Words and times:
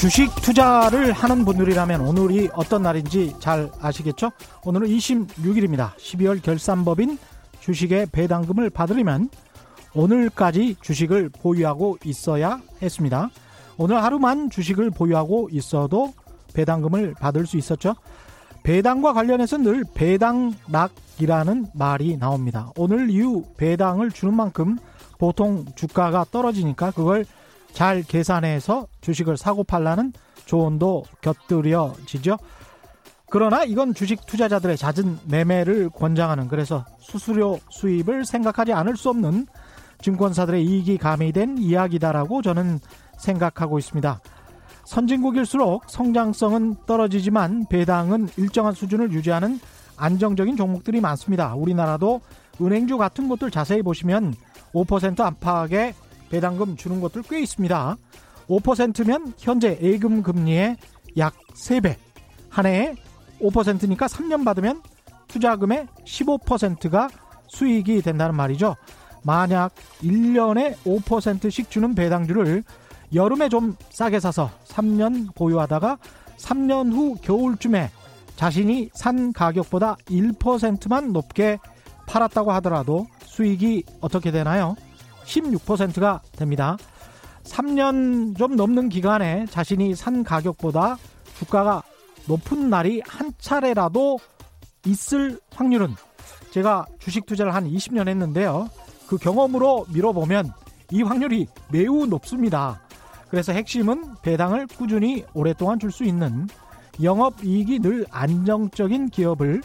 주식 0.00 0.34
투자를 0.36 1.12
하는 1.12 1.44
분들이라면 1.44 2.00
오늘이 2.00 2.48
어떤 2.54 2.84
날인지 2.84 3.34
잘 3.38 3.70
아시겠죠? 3.82 4.32
오늘은 4.64 4.88
26일입니다. 4.88 5.94
12월 5.96 6.42
결산법인 6.42 7.18
주식의 7.60 8.06
배당금을 8.10 8.70
받으려면 8.70 9.28
오늘까지 9.92 10.76
주식을 10.80 11.28
보유하고 11.28 11.98
있어야 12.02 12.62
했습니다. 12.80 13.28
오늘 13.76 14.02
하루만 14.02 14.48
주식을 14.48 14.90
보유하고 14.90 15.50
있어도 15.52 16.14
배당금을 16.54 17.12
받을 17.20 17.46
수 17.46 17.58
있었죠. 17.58 17.94
배당과 18.62 19.12
관련해서 19.12 19.58
늘 19.58 19.84
배당락이라는 19.92 21.66
말이 21.74 22.16
나옵니다. 22.16 22.72
오늘 22.78 23.10
이후 23.10 23.44
배당을 23.58 24.12
주는 24.12 24.34
만큼 24.34 24.78
보통 25.18 25.66
주가가 25.74 26.24
떨어지니까 26.30 26.90
그걸 26.92 27.26
잘 27.72 28.02
계산해서 28.02 28.86
주식을 29.00 29.36
사고 29.36 29.64
팔라는 29.64 30.12
조언도 30.44 31.04
곁들여지죠. 31.20 32.36
그러나 33.30 33.62
이건 33.62 33.94
주식 33.94 34.26
투자자들의 34.26 34.76
잦은 34.76 35.20
매매를 35.28 35.90
권장하는 35.90 36.48
그래서 36.48 36.84
수수료 36.98 37.60
수입을 37.70 38.24
생각하지 38.24 38.72
않을 38.72 38.96
수 38.96 39.08
없는 39.10 39.46
증권사들의 40.02 40.64
이익이 40.64 40.98
가미된 40.98 41.58
이야기다라고 41.58 42.42
저는 42.42 42.80
생각하고 43.18 43.78
있습니다. 43.78 44.20
선진국일수록 44.84 45.84
성장성은 45.88 46.76
떨어지지만 46.86 47.66
배당은 47.68 48.30
일정한 48.36 48.74
수준을 48.74 49.12
유지하는 49.12 49.60
안정적인 49.96 50.56
종목들이 50.56 51.00
많습니다. 51.00 51.54
우리나라도 51.54 52.20
은행주 52.60 52.98
같은 52.98 53.28
곳들 53.28 53.52
자세히 53.52 53.82
보시면 53.82 54.34
5% 54.74 55.20
안팎의 55.20 55.94
배당금 56.30 56.76
주는 56.76 57.00
것들 57.00 57.22
꽤 57.28 57.40
있습니다. 57.40 57.96
5%면 58.48 59.32
현재 59.38 59.78
예금 59.82 60.22
금리의 60.22 60.76
약 61.18 61.34
3배. 61.54 61.96
한 62.48 62.66
해에 62.66 62.94
5%니까 63.40 64.06
3년 64.06 64.44
받으면 64.44 64.82
투자금의 65.28 65.86
15%가 66.04 67.08
수익이 67.48 68.02
된다는 68.02 68.34
말이죠. 68.34 68.76
만약 69.22 69.74
1년에 70.02 70.76
5%씩 70.84 71.70
주는 71.70 71.94
배당주를 71.94 72.64
여름에 73.14 73.48
좀 73.48 73.76
싸게 73.90 74.20
사서 74.20 74.50
3년 74.66 75.34
보유하다가 75.34 75.98
3년 76.38 76.92
후 76.92 77.16
겨울쯤에 77.20 77.90
자신이 78.36 78.90
산 78.94 79.32
가격보다 79.32 79.96
1%만 80.06 81.12
높게 81.12 81.58
팔았다고 82.06 82.50
하더라도 82.52 83.06
수익이 83.24 83.84
어떻게 84.00 84.30
되나요? 84.30 84.76
16%가 85.30 86.20
됩니다. 86.32 86.76
3년 87.44 88.36
좀 88.36 88.56
넘는 88.56 88.88
기간에 88.88 89.46
자신이 89.46 89.94
산 89.94 90.24
가격보다 90.24 90.98
주가가 91.38 91.82
높은 92.26 92.68
날이 92.68 93.00
한 93.06 93.32
차례라도 93.38 94.18
있을 94.86 95.40
확률은 95.54 95.94
제가 96.50 96.86
주식 96.98 97.26
투자를 97.26 97.54
한 97.54 97.64
20년 97.68 98.08
했는데요. 98.08 98.68
그 99.06 99.16
경험으로 99.16 99.86
밀어보면 99.92 100.52
이 100.90 101.02
확률이 101.02 101.46
매우 101.70 102.06
높습니다. 102.06 102.80
그래서 103.30 103.52
핵심은 103.52 104.16
배당을 104.22 104.66
꾸준히 104.76 105.24
오랫동안 105.34 105.78
줄 105.78 105.90
수 105.92 106.04
있는 106.04 106.48
영업 107.02 107.42
이익이 107.42 107.78
늘 107.78 108.04
안정적인 108.10 109.08
기업을 109.10 109.62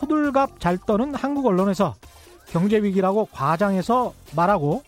호들갑 0.00 0.60
잘 0.60 0.78
떠는 0.78 1.14
한국 1.14 1.46
언론에서 1.46 1.94
경제 2.48 2.78
위기라고 2.82 3.26
과장해서 3.32 4.14
말하고 4.34 4.82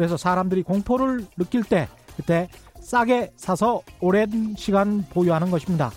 그래서 0.00 0.16
사람들이 0.16 0.62
공포를 0.62 1.26
느낄 1.36 1.62
때 1.62 1.86
그때 2.16 2.48
싸게 2.80 3.32
사서 3.36 3.82
오랜 4.00 4.54
시간 4.56 5.04
보유하는 5.10 5.50
것입니다. 5.50 5.90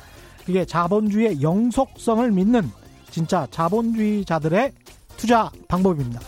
이게 0.45 0.65
자본주의의 0.65 1.41
영속성을 1.41 2.29
믿는 2.31 2.69
진짜 3.09 3.47
자본주의자들의 3.49 4.73
투자 5.15 5.49
방법입니다. 5.69 6.19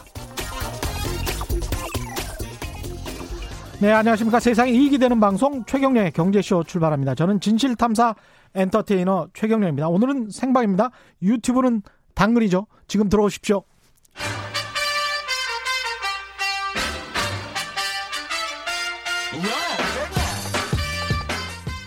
네, 3.81 3.92
안녕하십니까. 3.92 4.40
세상에 4.40 4.72
이익이 4.72 4.97
되는 4.97 5.19
방송 5.19 5.66
최경련의 5.66 6.13
경제쇼 6.13 6.63
출발합니다. 6.63 7.13
저는 7.13 7.42
진실탐사 7.42 8.16
엔터테이너 8.56 9.28
최경련입니다. 9.34 9.90
오늘은 9.90 10.30
생방입니다. 10.31 10.92
유튜브는 11.22 11.81
당근이죠. 12.13 12.68
지금 12.88 13.09
들어오십시오. 13.09 13.63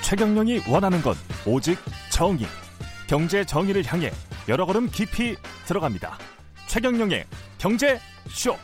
최경영이 0.09 0.63
원하는 0.71 1.03
건 1.03 1.15
오직 1.45 1.77
정의. 2.11 2.47
경제 3.07 3.45
정의를 3.45 3.85
향해 3.85 4.11
여러 4.49 4.65
걸음 4.65 4.89
깊이 4.89 5.37
들어갑니다. 5.67 6.17
최경영의 6.67 7.27
경제 7.59 7.99
쇼. 8.31 8.57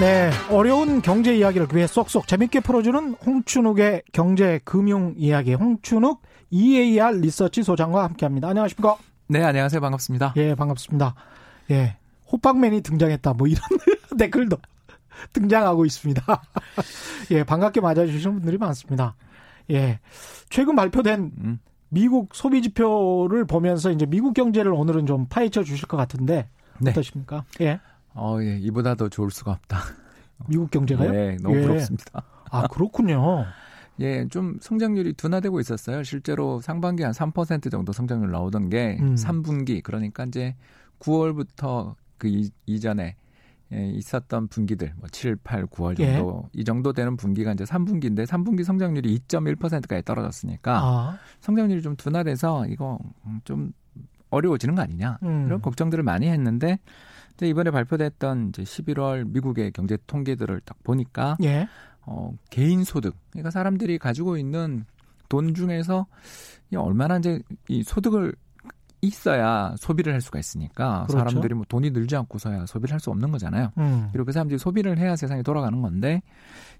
네, 0.00 0.32
어려운 0.50 1.00
경제 1.00 1.36
이야기를 1.36 1.68
위해 1.72 1.86
쏙쏙 1.86 2.26
재밌게 2.26 2.58
풀어주는 2.58 3.14
홍춘욱의 3.24 4.02
경제 4.12 4.58
금융 4.64 5.14
이야기. 5.16 5.54
홍춘욱 5.54 6.20
EAR 6.50 7.20
리서치 7.20 7.62
소장과 7.62 8.02
함께합니다. 8.02 8.48
안녕하십니까? 8.48 8.96
네, 9.28 9.44
안녕하세요. 9.44 9.80
반갑습니다. 9.80 10.34
예, 10.38 10.56
반갑습니다. 10.56 11.14
예, 11.70 11.96
호빵맨이 12.32 12.80
등장했다. 12.80 13.34
뭐 13.34 13.46
이런 13.46 13.62
댓글도 14.18 14.56
등장하고 15.32 15.84
있습니다. 15.84 16.22
예, 17.32 17.44
반갑게 17.44 17.80
맞아주시는 17.80 18.36
분들이 18.36 18.58
많습니다. 18.58 19.14
예, 19.70 20.00
최근 20.48 20.76
발표된 20.76 21.32
음. 21.38 21.58
미국 21.90 22.34
소비 22.34 22.62
지표를 22.62 23.46
보면서 23.46 23.90
이제 23.90 24.06
미국 24.06 24.34
경제를 24.34 24.72
오늘은 24.72 25.06
좀 25.06 25.26
파헤쳐 25.28 25.64
주실 25.64 25.88
것 25.88 25.96
같은데 25.96 26.48
네. 26.78 26.90
어떠십니까? 26.90 27.44
예. 27.60 27.80
어, 28.14 28.38
예, 28.40 28.58
이보다 28.58 28.94
더 28.94 29.08
좋을 29.08 29.30
수가 29.30 29.52
없다. 29.52 29.78
미국 30.48 30.70
경제가요? 30.70 31.12
네, 31.12 31.36
너무 31.42 31.56
예. 31.56 31.62
부럽습니다. 31.62 32.22
아, 32.50 32.66
그렇군요. 32.68 33.46
예, 34.00 34.28
좀 34.28 34.58
성장률이 34.60 35.14
둔화되고 35.14 35.58
있었어요. 35.60 36.02
실제로 36.04 36.60
상반기 36.60 37.02
한 37.02 37.12
3% 37.12 37.70
정도 37.70 37.92
성장률 37.92 38.30
나오던 38.30 38.68
게 38.70 38.98
음. 39.00 39.14
3분기 39.16 39.82
그러니까 39.82 40.24
이제 40.24 40.54
9월부터 41.00 41.94
그 42.16 42.28
이, 42.28 42.50
이전에 42.66 43.04
예, 43.04 43.14
있었던 43.70 44.48
분기들 44.48 44.94
뭐 44.96 45.08
7, 45.10 45.36
8, 45.36 45.66
9월 45.66 45.96
정도 45.96 46.42
예. 46.46 46.60
이 46.60 46.64
정도 46.64 46.92
되는 46.92 47.16
분기가 47.16 47.52
이제 47.52 47.64
3분기인데 47.64 48.26
3분기 48.26 48.64
성장률이 48.64 49.18
2.1%까지 49.20 50.02
떨어졌으니까 50.04 50.78
아. 50.78 51.18
성장률이 51.40 51.82
좀 51.82 51.94
둔화돼서 51.96 52.66
이거 52.66 52.98
좀 53.44 53.72
어려워지는 54.30 54.74
거 54.74 54.82
아니냐 54.82 55.18
음. 55.22 55.46
이런 55.46 55.60
걱정들을 55.60 56.02
많이 56.02 56.28
했는데 56.28 56.78
이제 57.34 57.46
이번에 57.46 57.70
발표됐던 57.70 58.50
이제 58.50 58.62
11월 58.62 59.28
미국의 59.28 59.72
경제 59.72 59.98
통계들을 60.06 60.60
딱 60.64 60.82
보니까 60.82 61.36
예. 61.42 61.68
어, 62.02 62.32
개인 62.50 62.84
소득 62.84 63.14
그러니까 63.30 63.50
사람들이 63.50 63.98
가지고 63.98 64.38
있는 64.38 64.86
돈 65.28 65.54
중에서 65.54 66.06
얼마나 66.74 67.18
이제 67.18 67.40
이 67.68 67.82
소득을 67.82 68.34
있어야 69.00 69.74
소비를 69.78 70.12
할 70.12 70.20
수가 70.20 70.38
있으니까 70.38 71.06
그렇죠. 71.08 71.18
사람들이 71.28 71.54
뭐 71.54 71.64
돈이 71.68 71.90
늘지 71.90 72.16
않고서야 72.16 72.66
소비를 72.66 72.92
할 72.92 73.00
수 73.00 73.10
없는 73.10 73.30
거잖아요. 73.30 73.70
음. 73.78 74.08
그리고 74.12 74.26
그 74.26 74.32
사람들이 74.32 74.58
소비를 74.58 74.98
해야 74.98 75.14
세상이 75.14 75.42
돌아가는 75.44 75.80
건데 75.80 76.20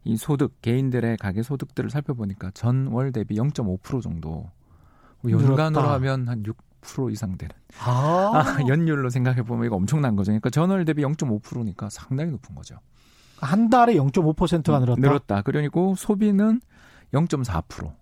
이 0.04 0.16
소득 0.16 0.60
개인들의 0.62 1.16
가계 1.18 1.42
소득들을 1.42 1.90
살펴보니까 1.90 2.50
전월 2.54 3.12
대비 3.12 3.36
0.5% 3.36 4.02
정도 4.02 4.50
뭐 5.20 5.30
연간으로 5.30 5.82
늘었다. 5.82 5.92
하면 5.94 6.28
한 6.28 6.42
6% 6.42 7.12
이상 7.12 7.36
되는 7.38 7.54
아. 7.84 8.32
아, 8.34 8.66
연율로 8.68 9.10
생각해 9.10 9.42
보면 9.42 9.66
이거 9.66 9.76
엄청난 9.76 10.16
거죠. 10.16 10.30
그러니까 10.30 10.50
전월 10.50 10.84
대비 10.84 11.02
0.5%니까 11.02 11.88
상당히 11.90 12.30
높은 12.32 12.54
거죠. 12.54 12.76
한 13.40 13.70
달에 13.70 13.94
0.5%가 13.94 14.78
늘었다. 14.80 15.00
늘었다. 15.00 15.42
그러니까 15.42 15.80
소비는 15.96 16.60
0.4%. 17.12 17.92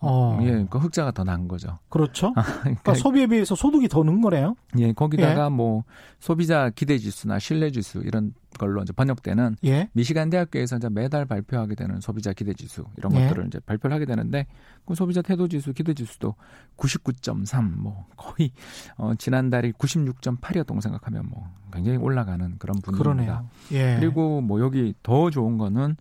어. 0.00 0.38
예, 0.42 0.64
그 0.70 0.78
흑자가 0.78 1.10
더 1.10 1.24
난 1.24 1.48
거죠. 1.48 1.78
그렇죠. 1.88 2.28
아, 2.36 2.42
그러니까, 2.42 2.62
그러니까, 2.62 2.94
소비에 2.94 3.26
비해서 3.26 3.54
소득이 3.54 3.88
더 3.88 4.02
는 4.04 4.20
거네요. 4.20 4.54
예, 4.78 4.92
거기다가 4.92 5.46
예. 5.46 5.48
뭐 5.48 5.84
소비자 6.20 6.70
기대 6.70 6.98
지수나 6.98 7.38
신뢰 7.38 7.70
지수 7.70 7.98
이런 7.98 8.32
걸로 8.58 8.80
이제 8.82 8.92
번역되는 8.92 9.56
예. 9.64 9.88
미시간 9.92 10.30
대학교에서 10.30 10.76
이제 10.76 10.88
매달 10.88 11.26
발표하게 11.26 11.74
되는 11.74 12.00
소비자 12.00 12.32
기대 12.32 12.54
지수 12.54 12.84
이런 12.96 13.12
예. 13.16 13.26
것들을 13.26 13.46
이제 13.48 13.58
발표를 13.60 13.94
하게 13.94 14.04
되는데 14.06 14.46
그 14.86 14.94
소비자 14.94 15.20
태도 15.20 15.48
지수, 15.48 15.72
기대 15.72 15.92
지수도 15.94 16.34
99.3 16.76 17.76
뭐 17.78 18.06
거의 18.16 18.52
어 18.96 19.14
지난달이 19.16 19.72
96.8이었던 19.72 20.74
거 20.74 20.80
생각하면 20.80 21.26
뭐 21.28 21.48
굉장히 21.72 21.98
올라가는 21.98 22.56
그런 22.58 22.76
분위기입니다. 22.82 23.44
예. 23.72 23.96
그리고 23.98 24.40
뭐 24.40 24.60
여기 24.60 24.94
더 25.02 25.30
좋은 25.30 25.58
거는 25.58 25.96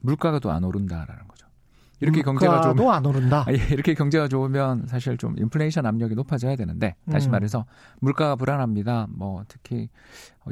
물가가 0.00 0.38
또 0.38 0.50
안 0.50 0.64
오른다라는 0.64 1.28
거. 1.28 1.33
이렇게 2.04 2.22
경제가 2.22 2.60
좋으면 2.60 2.94
안 2.94 3.04
오른다. 3.06 3.44
예, 3.50 3.54
이렇게 3.72 3.94
경제가 3.94 4.28
좋으면 4.28 4.86
사실 4.86 5.16
좀 5.16 5.34
인플레이션 5.38 5.86
압력이 5.86 6.14
높아져야 6.14 6.56
되는데 6.56 6.94
다시 7.10 7.28
음. 7.28 7.32
말해서 7.32 7.64
물가가 8.00 8.36
불안합니다. 8.36 9.06
뭐 9.10 9.42
특히 9.48 9.88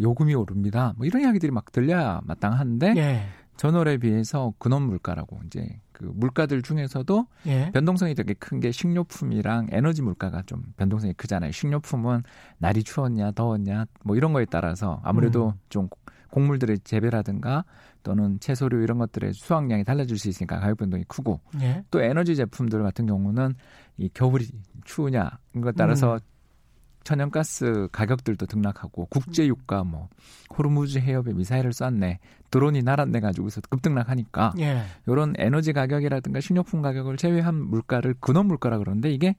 요금이 0.00 0.34
오릅니다. 0.34 0.94
뭐 0.96 1.06
이런 1.06 1.22
이야기들이 1.22 1.52
막 1.52 1.70
들려야 1.72 2.20
마땅한데 2.24 2.94
예. 2.96 3.22
전월에 3.56 3.98
비해서 3.98 4.54
근원 4.58 4.82
물가라고 4.82 5.40
이제 5.46 5.78
그 5.92 6.10
물가들 6.14 6.62
중에서도 6.62 7.26
예. 7.46 7.70
변동성이 7.72 8.14
되게 8.14 8.32
큰 8.34 8.60
게 8.60 8.72
식료품이랑 8.72 9.68
에너지 9.70 10.02
물가가 10.02 10.42
좀 10.46 10.62
변동성이 10.76 11.12
크잖아요. 11.12 11.52
식료품은 11.52 12.22
날이 12.58 12.82
추웠냐 12.82 13.32
더웠냐 13.32 13.84
뭐 14.04 14.16
이런 14.16 14.32
거에 14.32 14.46
따라서 14.46 15.00
아무래도 15.04 15.48
음. 15.48 15.60
좀 15.68 15.88
곡물들의 16.30 16.78
재배라든가 16.84 17.64
또는 18.02 18.38
채소류 18.40 18.82
이런 18.82 18.98
것들의 18.98 19.32
수확량이 19.34 19.84
달라질 19.84 20.18
수 20.18 20.28
있으니까 20.28 20.60
가격 20.60 20.78
변동이 20.78 21.04
크고 21.04 21.40
예. 21.60 21.84
또 21.90 22.00
에너지 22.00 22.36
제품들 22.36 22.82
같은 22.82 23.06
경우는 23.06 23.54
이 23.98 24.08
겨울이 24.12 24.48
추우냐 24.84 25.38
이것 25.54 25.74
따라서 25.76 26.14
음. 26.14 26.18
천연가스 27.04 27.88
가격들도 27.90 28.46
등락하고 28.46 29.06
국제 29.06 29.46
유가 29.46 29.82
뭐 29.82 30.08
호르무즈 30.56 30.98
해협에 30.98 31.32
미사일을 31.32 31.72
쐈네 31.72 32.20
드론이 32.50 32.82
날았네 32.82 33.20
가지고서 33.20 33.60
급등락하니까 33.62 34.54
예. 34.58 34.82
이런 35.06 35.34
에너지 35.36 35.72
가격이라든가 35.72 36.40
식료품 36.40 36.82
가격을 36.82 37.16
제외한 37.16 37.56
물가를 37.56 38.14
근원 38.20 38.46
물가라 38.46 38.78
그러는데 38.78 39.10
이게 39.10 39.36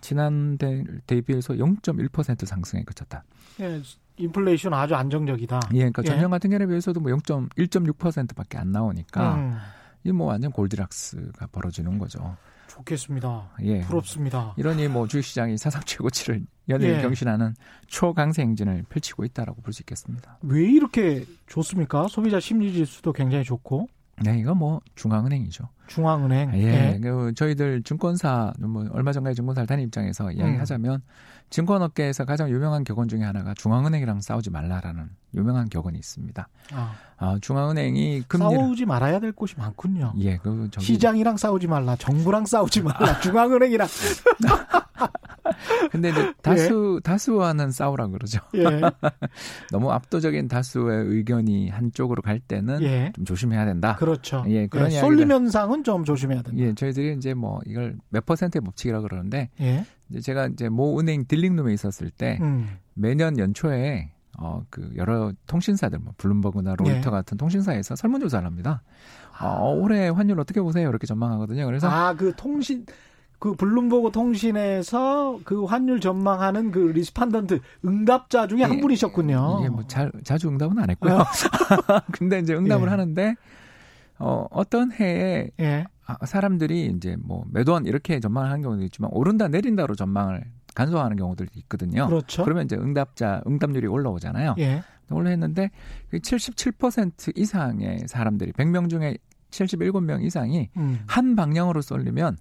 지난해 0.00 0.84
대비해서 1.06 1.54
0.1% 1.54 2.46
상승에 2.46 2.84
그쳤다. 2.84 3.24
예, 3.60 3.80
인플레이션 4.20 4.72
아주 4.74 4.94
안정적이다. 4.94 5.60
예, 5.74 5.78
그러니까 5.78 6.02
전년 6.02 6.24
예. 6.24 6.28
같은 6.28 6.50
경우에 6.50 6.66
비해서도 6.66 7.00
뭐 7.00 7.10
0.1.6%밖에 7.12 8.58
안 8.58 8.72
나오니까 8.72 9.34
음. 9.34 9.56
이뭐 10.04 10.26
완전 10.26 10.50
골디락스가 10.52 11.48
벌어지는 11.48 11.98
거죠. 11.98 12.36
좋겠습니다. 12.68 13.50
예. 13.62 13.80
부럽습니다. 13.80 14.54
이러니 14.56 14.88
뭐 14.88 15.06
주식시장이 15.08 15.58
사상 15.58 15.82
최고치를 15.84 16.44
연일 16.68 16.96
예. 16.96 17.02
경신하는 17.02 17.54
초강세 17.88 18.42
행진을 18.42 18.84
펼치고 18.88 19.24
있다라고 19.24 19.60
볼 19.62 19.72
수 19.72 19.82
있겠습니다. 19.82 20.38
왜 20.42 20.62
이렇게 20.62 21.24
좋습니까? 21.48 22.06
소비자 22.08 22.38
심리 22.40 22.72
지수도 22.72 23.12
굉장히 23.12 23.44
좋고. 23.44 23.88
네, 24.22 24.38
이거 24.38 24.54
뭐 24.54 24.80
중앙은행이죠. 24.94 25.68
중앙은행. 25.86 26.52
예, 26.54 26.94
예. 26.94 27.00
그 27.00 27.32
저희들 27.34 27.82
증권사 27.82 28.52
뭐 28.60 28.86
얼마 28.92 29.12
전까지 29.12 29.36
증권사를 29.36 29.66
다닌 29.66 29.86
입장에서 29.86 30.30
이야기하자면 30.30 30.94
음. 30.94 31.02
증권업계에서 31.50 32.24
가장 32.24 32.48
유명한 32.48 32.84
격언 32.84 33.08
중에 33.08 33.24
하나가 33.24 33.54
중앙은행이랑 33.54 34.20
싸우지 34.20 34.50
말라라는 34.50 35.10
유명한 35.34 35.68
격언이 35.68 35.98
있습니다. 35.98 36.48
아, 36.72 36.94
아 37.16 37.38
중앙은행이 37.40 38.22
금리 38.28 38.54
싸우지 38.54 38.86
말아야 38.86 39.18
될 39.18 39.32
곳이 39.32 39.56
많군요. 39.56 40.14
예, 40.18 40.36
그 40.36 40.68
저기... 40.70 40.86
시장이랑 40.86 41.36
싸우지 41.36 41.66
말라, 41.66 41.96
정부랑 41.96 42.46
싸우지 42.46 42.82
말라, 42.82 43.18
중앙은행이랑. 43.20 43.88
근데 45.90 46.10
이제 46.10 46.32
다수 46.42 46.96
예. 46.98 47.00
다수와는 47.02 47.70
싸우라 47.70 48.08
그러죠. 48.08 48.40
예. 48.54 48.64
너무 49.70 49.90
압도적인 49.92 50.48
다수의 50.48 51.06
의견이 51.06 51.68
한쪽으로 51.68 52.22
갈 52.22 52.40
때는 52.40 52.82
예. 52.82 53.12
좀 53.14 53.24
조심해야 53.24 53.64
된다. 53.64 53.96
그렇죠. 53.96 54.44
예, 54.48 54.66
그런 54.66 54.92
예, 54.92 55.00
쏠림 55.00 55.30
현상은 55.30 55.84
좀 55.84 56.04
조심해야 56.04 56.42
된다. 56.42 56.58
예, 56.62 56.74
저희들이 56.74 57.14
이제 57.16 57.34
뭐 57.34 57.60
이걸 57.66 57.96
몇 58.08 58.24
퍼센트의 58.26 58.62
법칙이라 58.62 59.00
그러는데 59.00 59.50
예. 59.60 59.84
이제 60.10 60.20
제가 60.20 60.46
이제 60.48 60.68
모 60.68 60.98
은행 60.98 61.24
딜링룸에 61.26 61.72
있었을 61.72 62.10
때 62.10 62.38
음. 62.40 62.78
매년 62.94 63.38
연초에 63.38 64.10
어, 64.38 64.62
그 64.70 64.90
여러 64.96 65.32
통신사들, 65.46 65.98
뭐 65.98 66.14
블룸버그나 66.16 66.76
로이터 66.76 66.96
예. 66.96 67.10
같은 67.10 67.36
통신사에서 67.36 67.94
설문조사를 67.94 68.46
합니다. 68.46 68.82
어, 69.40 69.74
올해 69.74 70.08
환율 70.08 70.40
어떻게 70.40 70.60
보세요? 70.60 70.88
이렇게 70.88 71.06
전망하거든요. 71.06 71.66
그래서 71.66 71.88
아, 71.88 72.14
그 72.14 72.32
통신 72.36 72.86
그 73.40 73.54
블룸버그 73.54 74.12
통신에서 74.12 75.40
그 75.44 75.64
환율 75.64 75.98
전망하는 75.98 76.70
그 76.70 76.78
respondent 76.78 77.60
응답자 77.84 78.46
중에 78.46 78.60
예, 78.60 78.64
한 78.64 78.80
분이셨군요. 78.80 79.62
예, 79.64 79.68
뭐 79.70 79.82
자, 79.86 80.10
자주 80.22 80.48
응답은 80.48 80.78
안 80.78 80.90
했고요. 80.90 81.14
어. 81.14 81.24
근데 82.12 82.38
이제 82.38 82.54
응답을 82.54 82.86
예. 82.86 82.90
하는데 82.90 83.34
어, 84.18 84.46
어떤 84.50 84.92
해에 84.92 85.50
예. 85.58 85.86
아, 86.06 86.26
사람들이 86.26 86.92
이제 86.94 87.16
뭐 87.18 87.46
매도원 87.50 87.86
이렇게 87.86 88.20
전망을 88.20 88.50
하는 88.50 88.62
경우도 88.62 88.84
있지만 88.84 89.10
오른다 89.14 89.48
내린다로 89.48 89.94
전망을 89.94 90.44
간소화하는 90.74 91.16
경우들이 91.16 91.48
있거든요. 91.54 92.08
그렇죠. 92.08 92.44
그러면 92.44 92.66
이제 92.66 92.76
응답자 92.76 93.40
응답률이 93.46 93.86
올라오잖아요. 93.86 94.56
예. 94.58 94.82
올라했는데 95.10 95.70
77% 96.12 97.38
이상의 97.38 98.04
사람들이 98.06 98.52
100명 98.52 98.90
중에 98.90 99.16
77명 99.50 100.22
이상이 100.24 100.68
음. 100.76 101.00
한 101.06 101.34
방향으로 101.34 101.80
쏠리면 101.80 102.36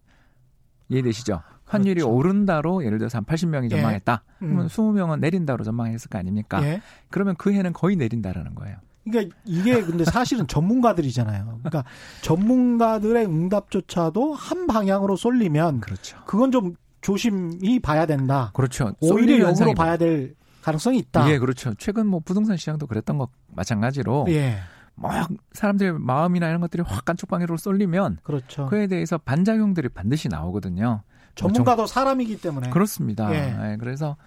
이해되시죠? 0.89 1.41
환율이 1.65 2.01
그렇죠. 2.01 2.11
오른다로 2.11 2.83
예를 2.83 2.97
들어서 2.97 3.19
한 3.19 3.25
80명이 3.25 3.65
예. 3.65 3.69
전망했다. 3.69 4.23
예. 4.41 4.45
음. 4.45 4.49
그러면 4.49 4.67
20명은 4.67 5.19
내린다로 5.19 5.63
전망했을 5.63 6.09
거 6.09 6.17
아닙니까? 6.17 6.63
예. 6.63 6.81
그러면 7.09 7.35
그 7.37 7.53
해는 7.53 7.73
거의 7.73 7.95
내린다라는 7.95 8.55
거예요. 8.55 8.77
그러니까 9.03 9.35
이게 9.45 9.81
근데 9.81 10.03
사실은 10.03 10.45
전문가들이잖아요. 10.47 11.59
그러니까 11.63 11.83
전문가들의 12.21 13.25
응답조차도 13.25 14.33
한 14.33 14.67
방향으로 14.67 15.15
쏠리면 15.15 15.81
그렇죠. 15.81 16.17
그건 16.25 16.51
좀 16.51 16.75
조심히 17.01 17.79
봐야 17.79 18.05
된다. 18.05 18.51
그렇죠. 18.53 18.93
오히려 18.99 19.47
역으로 19.47 19.73
봐야 19.73 19.95
될 19.97 20.35
가능성이 20.61 20.97
있다. 20.99 21.29
예, 21.31 21.37
그렇죠. 21.39 21.73
최근 21.77 22.07
뭐 22.07 22.19
부동산 22.19 22.57
시장도 22.57 22.87
그랬던 22.87 23.17
것 23.17 23.29
마찬가지로 23.47 24.25
예. 24.29 24.57
막 25.01 25.29
사람들의 25.53 25.93
마음이나 25.99 26.47
이런 26.47 26.61
것들이 26.61 26.83
확 26.85 27.05
간쪽 27.05 27.29
방향으로 27.29 27.57
쏠리면 27.57 28.19
그렇죠. 28.23 28.65
그에 28.67 28.87
대해서 28.87 29.17
반작용들이 29.17 29.89
반드시 29.89 30.27
나오거든요. 30.27 31.03
전문가도 31.35 31.87
사람이기 31.87 32.41
때문에 32.41 32.69
그렇습니다. 32.69 33.33
예. 33.33 33.71
예, 33.71 33.77
그래서 33.77 34.17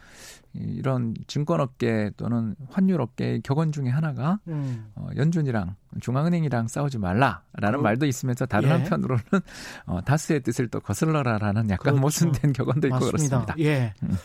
이런 0.55 1.15
증권업계 1.27 2.13
또는 2.17 2.55
환율업계의 2.71 3.43
격언 3.43 3.73
중에 3.73 3.89
하나가 3.89 4.39
음. 4.49 4.91
어, 4.95 5.09
연준이랑 5.17 5.77
중앙은행이랑 6.01 6.69
싸우지 6.69 6.99
말라라는 6.99 7.79
그, 7.79 7.83
말도 7.83 8.07
있으면서 8.07 8.47
다른 8.47 8.69
예. 8.69 8.73
한편으로는 8.73 9.25
어, 9.87 10.01
다스의 10.03 10.43
뜻을 10.43 10.69
또 10.69 10.81
거슬러라라는 10.81 11.71
약간 11.71 11.79
그렇죠. 11.79 12.01
모순된 12.01 12.53
격언도 12.53 12.89
있고 12.89 12.99
맞습니다. 12.99 13.45
그렇습니다. 13.45 13.55
예. 13.59 13.95
음. 14.03 14.17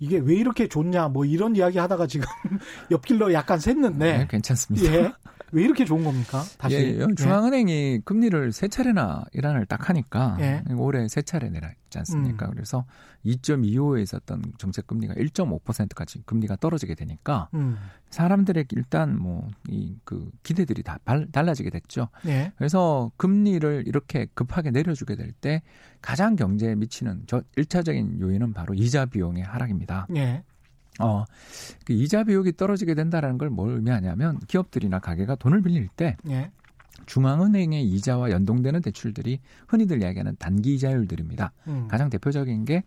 이게 0.00 0.18
왜 0.18 0.34
이렇게 0.34 0.66
좋냐 0.66 1.08
뭐 1.08 1.24
이런 1.26 1.54
이야기 1.54 1.78
하다가 1.78 2.06
지금 2.06 2.26
옆길로 2.90 3.32
약간 3.34 3.58
샜는데 3.58 3.98
네, 3.98 4.26
괜찮습니다. 4.28 4.92
예. 4.92 5.12
왜 5.52 5.62
이렇게 5.64 5.84
좋은 5.84 6.04
겁니까? 6.04 6.42
다시 6.58 6.76
예, 6.76 6.98
예. 7.00 7.06
중앙은행이 7.16 7.72
예. 7.72 8.00
금리를 8.04 8.52
세 8.52 8.68
차례나 8.68 9.24
인하를 9.32 9.66
딱 9.66 9.88
하니까 9.88 10.36
예. 10.40 10.62
올해 10.76 11.08
세 11.08 11.22
차례 11.22 11.48
내렸지 11.50 11.98
않습니까? 11.98 12.46
음. 12.46 12.50
그래서 12.54 12.84
2.25에 13.26 14.02
있었던 14.02 14.42
정책 14.58 14.86
금리가 14.86 15.14
1.5%까지 15.14 16.22
금리가 16.24 16.56
떨어지게 16.56 16.94
되니까 16.94 17.48
음. 17.54 17.76
사람들의 18.10 18.64
일단 18.72 19.18
뭐 19.18 19.48
이 19.68 19.94
그 20.04 20.30
기대들이 20.42 20.82
다 20.82 20.98
달라지게 21.32 21.70
됐죠. 21.70 22.08
예. 22.26 22.52
그래서 22.56 23.10
금리를 23.16 23.84
이렇게 23.86 24.26
급하게 24.34 24.70
내려주게 24.70 25.16
될 25.16 25.32
때 25.40 25.62
가장 26.02 26.34
경제에 26.36 26.74
미치는 26.74 27.22
저 27.26 27.42
1차적인 27.56 28.20
요인은 28.20 28.52
바로 28.52 28.74
이자 28.74 29.06
비용의 29.06 29.42
하락입니다. 29.44 30.06
예. 30.16 30.42
어, 31.02 31.24
그 31.84 31.92
이자 31.92 32.24
비용이 32.24 32.56
떨어지게 32.56 32.94
된다라는 32.94 33.38
걸 33.38 33.50
뭘 33.50 33.74
의미하냐면 33.74 34.38
기업들이나 34.46 34.98
가게가 35.00 35.34
돈을 35.36 35.62
빌릴 35.62 35.88
때 35.88 36.16
예. 36.28 36.50
중앙은행의 37.06 37.84
이자와 37.84 38.30
연동되는 38.30 38.82
대출들이 38.82 39.40
흔히들 39.68 40.02
이야기하는 40.02 40.36
단기 40.38 40.74
이자율들입니다. 40.74 41.52
음. 41.68 41.88
가장 41.88 42.10
대표적인 42.10 42.64
게 42.64 42.82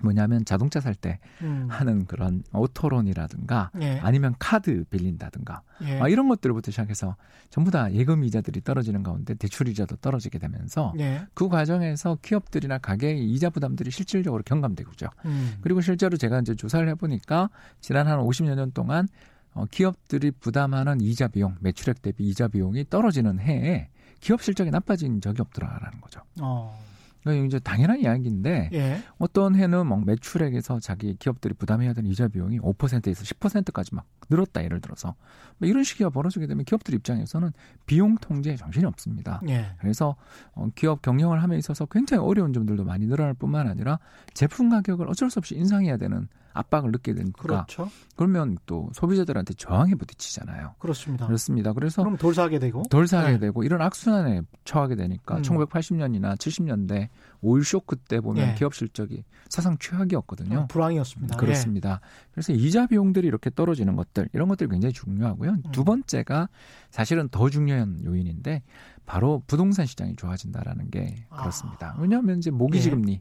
뭐냐면 0.00 0.44
자동차 0.44 0.80
살때 0.80 1.18
음. 1.42 1.66
하는 1.70 2.04
그런 2.06 2.42
오토론이라든가 2.52 3.70
예. 3.80 3.98
아니면 4.00 4.34
카드 4.38 4.84
빌린다든가 4.90 5.62
예. 5.84 6.00
아, 6.00 6.08
이런 6.08 6.28
것들부터 6.28 6.70
시작해서 6.70 7.16
전부 7.50 7.70
다 7.70 7.92
예금 7.92 8.24
이자들이 8.24 8.62
떨어지는 8.62 9.02
가운데 9.02 9.34
대출 9.34 9.68
이자도 9.68 9.96
떨어지게 9.96 10.38
되면서 10.38 10.92
예. 10.98 11.26
그 11.34 11.48
과정에서 11.48 12.18
기업들이나 12.22 12.78
가게의 12.78 13.30
이자 13.32 13.50
부담들이 13.50 13.90
실질적으로 13.90 14.42
경감되고죠. 14.44 15.08
음. 15.26 15.54
그리고 15.60 15.80
실제로 15.80 16.16
제가 16.16 16.40
이제 16.40 16.54
조사를 16.54 16.86
해보니까 16.90 17.50
지난 17.80 18.06
한 18.06 18.18
50여 18.18 18.54
년 18.54 18.72
동안 18.72 19.08
어, 19.54 19.64
기업들이 19.70 20.32
부담하는 20.32 21.00
이자 21.00 21.28
비용, 21.28 21.56
매출액 21.60 22.02
대비 22.02 22.28
이자 22.28 22.48
비용이 22.48 22.86
떨어지는 22.90 23.38
해에 23.38 23.88
기업 24.20 24.42
실적이 24.42 24.70
나빠진 24.70 25.20
적이 25.20 25.42
없더라라는 25.42 26.00
거죠. 26.00 26.20
어. 26.40 26.76
그러니까 27.24 27.46
이제 27.46 27.58
당연한 27.58 28.00
이야기인데 28.00 28.70
예. 28.72 29.02
어떤 29.18 29.56
해는 29.56 29.86
막 29.86 30.04
매출액에서 30.04 30.78
자기 30.80 31.16
기업들이 31.16 31.54
부담해야 31.54 31.94
되는 31.94 32.10
이자 32.10 32.28
비용이 32.28 32.60
5%에서 32.60 33.22
10%까지 33.22 33.94
막 33.94 34.04
늘었다 34.28 34.62
예를 34.62 34.80
들어서 34.80 35.14
뭐 35.58 35.68
이런 35.68 35.82
시기가 35.84 36.10
벌어지게 36.10 36.46
되면 36.46 36.64
기업들 36.64 36.94
입장에서는 36.94 37.50
비용 37.86 38.16
통제에 38.16 38.56
정신이 38.56 38.84
없습니다. 38.84 39.40
예. 39.48 39.66
그래서 39.78 40.16
어, 40.52 40.68
기업 40.74 41.02
경영을 41.02 41.42
함에 41.42 41.56
있어서 41.56 41.86
굉장히 41.86 42.22
어려운 42.22 42.52
점들도 42.52 42.84
많이 42.84 43.06
늘어날 43.06 43.34
뿐만 43.34 43.66
아니라 43.66 43.98
제품 44.34 44.68
가격을 44.68 45.08
어쩔 45.08 45.30
수 45.30 45.38
없이 45.38 45.54
인상해야 45.56 45.96
되는 45.96 46.28
압박을 46.54 46.92
느끼게 46.92 47.14
되니까 47.14 47.42
그렇죠. 47.42 47.90
그러면 48.16 48.56
또 48.64 48.88
소비자들한테 48.94 49.54
저항에 49.54 49.94
부딪히잖아요. 49.94 50.76
그렇습니다. 50.78 51.26
그렇습니다. 51.26 51.72
그래서 51.72 52.02
그럼 52.02 52.16
덜 52.16 52.32
사게 52.32 52.58
되고 52.58 52.84
덜 52.84 53.06
사게 53.06 53.32
네. 53.32 53.38
되고 53.38 53.64
이런 53.64 53.82
악순환에 53.82 54.42
처하게 54.64 54.94
되니까 54.94 55.36
음. 55.36 55.42
1980년이나 55.42 56.36
70년대 56.36 57.08
오일 57.42 57.64
쇼크 57.64 57.96
때 57.96 58.20
보면 58.20 58.50
예. 58.50 58.54
기업 58.54 58.74
실적이 58.74 59.24
사상 59.48 59.76
최악이었거든요. 59.78 60.60
어, 60.60 60.66
불황이었습니다. 60.68 61.36
그렇습니다. 61.36 62.00
예. 62.02 62.28
그래서 62.32 62.52
이자 62.52 62.86
비용들이 62.86 63.26
이렇게 63.26 63.50
떨어지는 63.50 63.96
것들 63.96 64.28
이런 64.32 64.48
것들이 64.48 64.70
굉장히 64.70 64.92
중요하고요. 64.92 65.50
음. 65.50 65.62
두 65.72 65.84
번째가 65.84 66.48
사실은 66.90 67.28
더 67.28 67.50
중요한 67.50 68.02
요인인데 68.04 68.62
바로 69.06 69.42
부동산 69.46 69.86
시장이 69.86 70.16
좋아진다라는 70.16 70.90
게 70.90 71.26
아. 71.30 71.40
그렇습니다. 71.40 71.94
왜냐하면 71.98 72.38
이제 72.38 72.50
모기지 72.50 72.90
금리, 72.90 73.12
예. 73.12 73.20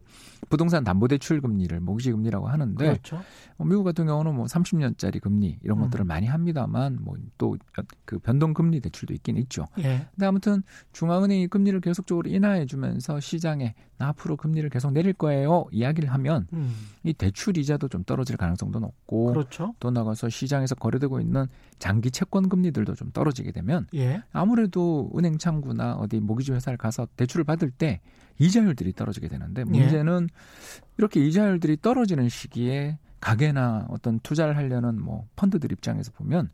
부동산 0.50 0.84
담보대출 0.84 1.42
금리를 1.42 1.80
모기지 1.80 2.12
금리라고 2.12 2.48
하는데 2.48 2.86
그렇죠. 2.86 3.22
뭐 3.58 3.68
미국 3.68 3.84
같은 3.84 4.06
경우는 4.06 4.36
뭐 4.36 4.46
30년짜리 4.46 5.22
금리 5.22 5.60
이런 5.64 5.78
음. 5.80 5.84
것들을 5.84 6.06
많이 6.06 6.28
합니다만 6.28 7.00
뭐 7.02 7.16
또 7.38 7.58
그 8.06 8.20
변동 8.20 8.54
금리 8.54 8.80
대출도 8.80 9.14
있긴 9.14 9.38
있죠. 9.38 9.68
예. 9.80 10.08
근데 10.12 10.26
아무튼 10.26 10.64
중앙은행이 10.92 11.48
금리를 11.48 11.80
계속적으로 11.82 12.30
인하해 12.30 12.66
주면서 12.66 13.20
시장에 13.20 13.74
앞으로 13.98 14.36
금리를 14.36 14.70
계속 14.70 14.92
내릴 14.92 15.14
거예요 15.14 15.66
이야기를 15.72 16.12
하면 16.12 16.48
음. 16.52 16.74
이 17.04 17.14
대출 17.14 17.58
이자도 17.58 17.88
좀 17.88 18.04
떨어질 18.04 18.36
가능성도 18.36 18.80
높고 18.80 19.28
그렇죠. 19.28 19.74
또 19.80 19.92
나가서 19.92 20.30
시장에서 20.30 20.76
거래되고 20.76 21.22
있는 21.22 21.48
장기 21.80 22.12
채권 22.12 22.50
금리들도 22.50 22.96
좀 22.96 23.12
떨어지게 23.12 23.52
되면 23.52 23.88
예. 23.96 24.22
아무래도 24.34 25.10
은행 25.18 25.38
창구 25.38 25.73
나 25.74 25.94
어디 25.94 26.20
모기지 26.20 26.52
회사를 26.52 26.78
가서 26.78 27.08
대출을 27.16 27.44
받을 27.44 27.72
때 27.72 28.02
이자율들이 28.40 28.94
떨어지게 28.94 29.28
되는데 29.28 29.62
예. 29.62 29.66
문제는 29.66 30.28
예. 30.32 30.84
이렇게 30.98 31.26
이자율들이 31.26 31.78
떨어지는 31.82 32.30
시기에 32.30 32.98
가게나 33.20 33.88
어떤 33.90 34.20
투자를 34.20 34.58
하려는 34.58 35.02
뭐 35.02 35.28
펀드들 35.36 35.72
입장에서 35.72 36.12
보면 36.12 36.50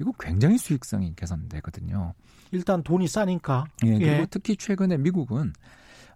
이거 0.00 0.12
굉장히 0.18 0.58
수익성이 0.58 1.14
개선되거든요. 1.14 2.14
일단 2.52 2.82
돈이 2.82 3.08
싸니까. 3.08 3.64
예, 3.84 3.98
그리고 3.98 4.04
예. 4.04 4.26
특히 4.30 4.56
최근에 4.56 4.98
미국은 4.98 5.52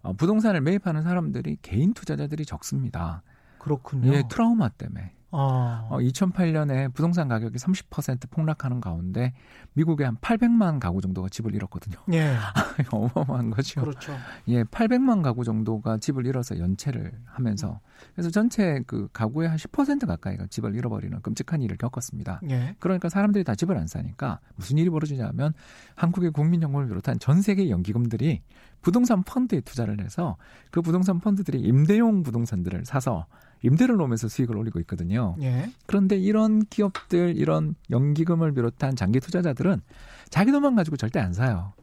어, 0.01 0.13
부동산을 0.13 0.61
매입하는 0.61 1.03
사람들이 1.03 1.57
개인 1.61 1.93
투자자들이 1.93 2.45
적습니다. 2.45 3.23
그렇군요. 3.59 4.13
예, 4.13 4.23
트라우마 4.29 4.69
때문에. 4.69 5.13
아. 5.31 5.87
어, 5.89 5.99
2008년에 5.99 6.93
부동산 6.93 7.27
가격이 7.27 7.57
30% 7.57 8.29
폭락하는 8.29 8.79
가운데 8.79 9.33
미국에 9.73 10.05
한 10.05 10.15
800만 10.17 10.79
가구 10.79 11.01
정도가 11.01 11.29
집을 11.29 11.53
잃었거든요. 11.53 11.97
예. 12.13 12.35
어마어마한 12.91 13.49
거죠. 13.51 13.81
그렇죠. 13.81 14.13
예, 14.47 14.63
800만 14.63 15.21
가구 15.21 15.43
정도가 15.43 15.97
집을 15.97 16.25
잃어서 16.25 16.57
연체를 16.59 17.11
하면서 17.25 17.81
그래서 18.13 18.29
전체 18.29 18.81
그 18.87 19.09
가구의 19.11 19.49
한 19.49 19.57
10% 19.57 20.07
가까이가 20.07 20.47
집을 20.47 20.75
잃어버리는 20.75 21.21
끔찍한 21.21 21.61
일을 21.61 21.77
겪었습니다. 21.77 22.41
예. 22.49 22.75
그러니까 22.79 23.09
사람들이 23.09 23.43
다 23.43 23.55
집을 23.55 23.77
안 23.77 23.87
사니까 23.87 24.39
무슨 24.55 24.77
일이 24.77 24.89
벌어지냐면 24.89 25.53
한국의 25.95 26.31
국민연금을 26.31 26.87
비롯한 26.87 27.19
전 27.19 27.41
세계 27.41 27.69
연기금들이 27.69 28.41
부동산 28.81 29.23
펀드에 29.23 29.61
투자를 29.61 29.99
해서 30.01 30.37
그 30.71 30.81
부동산 30.81 31.19
펀드들이 31.19 31.59
임대용 31.59 32.23
부동산들을 32.23 32.85
사서 32.85 33.25
임대를 33.61 33.95
놓으면서 33.95 34.27
수익을 34.27 34.55
올리고 34.55 34.79
있거든요. 34.81 35.35
예. 35.41 35.71
그런데 35.85 36.17
이런 36.17 36.65
기업들, 36.65 37.35
이런 37.37 37.75
연기금을 37.89 38.53
비롯한 38.53 38.95
장기 38.95 39.19
투자자들은 39.19 39.81
자기 40.29 40.51
돈만 40.51 40.75
가지고 40.75 40.97
절대 40.97 41.19
안 41.19 41.33
사요. 41.33 41.73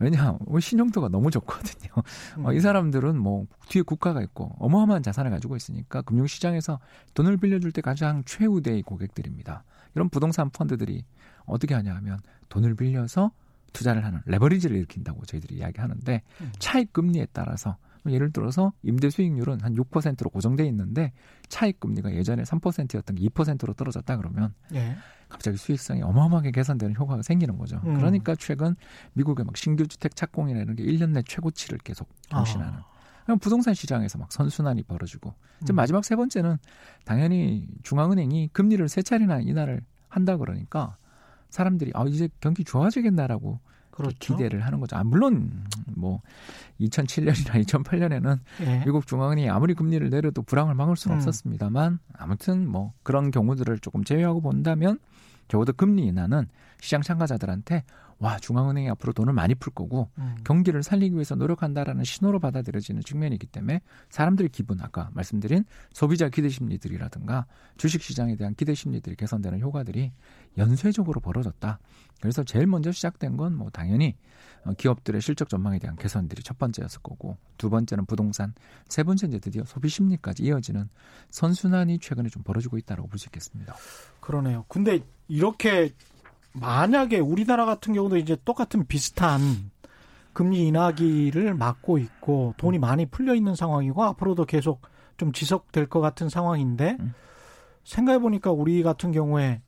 왜냐, 0.00 0.38
뭐 0.46 0.60
신용도가 0.60 1.08
너무 1.08 1.30
좋거든요. 1.30 1.90
음. 2.38 2.46
어, 2.46 2.52
이 2.52 2.60
사람들은 2.60 3.18
뭐 3.18 3.46
뒤에 3.68 3.82
국가가 3.82 4.22
있고 4.22 4.54
어마어마한 4.58 5.02
자산을 5.02 5.30
가지고 5.30 5.56
있으니까 5.56 6.02
금융시장에서 6.02 6.78
돈을 7.14 7.36
빌려줄 7.38 7.72
때 7.72 7.80
가장 7.80 8.22
최우대의 8.24 8.82
고객들입니다. 8.82 9.64
이런 9.94 10.08
부동산 10.08 10.50
펀드들이 10.50 11.04
어떻게 11.46 11.74
하냐 11.74 11.94
하면 11.96 12.20
돈을 12.48 12.76
빌려서 12.76 13.32
투자를 13.72 14.04
하는 14.04 14.20
레버리지를 14.26 14.76
일으킨다고 14.76 15.24
저희들이 15.24 15.56
이야기하는데 15.56 16.22
음. 16.40 16.52
차익 16.58 16.92
금리에 16.92 17.26
따라서 17.32 17.76
예를 18.08 18.32
들어서 18.32 18.72
임대 18.82 19.10
수익률은 19.10 19.60
한 19.60 19.74
6%로 19.74 20.30
고정돼 20.30 20.66
있는데 20.66 21.12
차익 21.48 21.80
금리가 21.80 22.14
예전에 22.14 22.42
3%였던 22.42 23.16
게 23.16 23.28
2%로 23.28 23.74
떨어졌다 23.74 24.16
그러면 24.16 24.54
예. 24.74 24.96
갑자기 25.28 25.56
수익성이 25.56 26.02
어마어마하게 26.02 26.52
개선되는 26.52 26.96
효과가 26.96 27.22
생기는 27.22 27.58
거죠. 27.58 27.80
음. 27.84 27.94
그러니까 27.96 28.34
최근 28.34 28.76
미국의 29.12 29.44
막 29.44 29.56
신규 29.56 29.86
주택 29.86 30.16
착공이라는 30.16 30.76
게 30.76 30.84
1년 30.84 31.10
내 31.10 31.22
최고치를 31.22 31.78
계속 31.78 32.08
경신하는. 32.30 32.78
아. 32.78 32.98
부동산 33.40 33.74
시장에서 33.74 34.16
막 34.16 34.32
선순환이 34.32 34.84
벌어지고 34.84 35.34
이제 35.62 35.74
음. 35.74 35.76
마지막 35.76 36.02
세 36.02 36.16
번째는 36.16 36.56
당연히 37.04 37.66
중앙은행이 37.82 38.48
금리를 38.54 38.88
세 38.88 39.02
차례나 39.02 39.40
인하를 39.40 39.82
한다 40.08 40.38
그러니까 40.38 40.96
사람들이 41.50 41.92
아 41.94 42.04
이제 42.06 42.30
경기 42.40 42.64
좋아지겠나라고 42.64 43.60
그렇죠. 43.98 44.36
기대를 44.36 44.64
하는 44.64 44.80
거죠. 44.80 44.96
아, 44.96 45.04
물론 45.04 45.64
뭐 45.94 46.22
2007년이나 46.80 47.64
2008년에는 47.64 48.38
예. 48.66 48.82
미국 48.84 49.06
중앙은행이 49.06 49.50
아무리 49.50 49.74
금리를 49.74 50.08
내려도 50.08 50.42
불황을 50.42 50.74
막을 50.74 50.96
수는 50.96 51.16
음. 51.16 51.18
없었습니다만 51.18 51.98
아무튼 52.16 52.68
뭐 52.68 52.92
그런 53.02 53.30
경우들을 53.30 53.80
조금 53.80 54.04
제외하고 54.04 54.40
본다면 54.40 54.98
적어도 55.48 55.72
금리 55.72 56.06
인하는 56.06 56.46
시장 56.80 57.02
참가자들한테 57.02 57.84
와 58.20 58.36
중앙은행이 58.36 58.90
앞으로 58.90 59.12
돈을 59.12 59.32
많이 59.32 59.54
풀 59.54 59.72
거고 59.72 60.10
음. 60.18 60.34
경기를 60.44 60.82
살리기 60.82 61.14
위해서 61.14 61.36
노력한다라는 61.36 62.02
신호로 62.02 62.40
받아들여지는 62.40 63.02
측면이기 63.02 63.46
때문에 63.46 63.80
사람들의 64.10 64.50
기분 64.50 64.80
아까 64.80 65.08
말씀드린 65.14 65.64
소비자 65.92 66.28
기대 66.28 66.48
심리들이라든가 66.48 67.46
주식 67.76 68.02
시장에 68.02 68.34
대한 68.34 68.54
기대 68.56 68.74
심리들이 68.74 69.14
개선되는 69.14 69.60
효과들이 69.60 70.12
연쇄적으로 70.56 71.20
벌어졌다. 71.20 71.78
그래서 72.20 72.42
제일 72.42 72.66
먼저 72.66 72.90
시작된 72.90 73.36
건 73.36 73.54
뭐 73.54 73.70
당연히 73.70 74.16
어, 74.64 74.72
기업들의 74.72 75.20
실적 75.20 75.48
전망에 75.48 75.78
대한 75.78 75.94
개선들이 75.96 76.42
첫 76.42 76.58
번째였을 76.58 77.00
거고 77.02 77.38
두 77.56 77.70
번째는 77.70 78.06
부동산, 78.06 78.52
세 78.88 79.04
번째는 79.04 79.36
이제 79.36 79.40
드디어 79.40 79.64
소비 79.64 79.88
심리까지 79.88 80.42
이어지는 80.42 80.88
선순환이 81.30 82.00
최근에 82.00 82.28
좀 82.28 82.42
벌어지고 82.42 82.78
있다고 82.78 83.06
볼 83.06 83.18
수 83.18 83.26
있겠습니다. 83.28 83.74
그러네요. 84.20 84.64
근데 84.68 85.00
이렇게 85.28 85.90
만약에 86.52 87.18
우리나라 87.18 87.64
같은 87.64 87.94
경우도 87.94 88.16
이제 88.16 88.36
똑같은 88.44 88.86
비슷한 88.86 89.70
금리 90.32 90.66
인하기를 90.66 91.54
막고 91.54 91.98
있고 91.98 92.54
돈이 92.56 92.78
많이 92.78 93.06
풀려 93.06 93.34
있는 93.34 93.54
상황이고 93.54 94.02
앞으로도 94.02 94.44
계속 94.46 94.80
좀 95.16 95.32
지속될 95.32 95.88
것 95.88 96.00
같은 96.00 96.28
상황인데 96.28 96.96
음. 97.00 97.14
생각해 97.84 98.18
보니까 98.18 98.52
우리 98.52 98.82
같은 98.82 99.12
경우에 99.12 99.60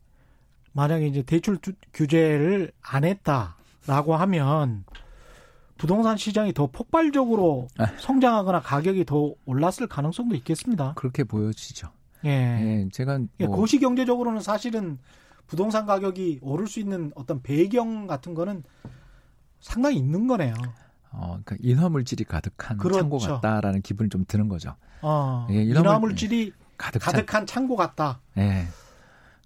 만약에 0.73 1.07
이제 1.07 1.23
대출 1.23 1.59
규제를 1.93 2.71
안 2.81 3.05
했다라고 3.05 4.15
하면 4.17 4.85
부동산 5.77 6.17
시장이 6.17 6.53
더 6.53 6.67
폭발적으로 6.67 7.67
아. 7.79 7.87
성장하거나 7.99 8.61
가격이 8.61 9.07
더 9.07 9.35
올랐을 9.47 9.89
가능성도 9.89 10.35
있겠습니다. 10.37 10.93
그렇게 10.95 11.25
보여지죠. 11.25 11.89
예. 12.27 12.31
예 12.31 12.89
제가 12.93 13.19
예, 13.41 13.47
뭐. 13.47 13.57
고시 13.57 13.79
경제적으로는 13.81 14.41
사실은 14.41 14.99
부동산 15.51 15.85
가격이 15.85 16.39
오를 16.43 16.69
수 16.69 16.79
있는 16.79 17.11
어떤 17.17 17.43
배경 17.43 18.07
같은 18.07 18.35
거는 18.35 18.63
상당히 19.59 19.97
있는 19.97 20.29
거네요. 20.29 20.55
어, 21.11 21.41
그러니까 21.45 21.57
인화물질이 21.59 22.23
가득한 22.23 22.79
그렇죠. 22.79 23.01
창고 23.01 23.19
같다라는 23.19 23.83
기분이 23.83 24.11
좀 24.11 24.25
드는 24.29 24.49
거죠. 24.49 24.77
어, 25.03 25.49
예, 25.51 25.65
인화물 25.65 26.15
질이 26.15 26.53
가득한, 26.79 27.13
가득한 27.13 27.47
창고 27.47 27.75
같다. 27.75 28.21
예. 28.39 28.69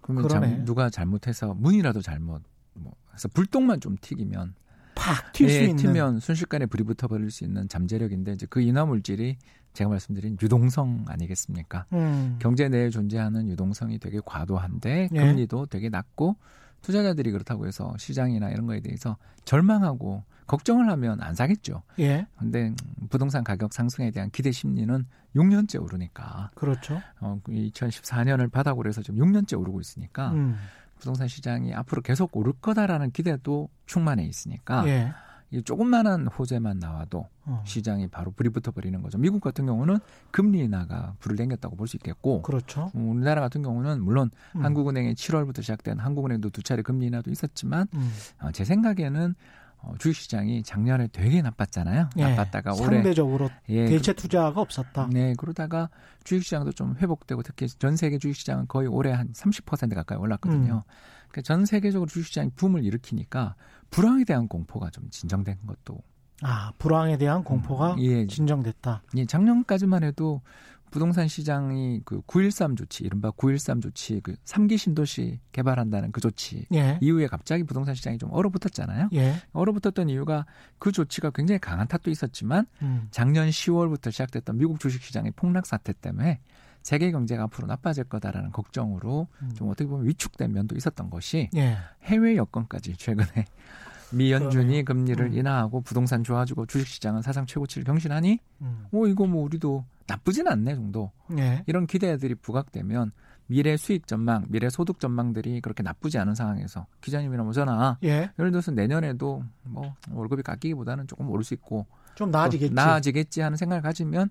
그러면 0.03 0.29
잘, 0.29 0.65
누가 0.67 0.91
잘못해서 0.91 1.55
문이라도 1.55 2.03
잘못 2.03 2.43
뭐 2.75 2.93
해서 3.15 3.27
불똥만 3.29 3.81
좀 3.81 3.97
튀기면 3.99 4.55
팍 4.95 5.33
튈수 5.33 5.57
예, 5.57 5.65
있는 5.65 5.77
튀면 5.77 6.21
순식간에 6.21 6.67
불이 6.67 6.85
붙어버릴 6.85 7.31
수 7.31 7.45
있는 7.45 7.67
잠재력인데 7.67 8.33
이제 8.33 8.47
그 8.51 8.61
인화물질이 8.61 9.39
제가 9.75 9.91
말씀드린 9.91 10.39
유동성 10.41 11.05
아니겠습니까? 11.09 11.87
음. 11.93 12.37
경제 12.39 12.69
내에 12.69 12.91
존재하는 12.91 13.49
유동성이 13.49 13.99
되게 13.99 14.21
과도한데 14.25 15.09
예. 15.13 15.19
금리도 15.19 15.67
되게 15.67 15.89
낮고 15.89 16.37
투자자들이 16.81 17.33
그렇다고 17.33 17.67
해서 17.67 17.95
시장이나 17.99 18.51
이런 18.51 18.67
거에 18.67 18.81
대해서 18.81 19.17
절망하고 19.45 20.23
걱정을 20.47 20.89
하면 20.91 21.21
안 21.23 21.35
사겠죠. 21.35 21.83
예. 21.99 22.27
근데 22.39 22.73
부동산 23.09 23.43
가격 23.43 23.73
상승에 23.73 24.11
대한 24.11 24.31
기대 24.31 24.53
심리는 24.53 25.07
6년째 25.35 25.83
오르니까. 25.83 26.51
그렇죠. 26.55 27.01
어, 27.21 27.41
2014년을 27.49 28.51
바닥으로 28.51 28.89
해서 28.89 29.03
지금 29.03 29.21
6년째 29.21 29.59
오르고 29.59 29.81
있으니까 29.81 30.33
음. 30.33 30.57
부동산 30.99 31.27
시장이 31.27 31.75
앞으로 31.75 32.03
계속 32.03 32.37
오를 32.37 32.53
거다라는 32.61 33.11
기대도 33.11 33.69
충만해 33.87 34.25
있으니까 34.25 34.87
예. 34.87 35.13
이 35.55 35.63
조금만한 35.63 36.27
호재만 36.27 36.81
나와도 36.81 37.29
어. 37.45 37.63
시장이 37.65 38.09
바로 38.09 38.33
불이 38.33 38.49
붙어 38.51 38.73
버리는 38.73 39.01
거죠. 39.03 39.19
미국 39.19 39.41
같은 39.41 39.67
경우는 39.67 39.99
금리 40.33 40.61
인하가 40.61 41.15
불을 41.21 41.37
땡겼다고 41.37 41.77
볼 41.77 41.87
수 41.87 41.97
있겠고, 41.97 42.43
그렇죠. 42.43 42.91
음, 42.97 43.11
우리나라 43.11 43.41
같은 43.41 43.63
경우는 43.63 44.03
물론 44.03 44.31
음. 44.57 44.65
한국은행의 44.65 45.15
7월부터 45.15 45.61
시작된 45.63 45.99
한국은행도 45.99 46.51
두 46.51 46.63
차례 46.63 46.83
금리 46.83 47.07
인하도 47.07 47.31
있었지만, 47.31 47.87
음. 47.95 48.11
어, 48.41 48.51
제 48.53 48.65
생각에는 48.65 49.35
어, 49.79 49.93
주식시장이 49.99 50.63
작년에 50.63 51.09
되게 51.13 51.43
나빴잖아요. 51.43 52.09
예, 52.17 52.23
나빴다가 52.23 52.73
올해 52.73 52.97
상대적으로 52.97 53.51
예, 53.69 53.85
대체 53.85 54.15
투자가 54.15 54.61
없었다. 54.61 55.09
네, 55.13 55.35
그러다가 55.37 55.91
주식시장도 56.25 56.73
좀 56.73 56.97
회복되고 56.97 57.43
특히 57.43 57.69
전 57.69 57.95
세계 57.97 58.17
주식시장은 58.19 58.67
거의 58.67 58.89
올해 58.89 59.13
한 59.13 59.29
30% 59.33 59.95
가까이 59.95 60.17
올랐거든요. 60.17 60.85
음. 60.87 60.93
그러니까 61.35 61.43
전 61.43 61.67
세계적으로 61.67 62.09
주식시장이 62.09 62.51
붐을 62.55 62.85
일으키니까 62.85 63.57
불황에 63.91 64.25
대한 64.25 64.47
공포가 64.47 64.89
좀 64.91 65.11
진정된 65.11 65.59
것도 65.67 65.99
아 66.43 66.73
불황에 66.79 67.19
대한 67.19 67.43
공포가 67.43 67.95
음, 67.95 68.01
예, 68.01 68.27
진정됐다. 68.27 69.03
예, 69.17 69.25
작년까지만 69.25 70.05
해도 70.05 70.43
부동산 70.91 71.27
시장이 71.27 72.03
그 72.05 72.21
913 72.27 72.77
조치, 72.77 73.03
이른바 73.03 73.33
913 73.33 73.81
조치, 73.81 74.21
그 74.21 74.37
3기 74.45 74.79
신도시 74.79 75.41
개발한다는 75.51 76.13
그 76.13 76.21
조치 76.21 76.67
예. 76.73 76.99
이후에 77.01 77.27
갑자기 77.27 77.65
부동산 77.65 77.97
시장이 77.97 78.19
좀 78.19 78.33
얼어붙었잖아요. 78.33 79.09
예. 79.15 79.35
얼어붙었던 79.53 80.09
이유가 80.09 80.47
그 80.79 80.93
조치가 80.93 81.31
굉장히 81.31 81.59
강한 81.59 81.89
탓도 81.89 82.13
있었지만 82.13 82.67
음. 82.83 83.09
작년 83.11 83.49
10월부터 83.49 84.13
시작됐던 84.13 84.57
미국 84.57 84.79
주식 84.79 85.03
시장의 85.03 85.33
폭락 85.35 85.67
사태 85.67 85.93
때문에 85.93 86.39
세계 86.85 87.11
경제가 87.11 87.45
앞으로 87.45 87.67
나빠질 87.67 88.05
거다라는 88.05 88.53
걱정으로 88.53 89.27
음. 89.43 89.51
좀 89.55 89.71
어떻게 89.71 89.87
보면 89.89 90.07
위축된 90.07 90.53
면도 90.53 90.77
있었던 90.77 91.09
것이 91.09 91.49
예. 91.57 91.79
해외 92.03 92.37
여건까지 92.37 92.97
최근에 92.99 93.47
미 94.13 94.31
연준이 94.31 94.85
그러네요. 94.85 94.85
금리를 94.85 95.27
음. 95.27 95.33
인하하고 95.33 95.81
부동산 95.81 96.23
좋아지고 96.23 96.67
주식 96.67 96.87
시장은 96.87 97.23
사상 97.23 97.47
최고치를 97.47 97.85
경신하니 97.85 98.39
음. 98.61 98.85
뭐 98.91 99.09
이거 99.09 99.27
뭐 99.27 99.43
우리도 99.45 99.83
나쁘진 100.07 100.47
않네 100.47 100.75
정도 100.75 101.11
예. 101.39 101.65
이런 101.67 101.87
기대들이 101.87 102.35
부각되면 102.35 103.13
미래 103.47 103.79
수익 103.79 104.07
전망, 104.07 104.45
미래 104.49 104.69
소득 104.69 105.01
전망들이 105.01 105.63
그렇게 105.63 105.83
나쁘지 105.83 106.19
않은 106.19 106.35
상황에서 106.35 106.87
기자님이나 107.01 107.45
뭐 107.45 107.55
저나 107.55 107.97
예. 108.05 108.31
예를 108.39 108.51
들어서 108.51 108.73
내년에도 108.73 109.43
뭐 109.63 109.95
월급이 110.11 110.43
깎이기보다는 110.43 111.07
조금 111.07 111.31
오를 111.31 111.45
수 111.45 111.55
있고 111.55 111.87
좀또 112.15 112.37
나아지겠지. 112.39 112.75
나아지겠지 112.75 113.41
하는 113.41 113.57
생각을 113.57 113.81
가지면 113.81 114.29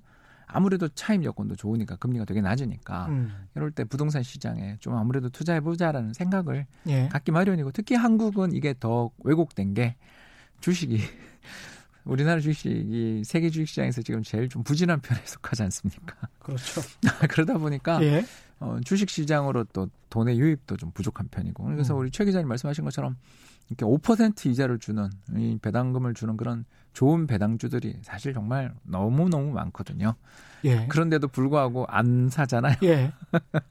아무래도 0.54 0.88
차임 0.90 1.24
여건도 1.24 1.56
좋으니까 1.56 1.96
금리가 1.96 2.26
되게 2.26 2.40
낮으니까 2.40 3.08
음. 3.08 3.48
이럴 3.56 3.72
때 3.72 3.84
부동산 3.84 4.22
시장에 4.22 4.78
좀 4.80 4.96
아무래도 4.96 5.30
투자해 5.30 5.62
보자라는 5.62 6.14
생각을 6.14 6.68
예. 6.88 7.08
갖기 7.10 7.32
마련이고 7.32 7.72
특히 7.72 7.96
한국은 7.96 8.54
이게 8.54 8.76
더 8.80 9.10
왜곡된 9.24 9.74
게 9.74 9.96
주식이 10.62 11.00
우리나라 12.06 12.40
주식이 12.40 13.24
세계 13.26 13.50
주식 13.50 13.70
시장에서 13.70 14.04
지금 14.04 14.22
제일 14.22 14.48
좀 14.48 14.64
부진한 14.64 15.02
편에 15.02 15.20
속하지 15.26 15.64
않습니까? 15.64 16.16
그렇죠. 16.38 16.82
그러다 17.30 17.58
보니까 17.58 18.02
예. 18.04 18.24
어, 18.60 18.78
주식 18.86 19.10
시장으로 19.10 19.66
또 19.74 19.90
돈의 20.12 20.40
유입도 20.40 20.78
좀 20.78 20.92
부족한 20.92 21.30
편이고 21.30 21.64
그래서 21.64 21.96
음. 21.96 22.00
우리 22.02 22.12
최 22.12 22.26
기자님 22.26 22.48
말씀하신 22.48 22.84
것처럼 22.84 23.18
이렇게 23.70 23.86
5% 23.86 24.46
이자를 24.48 24.80
주는 24.80 25.10
이 25.36 25.58
배당금을 25.62 26.14
주는 26.14 26.38
그런 26.38 26.66
좋은 26.94 27.28
배당주들이 27.28 28.00
사실 28.04 28.34
정말 28.34 28.74
너무 28.84 29.30
너무 29.30 29.52
많거든요. 29.52 30.16
예. 30.66 30.88
그런데도 30.88 31.28
불구하고 31.28 31.86
안 31.88 32.30
사잖아요. 32.30 32.76
예. 32.84 33.12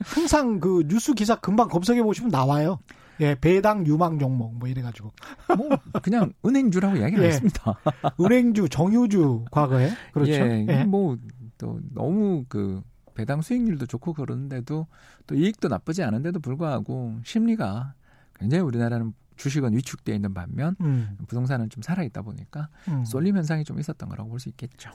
항상 0.01 0.61
그 0.61 0.85
뉴스 0.89 1.15
기사 1.15 1.37
금방 1.37 1.69
검색해 1.69 2.03
보시면 2.03 2.31
나와요. 2.31 2.79
예, 3.21 3.37
배당 3.39 3.87
유망 3.87 4.19
종목 4.19 4.55
뭐 4.57 4.69
이래 4.69 4.83
가지고 4.83 5.13
뭐 5.57 5.69
그냥 6.03 6.33
은행주라고 6.45 6.97
이야기를 6.97 7.25
예. 7.25 7.29
했습니다. 7.29 7.79
은행주, 8.21 8.69
정유주 8.69 9.45
과거에 9.51 9.91
그렇죠. 10.13 10.33
예, 10.33 10.67
예. 10.69 10.85
뭐또 10.85 11.81
너무 11.95 12.45
그 12.49 12.83
배당 13.15 13.43
수익률도 13.43 13.87
좋고 13.87 14.15
그러는데도 14.15 14.87
또 15.27 15.35
이익도 15.35 15.69
나쁘지 15.69 16.03
않은데도 16.03 16.41
불구하고 16.41 17.17
심리가 17.25 17.95
굉장히 18.35 18.65
우리나라는 18.65 19.13
주식은 19.37 19.75
위축되어 19.77 20.15
있는 20.15 20.35
반면 20.35 20.77
음, 20.81 21.17
부동산은 21.27 21.71
좀 21.71 21.83
살아 21.83 22.03
있다 22.03 22.23
보니까 22.23 22.69
음. 22.89 23.05
쏠림 23.05 23.37
현상이 23.37 23.65
좀 23.65 23.79
있었던 23.81 24.09
거라고 24.09 24.31
볼 24.31 24.39
수 24.41 24.49
있겠죠. 24.51 24.91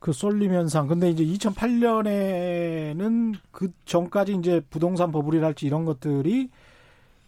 그 0.00 0.12
쏠림 0.12 0.52
현상. 0.54 0.86
근데 0.86 1.10
이제 1.10 1.24
2008년에는 1.24 3.34
그 3.50 3.72
전까지 3.84 4.34
이제 4.34 4.60
부동산 4.70 5.10
버블이랄지 5.12 5.66
이런 5.66 5.84
것들이 5.84 6.50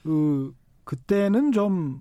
그 0.03 0.55
그때는 0.85 1.53
좀 1.53 2.01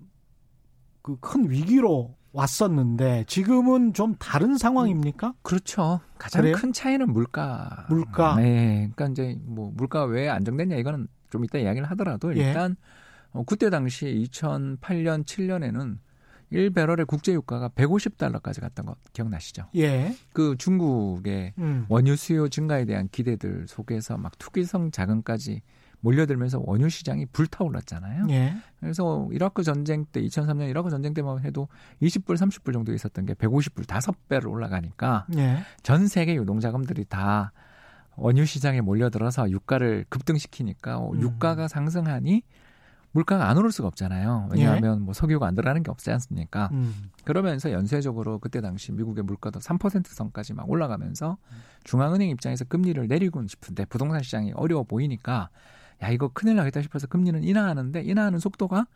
그 1.02 1.16
큰 1.20 1.50
위기로 1.50 2.14
왔었는데 2.32 3.24
지금은 3.26 3.92
좀 3.92 4.14
다른 4.18 4.56
상황입니까? 4.56 5.34
그렇죠. 5.42 6.00
가장 6.18 6.40
그래요? 6.42 6.56
큰 6.56 6.72
차이는 6.72 7.12
물가. 7.12 7.84
물가. 7.90 8.36
네. 8.36 8.90
그러니까 8.94 9.08
이제 9.08 9.38
뭐 9.44 9.70
물가 9.74 10.04
왜 10.04 10.28
안정됐냐 10.30 10.76
이거는 10.76 11.06
좀 11.30 11.44
이따 11.44 11.58
이야기를 11.58 11.90
하더라도 11.90 12.34
예. 12.38 12.48
일단 12.48 12.76
어, 13.34 13.42
그때 13.42 13.68
당시 13.68 14.06
2008년 14.30 15.24
7년에는 15.24 15.98
1배럴의 16.52 17.06
국제 17.06 17.32
유가가 17.32 17.68
150달러까지 17.68 18.60
갔던 18.60 18.86
거 18.86 18.94
기억나시죠? 19.12 19.66
예. 19.76 20.14
그 20.32 20.54
중국의 20.56 21.54
음. 21.58 21.84
원유 21.88 22.14
수요 22.16 22.48
증가에 22.48 22.84
대한 22.84 23.08
기대들 23.10 23.66
속에서 23.66 24.16
막 24.16 24.38
투기성 24.38 24.92
자금까지 24.92 25.62
몰려들면서 25.98 26.62
원유 26.64 26.90
시장이 26.90 27.26
불타올랐잖아요. 27.26 28.26
예. 28.30 28.54
그래서 28.78 29.28
이라크 29.32 29.64
전쟁 29.64 30.04
때 30.04 30.22
2003년 30.22 30.68
이라크 30.68 30.90
전쟁 30.90 31.12
때만 31.12 31.40
해도 31.44 31.66
20불 32.02 32.36
30불 32.36 32.72
정도 32.72 32.92
있었던 32.92 33.26
게 33.26 33.34
150불 33.34 33.86
5배로 33.86 34.50
올라가니까 34.50 35.26
예. 35.36 35.58
전 35.82 36.06
세계 36.06 36.36
유동 36.36 36.60
자금들이 36.60 37.06
다 37.06 37.52
원유 38.16 38.44
시장에 38.44 38.80
몰려들어서 38.80 39.50
유가를 39.50 40.04
급등시키니까 40.08 40.98
어, 40.98 41.12
음. 41.12 41.20
유가가 41.20 41.66
상승하니 41.66 42.42
물가가 43.14 43.48
안 43.48 43.56
오를 43.56 43.70
수가 43.70 43.86
없잖아요. 43.88 44.48
왜냐하면 44.50 45.02
뭐 45.02 45.14
석유가 45.14 45.46
안 45.46 45.54
들어가는 45.54 45.84
게 45.84 45.90
없지 45.90 46.10
않습니까? 46.10 46.68
음. 46.72 47.10
그러면서 47.22 47.70
연쇄적으로 47.70 48.40
그때 48.40 48.60
당시 48.60 48.90
미국의 48.90 49.22
물가도 49.22 49.60
3% 49.60 50.08
선까지 50.08 50.52
막 50.52 50.68
올라가면서 50.68 51.38
중앙은행 51.84 52.28
입장에서 52.30 52.64
금리를 52.64 53.06
내리고는 53.06 53.46
싶은데 53.46 53.84
부동산 53.84 54.20
시장이 54.20 54.52
어려워 54.56 54.82
보이니까 54.82 55.48
야 56.02 56.08
이거 56.08 56.28
큰일 56.34 56.56
나겠다 56.56 56.82
싶어서 56.82 57.06
금리는 57.06 57.44
인하하는데 57.44 58.02
인하하는 58.02 58.40
속도가 58.40 58.88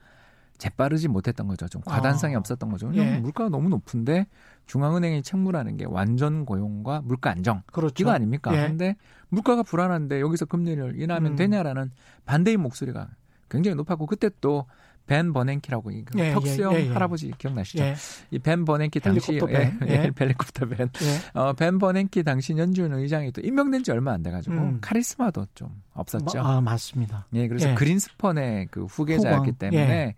재빠르지 0.58 1.06
못했던 1.06 1.46
거죠. 1.46 1.68
좀 1.68 1.80
과단성이 1.82 2.34
아. 2.34 2.38
없었던 2.40 2.68
거죠. 2.70 2.90
예. 2.94 3.18
물가가 3.20 3.48
너무 3.48 3.68
높은데 3.68 4.26
중앙은행이 4.66 5.22
책무라는 5.22 5.76
게 5.76 5.84
완전 5.84 6.44
고용과 6.44 7.02
물가 7.02 7.30
안정 7.30 7.62
그렇죠. 7.70 8.02
이거 8.02 8.10
아닙니까? 8.10 8.52
예. 8.52 8.66
근데 8.66 8.96
물가가 9.28 9.62
불안한데 9.62 10.20
여기서 10.20 10.46
금리를 10.46 11.00
인하하면 11.00 11.32
음. 11.32 11.36
되냐라는 11.36 11.92
반대의 12.26 12.56
목소리가 12.56 13.10
굉장히 13.48 13.74
높았고 13.76 14.06
그때 14.06 14.30
또 14.40 14.66
벤 15.08 15.32
버냉키라고 15.32 15.90
이 15.90 16.04
예, 16.18 16.32
턱수염 16.34 16.74
예, 16.74 16.80
예, 16.80 16.86
예. 16.86 16.92
할아버지 16.92 17.32
기억나시죠? 17.38 17.82
예. 17.82 17.94
이벤 18.30 18.66
버냉키 18.66 19.00
당시 19.00 19.38
벤. 19.38 19.48
예, 19.48 19.88
예. 19.88 19.92
예, 20.04 20.12
헬리콥터 20.20 20.66
벤. 20.66 20.90
예. 21.02 21.40
어, 21.40 21.54
벤 21.54 21.78
버냉키 21.78 22.22
당시 22.22 22.54
연준 22.56 22.92
의장이 22.92 23.32
또 23.32 23.40
임명된 23.40 23.82
지 23.84 23.90
얼마 23.90 24.12
안 24.12 24.22
돼 24.22 24.30
가지고 24.30 24.56
음. 24.56 24.78
카리스마도 24.82 25.46
좀 25.54 25.82
없었죠. 25.94 26.40
아, 26.40 26.60
맞습니다. 26.60 27.26
예, 27.32 27.48
그래서 27.48 27.70
예. 27.70 27.74
그린스펀의 27.74 28.68
그 28.70 28.84
후계자였기 28.84 29.50
후광. 29.52 29.58
때문에 29.58 29.80
예. 29.80 30.14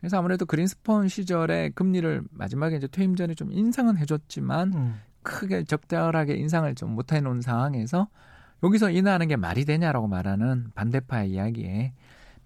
그래서 0.00 0.18
아무래도 0.18 0.46
그린스펀 0.46 1.06
시절에 1.06 1.70
금리를 1.70 2.22
마지막에 2.32 2.76
이제 2.76 2.88
퇴임 2.88 3.14
전에 3.14 3.34
좀 3.34 3.52
인상은 3.52 3.96
해 3.98 4.04
줬지만 4.04 4.72
음. 4.74 5.00
크게 5.22 5.62
적절하게 5.62 6.34
인상을 6.34 6.74
좀 6.74 6.90
못 6.96 7.12
해 7.12 7.20
놓은 7.20 7.40
상황에서 7.40 8.08
여기서 8.64 8.90
인하하는 8.90 9.28
게 9.28 9.36
말이 9.36 9.64
되냐라고 9.64 10.08
말하는 10.08 10.72
반대파의 10.74 11.30
이야기에 11.30 11.92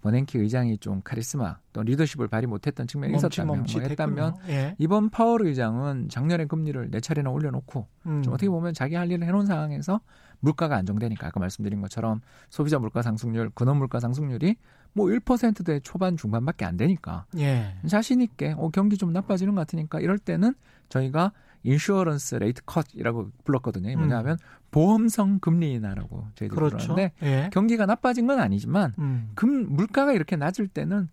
버냉키 0.00 0.38
의장이 0.38 0.78
좀 0.78 1.00
카리스마 1.02 1.58
또 1.72 1.82
리더십을 1.82 2.28
발휘 2.28 2.46
못했던 2.46 2.86
측면이 2.86 3.16
있었다면 3.16 3.66
뭐 3.72 3.82
했다면. 3.82 4.36
예. 4.48 4.76
이번 4.78 5.10
파월 5.10 5.46
의장은 5.46 6.08
작년에 6.08 6.46
금리를 6.46 6.90
네 6.90 7.00
차례나 7.00 7.30
올려놓고 7.30 7.86
음. 8.06 8.22
좀 8.22 8.32
어떻게 8.32 8.48
보면 8.48 8.74
자기 8.74 8.94
할 8.94 9.10
일을 9.10 9.26
해놓은 9.26 9.46
상황에서 9.46 10.00
물가가 10.40 10.76
안정되니까 10.76 11.26
아까 11.26 11.40
말씀드린 11.40 11.80
것처럼 11.80 12.20
소비자 12.48 12.78
물가 12.78 13.02
상승률, 13.02 13.50
근원 13.54 13.78
물가 13.78 13.98
상승률이 13.98 14.56
뭐 14.92 15.06
1%대 15.06 15.80
초반 15.80 16.16
중반밖에 16.16 16.64
안 16.64 16.76
되니까 16.76 17.26
예. 17.36 17.74
자신 17.86 18.20
있게 18.20 18.54
어, 18.56 18.70
경기 18.70 18.96
좀 18.96 19.12
나빠지는 19.12 19.54
것 19.54 19.60
같으니까 19.62 20.00
이럴 20.00 20.18
때는 20.18 20.54
저희가 20.88 21.32
insurance 21.64 22.36
rate 22.36 22.62
cut이라고 22.64 23.30
불렀거든요. 23.44 23.96
뭐냐면 23.96 24.38
보험성 24.70 25.38
금리 25.40 25.72
인하라고 25.72 26.26
음. 26.40 26.48
그렇죠. 26.48 26.76
부르는데 26.76 27.12
예. 27.22 27.50
경기가 27.52 27.86
나빠진 27.86 28.26
건 28.26 28.38
아니지만 28.40 28.94
음. 28.98 29.30
금 29.34 29.74
물가가 29.74 30.12
이렇게 30.12 30.36
낮을 30.36 30.68
때는 30.68 31.08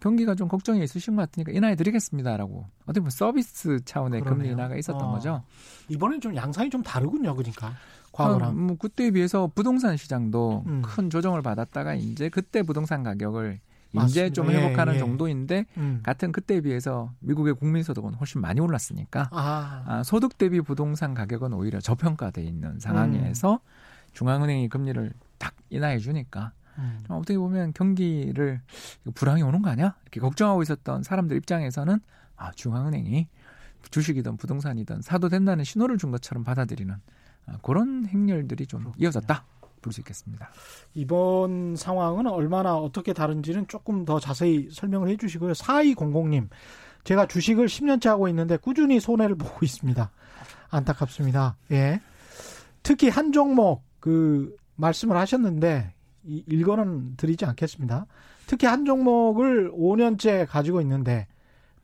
경기가 0.00 0.34
좀 0.34 0.48
걱정이 0.48 0.82
있으신 0.82 1.16
것 1.16 1.22
같으니까 1.22 1.52
인하해 1.52 1.74
드리겠습니다라고 1.74 2.66
어떻게 2.82 3.00
보면 3.00 3.10
서비스 3.10 3.80
차원의 3.84 4.20
그러네요. 4.20 4.42
금리 4.42 4.52
인하가 4.52 4.76
있었던 4.76 5.02
어. 5.02 5.10
거죠. 5.12 5.42
이번엔 5.88 6.20
좀 6.20 6.36
양상이 6.36 6.70
좀 6.70 6.82
다르군요. 6.82 7.34
그러니까 7.34 7.74
과거랑. 8.12 8.50
음, 8.52 8.66
뭐 8.68 8.76
그때에 8.76 9.10
비해서 9.10 9.50
부동산 9.54 9.96
시장도 9.96 10.64
음. 10.66 10.82
큰 10.84 11.10
조정을 11.10 11.42
받았다가 11.42 11.94
이제 11.94 12.28
그때 12.28 12.62
부동산 12.62 13.02
가격을 13.02 13.60
맞습니다. 13.92 14.32
좀 14.34 14.50
예, 14.52 14.56
회복하는 14.56 14.94
예. 14.94 14.98
정도인데 14.98 15.66
음. 15.76 16.00
같은 16.02 16.32
그때에 16.32 16.60
비해서 16.60 17.12
미국의 17.20 17.54
국민 17.54 17.82
소득은 17.82 18.14
훨씬 18.14 18.40
많이 18.40 18.60
올랐으니까 18.60 19.28
아. 19.32 19.84
아, 19.86 20.02
소득 20.02 20.36
대비 20.38 20.60
부동산 20.60 21.14
가격은 21.14 21.52
오히려 21.52 21.80
저평가돼 21.80 22.42
있는 22.42 22.78
상황에서 22.80 23.54
음. 23.54 23.58
중앙은행이 24.12 24.68
금리를 24.68 25.12
딱 25.38 25.54
인하해 25.70 25.98
주니까 25.98 26.52
음. 26.78 27.02
어떻게 27.08 27.38
보면 27.38 27.72
경기를 27.72 28.60
불황이 29.14 29.42
오는 29.42 29.62
거 29.62 29.70
아니야? 29.70 29.96
이렇게 30.02 30.20
걱정하고 30.20 30.62
있었던 30.62 31.02
사람들 31.02 31.36
입장에서는 31.36 31.98
아, 32.36 32.52
중앙은행이 32.52 33.28
주식이든 33.90 34.36
부동산이든 34.36 35.02
사도 35.02 35.28
된다는 35.28 35.64
신호를 35.64 35.98
준 35.98 36.10
것처럼 36.10 36.44
받아들이는 36.44 36.94
아, 37.46 37.58
그런 37.62 38.06
행렬들이 38.06 38.66
좀 38.66 38.80
그렇군요. 38.80 39.02
이어졌다. 39.04 39.44
볼 39.80 39.92
수 39.92 40.00
있겠습니다. 40.00 40.50
이번 40.94 41.76
상황은 41.76 42.26
얼마나 42.26 42.76
어떻게 42.76 43.12
다른지는 43.12 43.68
조금 43.68 44.04
더 44.04 44.20
자세히 44.20 44.68
설명을 44.70 45.08
해 45.08 45.16
주시고요. 45.16 45.52
4200님, 45.52 46.48
제가 47.04 47.26
주식을 47.26 47.66
10년째 47.66 48.06
하고 48.06 48.28
있는데 48.28 48.56
꾸준히 48.56 49.00
손해를 49.00 49.36
보고 49.36 49.64
있습니다. 49.64 50.10
안타깝습니다. 50.70 51.56
예. 51.70 52.00
특히 52.82 53.08
한 53.08 53.32
종목 53.32 53.82
그 54.00 54.56
말씀을 54.76 55.16
하셨는데 55.16 55.94
일거는 56.24 57.16
드리지 57.16 57.44
않겠습니다. 57.46 58.06
특히 58.46 58.66
한 58.66 58.84
종목을 58.84 59.72
5년째 59.72 60.46
가지고 60.46 60.80
있는데 60.82 61.26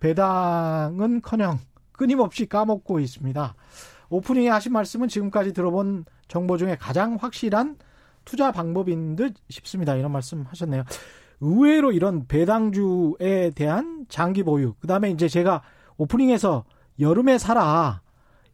배당은커녕 0.01 1.59
끊임없이 1.93 2.47
까먹고 2.47 3.01
있습니다. 3.01 3.55
오프닝에 4.11 4.49
하신 4.49 4.73
말씀은 4.73 5.09
지금까지 5.09 5.53
들어본 5.53 6.05
정보 6.29 6.57
중에 6.57 6.77
가장 6.81 7.17
확실한 7.21 7.77
투자 8.25 8.53
방법인 8.53 9.17
듯 9.17 9.35
싶습니다. 9.51 9.95
이런 9.97 10.13
말씀 10.13 10.45
하셨네요. 10.49 10.85
의외로 11.41 11.93
이런 11.93 12.27
배당주에 12.27 13.51
대한 13.55 14.07
장기 14.09 14.43
보유, 14.43 14.75
그 14.81 14.87
다음에 14.87 15.11
이제 15.11 15.29
제가 15.29 15.63
오프닝에서 15.97 16.65
여름에 17.01 17.39
살아 17.39 18.01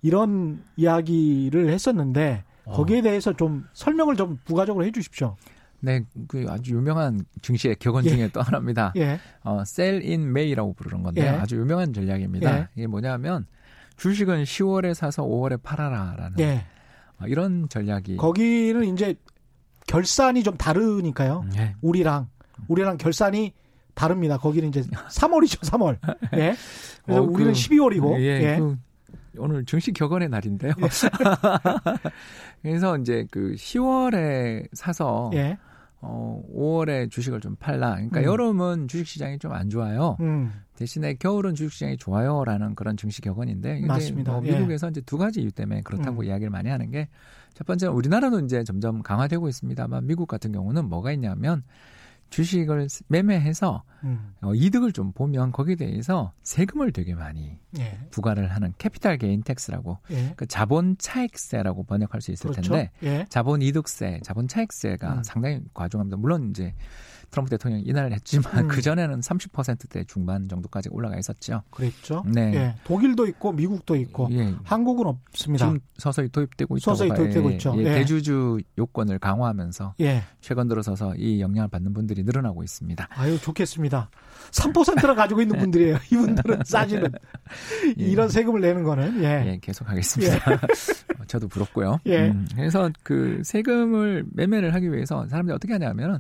이런 0.02 0.62
이야기를 0.76 1.70
했었는데 1.70 2.44
어. 2.64 2.72
거기에 2.72 3.02
대해서 3.02 3.32
좀 3.32 3.66
설명을 3.72 4.16
좀 4.16 4.38
부가적으로 4.44 4.84
해 4.84 4.92
주십시오. 4.92 5.36
네, 5.80 6.04
그 6.28 6.44
아주 6.48 6.74
유명한 6.74 7.24
증시의 7.40 7.76
격언 7.76 8.04
중에 8.04 8.20
예. 8.20 8.28
또 8.28 8.42
하나입니다. 8.42 8.92
예. 8.96 9.18
어, 9.42 9.62
sell 9.62 10.02
in 10.02 10.28
May라고 10.28 10.74
부르는 10.74 11.02
건데 11.02 11.22
예. 11.22 11.28
아주 11.28 11.56
유명한 11.56 11.92
전략입니다. 11.92 12.58
예. 12.58 12.68
이게 12.74 12.86
뭐냐면 12.86 13.46
주식은 13.96 14.44
10월에 14.44 14.94
사서 14.94 15.22
5월에 15.24 15.62
팔아라라는 15.62 16.38
예. 16.40 16.54
어, 16.54 16.79
이런 17.26 17.68
전략이 17.68 18.16
거기는 18.16 18.84
이제 18.84 19.14
결산이 19.86 20.42
좀 20.42 20.56
다르니까요. 20.56 21.44
예. 21.56 21.74
우리랑 21.82 22.28
우리랑 22.68 22.96
결산이 22.96 23.52
다릅니다. 23.94 24.38
거기는 24.38 24.68
이제 24.68 24.82
3월이죠, 24.82 25.60
3월. 25.70 25.98
예. 26.38 26.54
그래서 27.04 27.22
어, 27.22 27.26
그, 27.26 27.32
우리는 27.32 27.52
12월이고. 27.52 28.20
예. 28.20 28.24
예. 28.24 28.56
그 28.58 28.76
오늘 29.38 29.64
정식 29.64 29.92
격언의 29.92 30.28
날인데요. 30.28 30.72
예. 30.78 30.88
그래서 32.62 32.96
이제 32.98 33.26
그 33.30 33.54
10월에 33.56 34.68
사서 34.72 35.30
예. 35.34 35.58
어 36.02 36.42
5월에 36.54 37.10
주식을 37.10 37.40
좀 37.40 37.56
팔라. 37.56 37.94
그러니까 37.94 38.20
음. 38.20 38.24
여름은 38.24 38.88
주식 38.88 39.06
시장이 39.06 39.38
좀 39.38 39.52
안 39.52 39.68
좋아요. 39.68 40.16
음. 40.20 40.52
대신에 40.76 41.14
겨울은 41.14 41.54
주식 41.54 41.72
시장이 41.74 41.96
좋아요라는 41.98 42.74
그런 42.74 42.96
정식 42.96 43.22
격언인데 43.22 43.80
맞습니다. 43.86 44.32
뭐 44.32 44.46
예. 44.46 44.52
미국에서 44.52 44.86
예. 44.86 44.90
이제 44.90 45.00
두 45.02 45.18
가지 45.18 45.42
이유 45.42 45.50
때문에 45.50 45.82
그렇다고 45.82 46.20
음. 46.20 46.24
이야기를 46.24 46.50
많이 46.50 46.68
하는 46.68 46.90
게 46.90 47.08
첫 47.54 47.66
번째는 47.66 47.94
우리나라도 47.94 48.40
이제 48.40 48.64
점점 48.64 49.02
강화되고 49.02 49.48
있습니다만 49.48 50.06
미국 50.06 50.26
같은 50.26 50.52
경우는 50.52 50.88
뭐가 50.88 51.12
있냐면 51.12 51.62
주식을 52.30 52.88
매매해서 53.08 53.82
음. 54.04 54.34
어, 54.40 54.54
이득을 54.54 54.92
좀 54.92 55.12
보면 55.12 55.52
거기에 55.52 55.74
대해서 55.74 56.32
세금을 56.42 56.92
되게 56.92 57.14
많이 57.14 57.58
예. 57.78 57.98
부과를 58.10 58.50
하는 58.50 58.72
capital 58.78 59.18
gain 59.18 59.42
tax라고 59.42 59.98
예. 60.10 60.32
그 60.36 60.46
자본 60.46 60.96
차익세라고 60.98 61.84
번역할 61.84 62.20
수 62.20 62.30
있을 62.30 62.50
그렇죠? 62.50 62.72
텐데 62.72 62.90
예. 63.02 63.26
자본 63.28 63.62
이득세, 63.62 64.20
자본 64.22 64.48
차익세가 64.48 65.14
음. 65.14 65.22
상당히 65.22 65.60
과중합니다. 65.74 66.16
물론 66.16 66.50
이제 66.50 66.74
트럼프 67.30 67.50
대통령이 67.50 67.84
인하를 67.84 68.12
했지만 68.12 68.64
음. 68.64 68.68
그 68.68 68.82
전에는 68.82 69.20
30%대 69.20 70.04
중반 70.04 70.48
정도까지 70.48 70.88
올라가 70.92 71.18
있었죠. 71.18 71.62
그랬죠. 71.70 72.24
네. 72.26 72.52
예. 72.54 72.74
독일도 72.84 73.26
있고 73.28 73.52
미국도 73.52 73.94
있고 73.96 74.28
예. 74.32 74.54
한국은 74.64 75.06
없습니다. 75.06 75.66
지금 75.66 75.80
서서히 75.96 76.28
도입되고 76.28 76.76
있다고 76.76 76.94
서서히 76.96 77.14
도입되고 77.14 77.50
예. 77.50 77.54
있죠. 77.54 77.74
예. 77.78 77.84
대주주 77.84 78.60
요건을 78.78 79.18
강화하면서 79.18 79.94
예. 80.00 80.22
최근 80.40 80.66
들어서서 80.68 81.14
이 81.16 81.40
영향을 81.40 81.68
받는 81.68 81.92
분들이 81.92 82.24
늘어나고 82.24 82.62
있습니다. 82.62 83.08
아유 83.10 83.38
좋겠습니다. 83.40 84.10
3%를 84.50 85.14
가지고 85.14 85.42
있는 85.42 85.58
분들이에요. 85.60 85.98
이분들은 86.12 86.60
싸지는 86.64 87.12
예. 87.98 88.04
이런 88.04 88.28
세금을 88.28 88.60
내는 88.60 88.82
거는 88.82 89.22
예, 89.22 89.58
계속 89.62 89.88
하겠습니다. 89.88 90.36
어, 91.18 91.24
저도 91.26 91.46
부럽고요. 91.48 91.98
음, 92.06 92.46
그래서 92.56 92.90
그 93.02 93.40
세금을 93.44 94.24
매매를 94.32 94.74
하기 94.74 94.92
위해서 94.92 95.26
사람들이 95.28 95.54
어떻게 95.54 95.72
하냐면은 95.74 96.18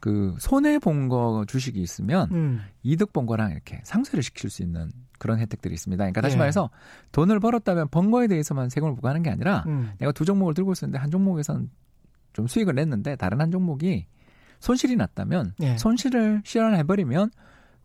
그 0.00 0.34
손해 0.38 0.78
본 0.78 1.08
거 1.08 1.44
주식이 1.48 1.80
있으면 1.80 2.28
음. 2.32 2.60
이득 2.82 3.12
본 3.12 3.26
거랑 3.26 3.50
이렇게 3.52 3.80
상쇄를 3.84 4.22
시킬 4.22 4.50
수 4.50 4.62
있는 4.62 4.90
그런 5.18 5.38
혜택들이 5.38 5.74
있습니다. 5.74 6.02
그러니까 6.02 6.20
다시 6.20 6.34
예. 6.34 6.38
말해서 6.38 6.70
돈을 7.12 7.40
벌었다면 7.40 7.88
번 7.88 8.10
거에 8.10 8.26
대해서만 8.28 8.68
세금을 8.68 8.94
부과하는 8.94 9.22
게 9.22 9.30
아니라 9.30 9.64
음. 9.66 9.92
내가 9.98 10.12
두 10.12 10.24
종목을 10.24 10.54
들고 10.54 10.72
있었는데 10.72 10.98
한 10.98 11.10
종목에선 11.10 11.70
좀 12.32 12.46
수익을 12.46 12.74
냈는데 12.74 13.16
다른 13.16 13.40
한 13.40 13.50
종목이 13.50 14.06
손실이 14.60 14.96
났다면 14.96 15.54
예. 15.62 15.76
손실을 15.78 16.42
실현해 16.44 16.82
버리면 16.84 17.30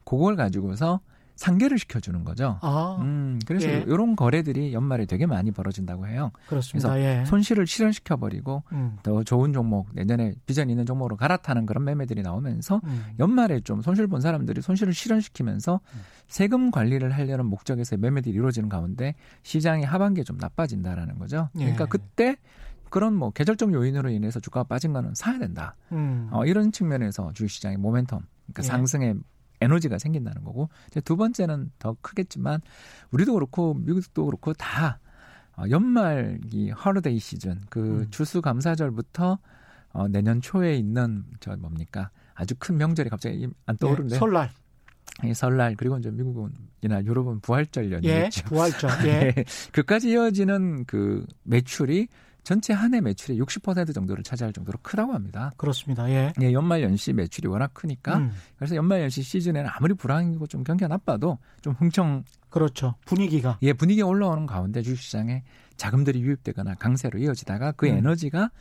그걸 0.04 0.36
가지고서 0.36 1.00
상계를 1.36 1.80
시켜주는 1.80 2.24
거죠. 2.24 2.60
아, 2.62 2.98
음, 3.02 3.40
그래서 3.46 3.68
예. 3.68 3.84
이런 3.88 4.16
거래들이 4.16 4.74
연말에 4.74 5.06
되게 5.06 5.26
많이 5.26 5.52
벌어진다고 5.52 6.08
해요. 6.08 6.32
그렇습니다. 6.48 6.90
그래서 6.90 7.22
예. 7.22 7.26
손실을 7.26 7.66
실현시켜버리고 7.66 8.64
음. 8.72 8.98
더 9.04 9.24
좋은 9.24 9.54
종목 9.54 9.90
내년에 9.94 10.36
비전 10.46 10.70
있는 10.70 10.86
종목으로 10.86 11.18
갈아타는 11.18 11.66
그런 11.66 11.84
매매들이 11.86 12.22
나오면서 12.22 12.82
음. 12.84 13.06
연말에 13.20 13.62
좀 13.62 13.82
손실 13.82 14.08
본 14.08 14.22
사람들이 14.22 14.62
손실을 14.62 14.94
실현시키면서 14.94 15.80
음. 15.94 16.02
세금 16.28 16.72
관리를 16.72 17.12
하려는 17.12 17.46
목적에서 17.48 17.98
매매들이 17.98 18.34
이루어지는 18.36 18.70
가운데 18.70 19.16
시장이 19.42 19.84
하반기에 19.84 20.24
좀 20.24 20.38
나빠진다라는 20.38 21.18
거죠. 21.18 21.50
예. 21.56 21.62
그러니까 21.62 21.86
그때 21.86 22.38
그런 22.90 23.16
뭐 23.16 23.32
계절적 23.32 23.74
요인으로 23.74 24.12
인해서 24.12 24.40
주가가 24.40 24.66
빠진 24.66 24.94
거는 24.94 25.16
사야 25.16 25.40
된다. 25.40 25.76
음. 25.92 26.30
어, 26.32 26.46
이런 26.46 26.72
측면에서 26.72 27.32
주식시장의 27.34 27.80
모멘텀, 27.80 28.08
그러니까 28.08 28.60
예. 28.60 28.62
상승의 28.62 29.16
에너지가 29.64 29.98
생긴다는 29.98 30.44
거고 30.44 30.70
두 31.04 31.16
번째는 31.16 31.72
더 31.80 31.96
크겠지만 32.02 32.62
우리도 33.12 33.34
그렇고 33.34 33.74
미국도 33.74 34.26
그렇고 34.26 34.54
다 34.54 35.00
어, 35.56 35.64
연말 35.70 36.40
이 36.52 36.72
holiday 36.72 37.20
시즌 37.20 37.62
그 37.70 37.80
음. 37.80 38.08
추수감사절부터 38.10 39.40
어, 39.94 40.08
내년 40.08 40.42
초에 40.42 40.76
있는 40.76 41.24
저 41.40 41.56
뭡니까 41.56 42.10
아주 42.34 42.56
큰 42.58 42.78
명절이 42.78 43.10
갑자기 43.10 43.48
안 43.66 43.78
떠오르는데 43.78 44.16
네, 44.16 44.20
설날 44.20 44.50
예, 45.24 45.34
설날 45.34 45.76
그리고 45.76 45.98
이제 45.98 46.10
미국은 46.10 46.52
이날 46.82 47.06
유럽은 47.06 47.42
부활절 47.42 47.92
연휴죠. 47.92 48.10
예, 48.10 48.30
부활절. 48.46 48.90
예. 49.06 49.34
예. 49.38 49.46
그까지 49.72 50.12
이어지는 50.12 50.86
그 50.86 51.26
매출이 51.44 52.08
전체 52.44 52.74
한 52.74 52.94
해 52.94 53.02
매출의 53.02 53.40
60% 53.40 53.94
정도를 53.94 54.24
차지할 54.24 54.54
정도로 54.54 54.78
크다고 54.82 55.14
합니다. 55.14 55.52
그렇습니다. 55.58 56.10
예. 56.10 56.34
예 56.42 56.54
연말 56.54 56.84
연시 56.84 57.14
매출이 57.14 57.48
워낙 57.48 57.74
크니까 57.74 58.18
음. 58.18 58.32
그래서 58.58 58.76
연말 58.76 59.02
연시 59.02 59.24
시즌에는 59.24 59.70
아무리 59.74 59.94
불황이고 59.94 60.48
좀 60.48 60.64
경기가 60.64 60.88
나빠도 60.88 61.40
좀 61.62 61.74
흥청 61.74 62.24
그렇죠. 62.50 62.96
분위기가 63.06 63.58
예 63.62 63.74
분위기가 63.74 64.08
올라오는 64.08 64.46
가운데 64.46 64.82
주식 64.82 65.02
시장에 65.02 65.44
자금들이 65.78 66.22
유입되거나 66.22 66.76
강세로 66.76 67.18
이어지다가 67.20 67.72
그 67.72 67.88
음. 67.88 67.98
에너지가 67.98 68.52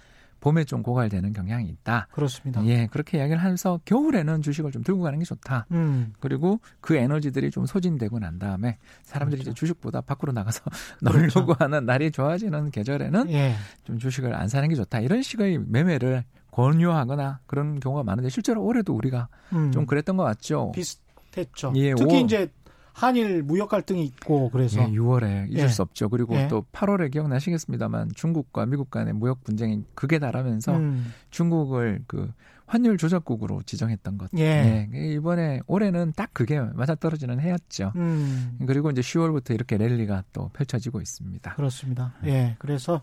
봄에 0.43 0.65
좀 0.65 0.83
고갈되는 0.83 1.33
경향이 1.33 1.69
있다. 1.69 2.09
그렇습니다. 2.11 2.65
예, 2.67 2.89
그렇게 2.89 3.19
이야기를 3.19 3.41
하면서 3.41 3.79
겨울에는 3.85 4.43
주식을 4.43 4.73
좀 4.73 4.83
들고 4.83 5.03
가는 5.03 5.19
게 5.21 5.25
좋다. 5.25 5.67
음. 5.71 6.13
그리고 6.19 6.61
그 6.81 6.97
에너지들이 6.97 7.53
좀 7.53 7.65
소진되고 7.65 8.19
난 8.19 8.41
다음에 8.41 8.79
사람들이 9.05 9.39
그렇죠. 9.43 9.53
이제 9.53 9.59
주식보다 9.59 10.01
밖으로 10.01 10.33
나가서 10.33 10.63
그렇죠. 11.07 11.41
놀려고 11.41 11.55
하는 11.59 11.87
날이 11.87 12.11
좋아지는 12.11 12.73
계절에는 12.73 13.31
예. 13.31 13.55
좀 13.85 13.99
주식을 13.99 14.35
안 14.35 14.49
사는 14.49 14.69
게 14.69 14.75
좋다. 14.75 14.99
이런 14.99 15.23
식의 15.23 15.61
매매를 15.69 16.25
권유하거나 16.51 17.39
그런 17.47 17.79
경우가 17.79 18.03
많은데 18.03 18.29
실제로 18.29 18.65
올해도 18.65 18.95
우리가 18.95 19.29
음. 19.53 19.71
좀 19.71 19.87
그랬던 19.87 20.17
것 20.17 20.25
같죠. 20.25 20.73
비슷했죠. 20.75 21.73
예, 21.77 21.95
특히 21.95 22.17
오, 22.17 22.19
이제 22.25 22.51
한일 22.93 23.43
무역 23.43 23.69
갈등이 23.69 24.05
있고 24.05 24.51
그래서 24.51 24.83
예, 24.83 24.87
6월에 24.87 25.51
잊을 25.51 25.65
예. 25.65 25.69
수 25.69 25.83
없죠. 25.83 26.09
그리고 26.09 26.35
예. 26.37 26.49
또 26.49 26.65
8월에 26.73 27.11
기억나시겠습니다만 27.11 28.11
중국과 28.15 28.67
미국 28.67 28.91
간의 28.91 29.15
무역 29.15 29.43
분쟁이 29.45 29.83
극에 29.95 30.19
달하면서 30.19 30.77
음. 30.77 31.13
중국을 31.31 32.05
그 32.07 32.31
환율 32.67 32.97
조작국으로 32.97 33.63
지정했던 33.65 34.19
것. 34.19 34.31
예. 34.39 34.89
예. 34.93 35.13
이번에 35.15 35.61
올해는 35.67 36.13
딱 36.17 36.31
그게 36.33 36.59
맞아떨어지는 36.59 37.41
해였죠. 37.41 37.93
음. 37.97 38.59
그리고 38.67 38.91
이제 38.91 39.01
10월부터 39.01 39.55
이렇게 39.55 39.77
랠리가 39.77 40.25
또 40.33 40.49
펼쳐지고 40.55 41.01
있습니다. 41.01 41.55
그렇습니다. 41.55 42.15
예. 42.25 42.57
그래서 42.59 43.03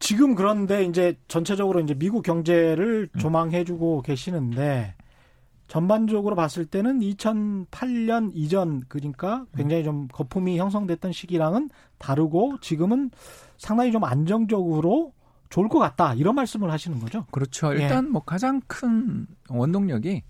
지금 0.00 0.34
그런데 0.34 0.84
이제 0.84 1.18
전체적으로 1.28 1.80
이제 1.80 1.94
미국 1.94 2.22
경제를 2.22 3.08
음. 3.14 3.18
조망해주고 3.18 4.02
계시는데 4.02 4.94
전반적으로 5.66 6.36
봤을 6.36 6.66
때는 6.66 7.00
2008년 7.00 8.30
이전 8.34 8.82
그러니까 8.88 9.46
굉장히 9.56 9.84
좀 9.84 10.08
거품이 10.08 10.58
형성됐던 10.58 11.12
시기랑은 11.12 11.70
다르고 11.98 12.58
지금은 12.60 13.10
상당히 13.56 13.92
좀 13.92 14.04
안정적으로 14.04 15.12
좋을 15.48 15.68
것 15.68 15.78
같다 15.78 16.14
이런 16.14 16.34
말씀을 16.34 16.70
하시는 16.70 16.98
거죠. 16.98 17.26
그렇죠. 17.30 17.74
예. 17.76 17.82
일단 17.82 18.06
예. 18.06 18.10
뭐 18.10 18.22
가장 18.22 18.60
큰 18.66 19.26
원동력이 19.48 20.22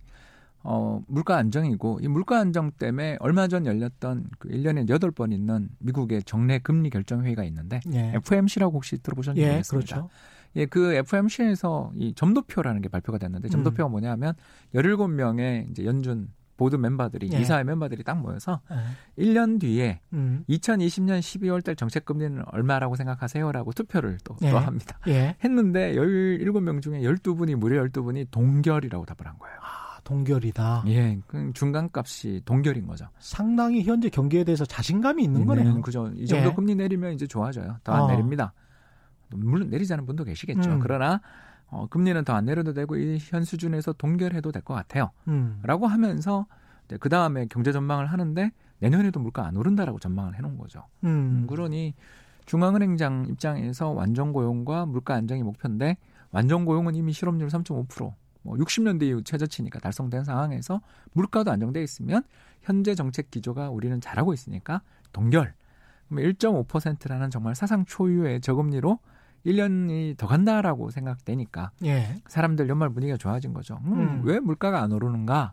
어, 0.63 1.03
물가 1.09 1.37
안정이고 1.37 2.01
이 2.03 2.09
물가 2.09 2.39
안정 2.39 2.71
때문에 2.71 3.19
얼마 3.21 3.49
전 3.49 3.67
열렸던 3.67 4.31
그 4.39 4.49
1년에 4.49 4.89
8번 4.89 5.33
있는 5.33 5.69
미국의 5.79 6.23
정례 6.23 6.59
금리 6.59 6.89
결정 6.91 7.25
회의가 7.25 7.45
있는데 7.45 7.81
예. 7.93 8.13
FMC라고 8.15 8.77
혹시 8.77 8.99
들어보셨는지 8.99 9.43
예, 9.43 9.47
모르겠습니다. 9.49 9.95
그렇죠. 9.97 10.11
예, 10.57 10.67
그 10.67 10.95
FMC에서 10.95 11.93
이 11.95 12.15
점도표라는 12.15 12.83
게 12.83 12.89
발표가 12.89 13.19
됐는데 13.19 13.49
점도표가 13.49 13.89
음. 13.89 13.93
뭐냐면 13.93 14.35
17명의 14.75 15.71
이제 15.71 15.85
연준 15.85 16.29
보드 16.57 16.77
멤버들이 16.77 17.31
예. 17.33 17.41
이사회 17.41 17.65
멤버들이 17.65 18.05
딱 18.05 18.21
모여서 18.21 18.61
예. 18.71 19.25
1년 19.25 19.61
뒤에 19.61 20.01
음. 20.13 20.45
2020년 20.49 21.19
12월 21.21 21.65
달 21.65 21.75
정책 21.75 22.05
금리는 22.05 22.43
얼마라고 22.53 22.97
생각하세요라고 22.97 23.73
투표를 23.73 24.19
또, 24.25 24.37
예. 24.43 24.51
또 24.51 24.59
합니다. 24.59 24.99
예. 25.09 25.37
했는데 25.43 25.95
17명 25.95 26.81
중에 26.81 27.01
12분이 27.01 27.57
무려 27.57 27.83
12분이 27.85 28.31
동결이라고 28.31 29.05
답을 29.05 29.27
한 29.27 29.39
거예요. 29.39 29.57
아, 29.61 29.99
동결이다. 30.05 30.85
예, 30.87 31.19
그 31.27 31.51
중간값이 31.55 32.43
동결인 32.45 32.87
거죠. 32.87 33.09
상당히 33.19 33.83
현재 33.83 34.09
경기에 34.09 34.45
대해서 34.45 34.65
자신감이 34.65 35.25
있는 35.25 35.41
네, 35.41 35.47
거네요. 35.47 35.81
그죠. 35.83 36.11
이 36.15 36.27
정도 36.27 36.51
예. 36.51 36.55
금리 36.55 36.75
내리면 36.75 37.15
이제 37.15 37.27
좋아져요. 37.27 37.79
더안 37.83 38.03
어. 38.03 38.09
내립니다. 38.09 38.53
물론 39.37 39.71
내리자는 39.71 40.07
분도 40.07 40.25
계시겠죠. 40.25 40.71
음. 40.73 40.79
그러나 40.81 41.21
어, 41.69 41.87
금리는 41.89 42.25
더 42.25 42.35
안 42.35 42.45
내려도 42.45 42.73
되고 42.73 42.97
이 42.97 43.19
현 43.21 43.45
수준에서 43.45 43.93
동결해도 43.95 44.53
될 44.53 44.63
것 44.63 44.75
같아요. 44.75 45.11
음. 45.29 45.61
라고 45.63 45.87
하면서 45.87 46.47
그 47.01 47.09
다음에 47.09 47.47
경제 47.47 47.73
전망을 47.73 48.07
하는데 48.07 48.53
내년에도 48.81 49.19
물가 49.21 49.47
안 49.47 49.57
오른다라고 49.57 49.99
전망을 49.99 50.37
해놓은 50.37 50.59
거죠. 50.59 50.85
음. 51.05 51.09
음. 51.09 51.47
그러니 51.49 51.95
중앙은행장 52.47 53.27
입장에서 53.31 53.91
완전 53.91 54.33
고용과 54.33 54.87
물가 54.87 55.15
안정이 55.15 55.43
목표인데 55.43 55.97
완전 56.31 56.65
고용은 56.67 56.95
이미 56.95 57.13
실업률 57.13 57.49
3.5%, 57.49 58.13
뭐 58.43 58.57
60년대 58.57 59.05
이후 59.05 59.23
최저치니까 59.23 59.79
달성된 59.79 60.25
상황에서 60.25 60.83
물가도 61.15 61.51
안정돼 61.51 61.83
있으면 61.83 62.23
현재 62.61 62.95
정책 62.95 63.31
기조가 63.31 63.71
우리는 63.71 63.99
잘하고 64.01 64.35
있으니까 64.35 64.83
동결. 65.13 65.55
1.5%라는 66.11 67.31
정말 67.31 67.55
사상 67.55 67.85
초유의 67.87 68.41
저금리로 68.41 68.99
1년이 69.47 70.17
더 70.17 70.27
간다라고 70.27 70.91
생각되니까 70.91 71.71
예. 71.85 72.17
사람들 72.29 72.69
연말 72.69 72.91
분위기가 72.91 73.17
좋아진 73.17 73.53
거죠. 73.53 73.81
음, 73.85 73.93
음. 73.93 74.23
왜 74.25 74.41
물가가 74.41 74.83
안 74.83 74.93
오르는가? 74.93 75.53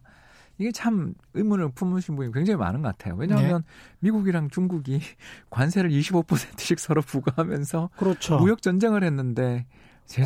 이게 0.57 0.71
참 0.71 1.15
의문을 1.33 1.71
품으신 1.71 2.15
분이 2.15 2.31
굉장히 2.31 2.57
많은 2.57 2.81
것 2.81 2.89
같아요. 2.89 3.15
왜냐하면 3.17 3.61
네. 3.61 3.97
미국이랑 3.99 4.49
중국이 4.49 4.99
관세를 5.49 5.89
25%씩 5.89 6.79
서로 6.79 7.01
부과하면서 7.01 7.89
그렇죠. 7.97 8.37
무역 8.37 8.61
전쟁을 8.61 9.03
했는데 9.03 9.65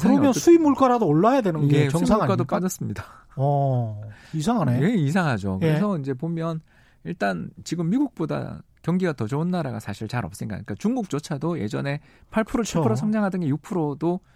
그러면 0.02 0.28
어떻... 0.28 0.40
수입 0.40 0.62
물가라도 0.62 1.08
올라야 1.08 1.42
되는 1.42 1.68
게 1.68 1.84
예, 1.86 1.90
정상 1.90 2.18
물가도 2.18 2.34
아닙니까? 2.34 2.56
빠졌습니다. 2.56 3.06
어, 3.36 4.02
이상하네. 4.34 4.82
예, 4.82 4.94
이상하죠. 4.96 5.60
예. 5.62 5.68
그래서 5.68 5.98
이제 6.00 6.14
보면 6.14 6.62
일단 7.04 7.50
지금 7.64 7.90
미국보다 7.90 8.62
경기가 8.86 9.14
더 9.14 9.26
좋은 9.26 9.50
나라가 9.50 9.80
사실 9.80 10.08
잘 10.08 10.26
없으니까. 10.26 10.58
그러니까 10.58 10.76
중국조차도 10.76 11.60
예전에 11.60 12.02
8% 12.30 12.46
7% 12.46 12.96
성장하던 12.96 13.42
게 13.42 13.48
6%도 13.48 14.20
그 14.20 14.35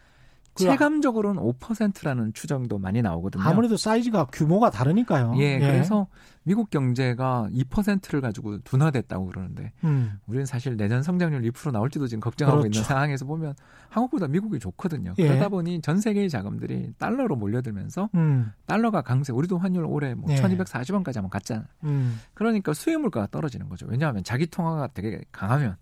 체감적으로는 0.66 1.42
5%라는 1.42 2.34
추정도 2.34 2.78
많이 2.78 3.02
나오거든요. 3.02 3.44
아무래도 3.44 3.78
사이즈가 3.78 4.26
규모가 4.26 4.70
다르니까요. 4.70 5.34
예, 5.38 5.56
예. 5.56 5.60
그래서 5.60 6.08
미국 6.44 6.70
경제가 6.70 7.50
2%를 7.54 8.22
가지고 8.22 8.58
둔화됐다고 8.60 9.28
그러는데 9.28 9.72
음. 9.84 10.20
우리는 10.26 10.46
사실 10.46 10.78
내년 10.78 11.04
성장률 11.04 11.42
2% 11.42 11.72
나올지도 11.72 12.08
지금 12.08 12.22
걱정하고 12.22 12.60
그렇죠. 12.60 12.80
있는 12.80 12.84
상황에서 12.88 13.26
보면 13.26 13.54
한국보다 13.90 14.28
미국이 14.28 14.60
좋거든요. 14.60 15.14
예. 15.18 15.28
그러다 15.28 15.50
보니 15.50 15.82
전 15.82 16.00
세계의 16.00 16.30
자금들이 16.30 16.94
달러로 16.98 17.36
몰려들면서 17.36 18.10
음. 18.16 18.52
달러가 18.66 19.02
강세. 19.02 19.32
우리도 19.34 19.58
환율 19.58 19.86
올해 19.86 20.16
뭐 20.16 20.32
예. 20.32 20.36
1240원까지 20.38 21.16
한번 21.16 21.30
갔잖아요. 21.30 21.66
음. 21.84 22.20
그러니까 22.34 22.74
수입 22.74 23.00
물가가 23.00 23.28
떨어지는 23.28 23.70
거죠. 23.70 23.86
왜냐하면 23.88 24.24
자기 24.24 24.48
통화가 24.48 24.88
되게 24.94 25.22
강하면 25.32 25.76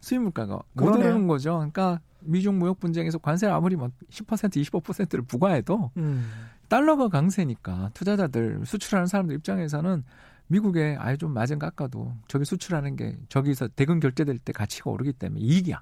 수입 0.00 0.22
물가가 0.22 0.60
못 0.74 0.86
오르는 0.96 1.26
거죠. 1.26 1.54
그러니까 1.56 2.00
미중 2.20 2.58
무역 2.58 2.80
분쟁에서 2.80 3.18
관세를 3.18 3.54
아무리 3.54 3.76
뭐10% 3.76 4.50
25%를 4.82 5.22
부과해도 5.24 5.90
음. 5.96 6.30
달러가 6.68 7.08
강세니까 7.08 7.90
투자자들 7.94 8.62
수출하는 8.64 9.06
사람들 9.06 9.36
입장에서는 9.36 10.04
미국에 10.48 10.96
아예 10.98 11.16
좀 11.16 11.32
마진 11.32 11.58
깎아도 11.58 12.12
저기 12.26 12.44
수출하는 12.44 12.96
게 12.96 13.16
저기서 13.28 13.68
대금 13.68 14.00
결제될 14.00 14.38
때 14.38 14.52
가치가 14.52 14.90
오르기 14.90 15.12
때문에 15.12 15.40
이익이야. 15.40 15.80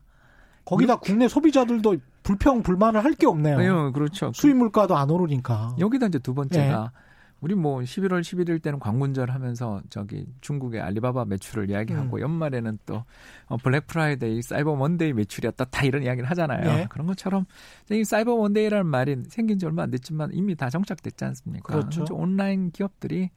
거기다 0.65 0.95
이렇게. 0.95 1.13
국내 1.13 1.29
소비자들도 1.29 1.97
불평 2.25 2.63
불만을 2.63 3.05
할 3.05 3.15
게 3.15 3.27
없네요. 3.27 3.59
네, 3.59 3.93
그렇죠. 3.93 4.33
수입 4.35 4.57
물가도 4.57 4.97
안 4.97 5.09
오르니까. 5.11 5.77
여기다 5.79 6.07
이제 6.07 6.19
두 6.19 6.35
번째가 6.35 6.83
네. 6.93 7.01
우리 7.47 7.55
뭐 7.55 7.79
11월 7.79 8.23
11일 8.23 8.61
때는 8.61 8.81
광군절 8.81 9.31
하면서 9.31 9.81
저기 9.89 10.27
중국의 10.41 10.81
알리바바 10.81 11.27
매출을 11.27 11.71
이야기하고 11.71 12.17
음. 12.17 12.21
연말에는 12.21 12.81
또 12.87 13.05
어, 13.47 13.57
Black 13.57 13.87
Friday, 13.87 14.43
Cyber 14.43 14.75
Monday 14.75 15.13
매출이었다 15.13 15.67
다 15.67 15.85
이런 15.85 16.03
이야기를 16.03 16.29
하잖아요. 16.31 16.65
네. 16.65 16.87
그런 16.91 17.07
것처럼 17.07 17.47
이 17.93 18.03
Cyber 18.03 18.37
Monday라는 18.37 18.85
말이 18.85 19.23
생긴 19.29 19.61
지 19.61 19.67
얼마 19.67 19.85
안 19.85 19.93
됐지만 19.93 20.31
이미 20.33 20.57
다 20.57 20.71
정착됐지 20.71 21.25
않습니까? 21.25 21.73
그렇죠. 21.73 22.05
온라인 22.11 22.73
기업들이 22.73 23.31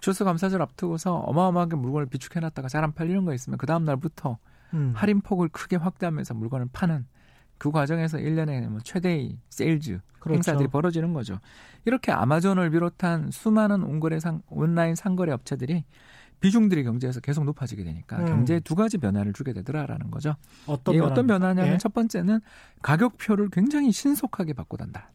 추수감사절 0.00 0.60
앞두고서 0.60 1.14
어마어마하게 1.14 1.76
물건을 1.76 2.06
비축해놨다가 2.06 2.66
잘 2.66 2.82
안 2.82 2.94
팔리는 2.94 3.24
거 3.24 3.32
있으면 3.32 3.58
그 3.58 3.66
다음 3.66 3.84
날부터 3.84 4.38
음. 4.74 4.92
할인폭을 4.96 5.50
크게 5.50 5.76
확대하면서 5.76 6.34
물건을 6.34 6.66
파는 6.72 7.06
그 7.58 7.70
과정에서 7.70 8.18
1년에 8.18 8.68
뭐 8.68 8.80
최대의 8.82 9.38
세일즈 9.48 10.00
그렇죠. 10.18 10.36
행사들이 10.36 10.68
벌어지는 10.68 11.12
거죠. 11.12 11.38
이렇게 11.84 12.12
아마존을 12.12 12.70
비롯한 12.70 13.30
수많은 13.30 13.82
온거래 13.82 14.18
상, 14.18 14.42
온라인 14.48 14.94
상거래 14.94 15.32
업체들이 15.32 15.84
비중들이 16.40 16.84
경제에서 16.84 17.20
계속 17.20 17.44
높아지게 17.44 17.82
되니까 17.84 18.18
음. 18.18 18.26
경제에 18.26 18.60
두 18.60 18.74
가지 18.74 18.98
변화를 18.98 19.32
주게 19.32 19.52
되더라라는 19.52 20.10
거죠. 20.10 20.34
어떤, 20.66 20.94
이 20.94 21.00
어떤 21.00 21.26
변화냐면 21.26 21.74
예? 21.74 21.78
첫 21.78 21.94
번째는 21.94 22.40
가격표를 22.82 23.48
굉장히 23.50 23.90
신속하게 23.90 24.52
바꿔단다. 24.52 25.10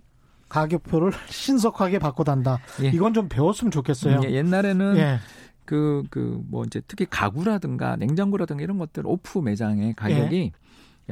가격표를 0.49 1.11
신속하게 1.29 1.99
바꿔단다. 1.99 2.59
예. 2.83 2.89
이건 2.89 3.13
좀 3.13 3.29
배웠으면 3.29 3.71
좋겠어요. 3.71 4.21
예, 4.25 4.31
옛날에는 4.31 4.97
예. 4.97 5.19
그, 5.63 6.03
그, 6.09 6.41
뭐, 6.47 6.65
이제 6.65 6.81
특히 6.87 7.05
가구라든가 7.09 7.95
냉장고라든가 7.95 8.61
이런 8.61 8.77
것들 8.77 9.03
오프 9.05 9.39
매장의 9.39 9.93
가격이 9.93 10.35
예. 10.35 10.41
예, 10.41 10.51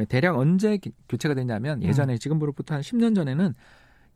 대략 0.08 0.38
언제 0.38 0.80
교체가 1.10 1.34
되냐면 1.36 1.82
예전에 1.84 2.14
음. 2.14 2.18
지금으로부터 2.20 2.76
한 2.76 2.82
10년 2.82 3.16
전에는 3.16 3.54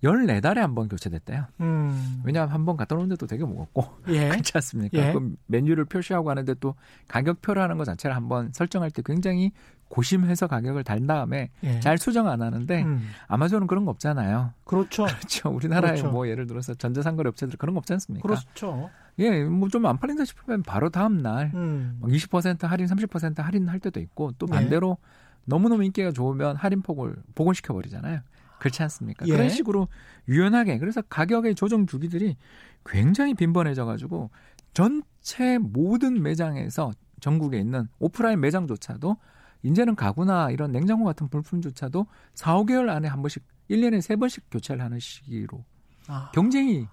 14달에 0.03 0.55
한 0.57 0.75
번 0.75 0.89
교체됐대요. 0.89 1.45
음. 1.61 2.21
왜냐하면 2.25 2.53
한 2.53 2.65
번 2.65 2.75
갖다 2.75 2.93
놓는데도 2.95 3.25
되게 3.25 3.45
무겁고 3.45 3.85
예. 4.09 4.27
그렇지 4.43 4.51
않습니까? 4.55 4.97
예. 4.97 5.13
그 5.13 5.35
메뉴를 5.47 5.85
표시하고 5.85 6.29
하는데 6.29 6.53
또 6.55 6.75
가격표라는 7.07 7.77
것 7.77 7.85
자체를 7.85 8.13
한번 8.15 8.51
설정할 8.53 8.91
때 8.91 9.01
굉장히 9.05 9.51
고심해서 9.87 10.47
가격을 10.47 10.83
달 10.83 11.05
다음에 11.07 11.51
예. 11.63 11.79
잘 11.79 11.97
수정 11.97 12.27
안 12.27 12.41
하는데 12.41 12.83
음. 12.83 13.07
아마존은 13.27 13.67
그런 13.67 13.85
거 13.85 13.91
없잖아요. 13.91 14.51
그렇죠. 14.65 15.05
그렇죠. 15.07 15.49
우리나라에 15.49 15.91
그렇죠. 15.93 16.11
뭐 16.11 16.27
예를 16.27 16.47
들어서 16.47 16.73
전자상거래 16.73 17.29
업체들 17.29 17.57
그런 17.57 17.73
거 17.75 17.77
없지 17.79 17.93
않습니까? 17.93 18.27
그렇죠. 18.27 18.89
예, 19.19 19.43
뭐 19.45 19.69
좀 19.69 19.85
안 19.85 19.97
팔린다 19.97 20.25
싶으면 20.25 20.63
바로 20.63 20.89
다음 20.89 21.19
날 21.19 21.51
음. 21.53 21.99
20% 22.01 22.65
할인, 22.67 22.87
30% 22.87 23.37
할인할 23.41 23.79
때도 23.79 23.99
있고 24.01 24.31
또 24.37 24.47
반대로 24.47 24.97
예. 24.99 25.32
너무너무 25.45 25.83
인기가 25.83 26.11
좋으면 26.11 26.55
할인폭을 26.55 27.15
복원시켜 27.35 27.73
버리잖아요. 27.73 28.21
그렇지 28.59 28.81
않습니까? 28.83 29.27
예. 29.27 29.31
그런 29.31 29.49
식으로 29.49 29.89
유연하게 30.27 30.77
그래서 30.77 31.01
가격의 31.01 31.55
조정 31.55 31.85
주기들이 31.85 32.37
굉장히 32.85 33.33
빈번해져 33.33 33.85
가지고 33.85 34.29
전체 34.73 35.57
모든 35.57 36.21
매장에서 36.21 36.91
전국에 37.19 37.59
있는 37.59 37.87
오프라인 37.99 38.39
매장조차도 38.39 39.17
이제는 39.63 39.95
가구나 39.95 40.49
이런 40.51 40.71
냉장고 40.71 41.05
같은 41.05 41.27
물품조차도 41.31 42.07
4, 42.35 42.55
5개월 42.55 42.89
안에 42.89 43.07
한 43.07 43.21
번씩 43.21 43.43
1년에 43.69 43.99
3번씩 43.99 44.43
교체를 44.51 44.83
하는 44.83 44.99
시기로 44.99 45.63
아. 46.07 46.31
경쟁이 46.33 46.87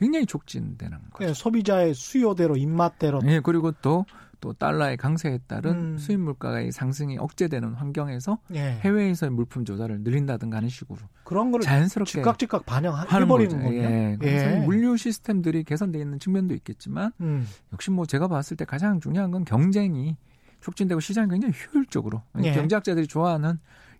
굉장히 0.00 0.24
촉진되는 0.24 0.98
거죠. 1.12 1.26
네, 1.26 1.34
소비자의 1.34 1.94
수요대로 1.94 2.56
입맛대로. 2.56 3.20
네, 3.20 3.40
그리고 3.40 3.70
또또 3.70 4.54
달러의 4.54 4.96
강세에 4.96 5.40
따른 5.46 5.72
음. 5.72 5.98
수입 5.98 6.20
물가의 6.20 6.72
상승이 6.72 7.18
억제되는 7.18 7.74
환경에서 7.74 8.38
예. 8.54 8.78
해외에서의 8.80 9.30
물품 9.30 9.66
조달을 9.66 10.00
늘린다든가 10.00 10.56
하는 10.56 10.70
식으로 10.70 10.98
그런 11.24 11.50
거를 11.50 11.64
자연스럽게 11.64 12.12
즉각 12.12 12.38
즉각 12.38 12.64
반영해버리는 12.64 13.62
거죠. 13.62 13.74
예. 13.74 14.16
그래서 14.18 14.52
예. 14.52 14.64
물류 14.64 14.96
시스템들이 14.96 15.64
개선되어 15.64 16.00
있는 16.00 16.18
측면도 16.18 16.54
있겠지만 16.54 17.12
음. 17.20 17.46
역시 17.74 17.90
뭐 17.90 18.06
제가 18.06 18.26
봤을 18.26 18.56
때 18.56 18.64
가장 18.64 19.00
중요한 19.00 19.30
건 19.30 19.44
경쟁이 19.44 20.16
촉진되고 20.62 21.00
시장이 21.00 21.28
굉장히 21.28 21.52
효율적으로 21.74 22.22
예. 22.42 22.52
경제학자들이 22.52 23.06
좋아하는 23.06 23.58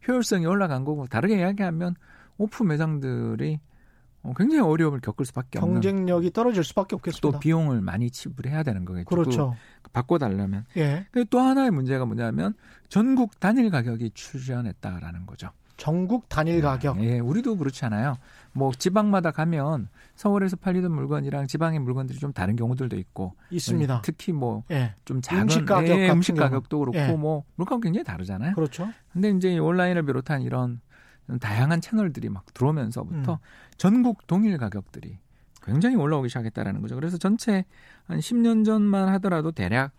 효율성이 0.08 0.46
올라간 0.46 0.86
거고 0.86 1.06
다르게 1.06 1.38
이야기하면 1.38 1.94
오프 2.38 2.62
매장들이 2.62 3.54
어, 3.54 3.69
굉장히 4.36 4.60
어려움을 4.62 5.00
겪을 5.00 5.24
수밖에 5.24 5.58
없는 5.58 5.80
경쟁력이 5.80 6.32
떨어질 6.32 6.62
수밖에 6.62 6.94
없겠습니다. 6.96 7.30
또 7.30 7.38
비용을 7.38 7.80
많이 7.80 8.10
지불해야 8.10 8.62
되는 8.62 8.84
거겠죠. 8.84 9.08
그렇죠. 9.08 9.56
바꿔달라면. 9.92 10.66
예. 10.76 11.06
또 11.30 11.40
하나의 11.40 11.70
문제가 11.70 12.04
뭐냐면 12.04 12.54
전국 12.88 13.40
단일 13.40 13.70
가격이 13.70 14.10
출현했다라는 14.14 15.26
거죠. 15.26 15.50
전국 15.80 16.28
단일 16.28 16.60
가격. 16.60 17.02
예, 17.02 17.18
우리도 17.18 17.56
그렇잖아요. 17.56 18.18
뭐 18.52 18.70
지방마다 18.70 19.30
가면 19.30 19.88
서울에서 20.14 20.56
팔리던 20.56 20.92
물건이랑 20.92 21.46
지방의 21.46 21.78
물건들이 21.78 22.18
좀 22.18 22.34
다른 22.34 22.54
경우들도 22.54 22.98
있고 22.98 23.34
있습니다. 23.50 24.02
특히 24.04 24.32
뭐좀 24.32 24.64
예. 24.72 24.94
작은 25.22 25.42
음식 25.42 25.64
가격 25.64 25.98
예, 25.98 26.10
음식 26.10 26.34
가격도 26.34 26.78
그렇고 26.80 26.98
예. 26.98 27.12
뭐 27.12 27.44
물건 27.54 27.80
굉장히 27.80 28.04
다르잖아요. 28.04 28.54
그렇죠. 28.54 28.90
근데 29.10 29.30
이제 29.30 29.56
온라인을 29.56 30.04
비롯한 30.04 30.42
이런 30.42 30.82
다양한 31.38 31.80
채널들이 31.80 32.28
막 32.28 32.44
들어오면서부터 32.54 33.32
음. 33.34 33.38
전국 33.76 34.26
동일 34.26 34.58
가격들이 34.58 35.18
굉장히 35.62 35.96
올라오기 35.96 36.28
시작했다라는 36.28 36.80
거죠. 36.80 36.94
그래서 36.94 37.18
전체 37.18 37.64
한 38.06 38.18
10년 38.18 38.64
전만 38.64 39.08
하더라도 39.08 39.52
대략 39.52 39.92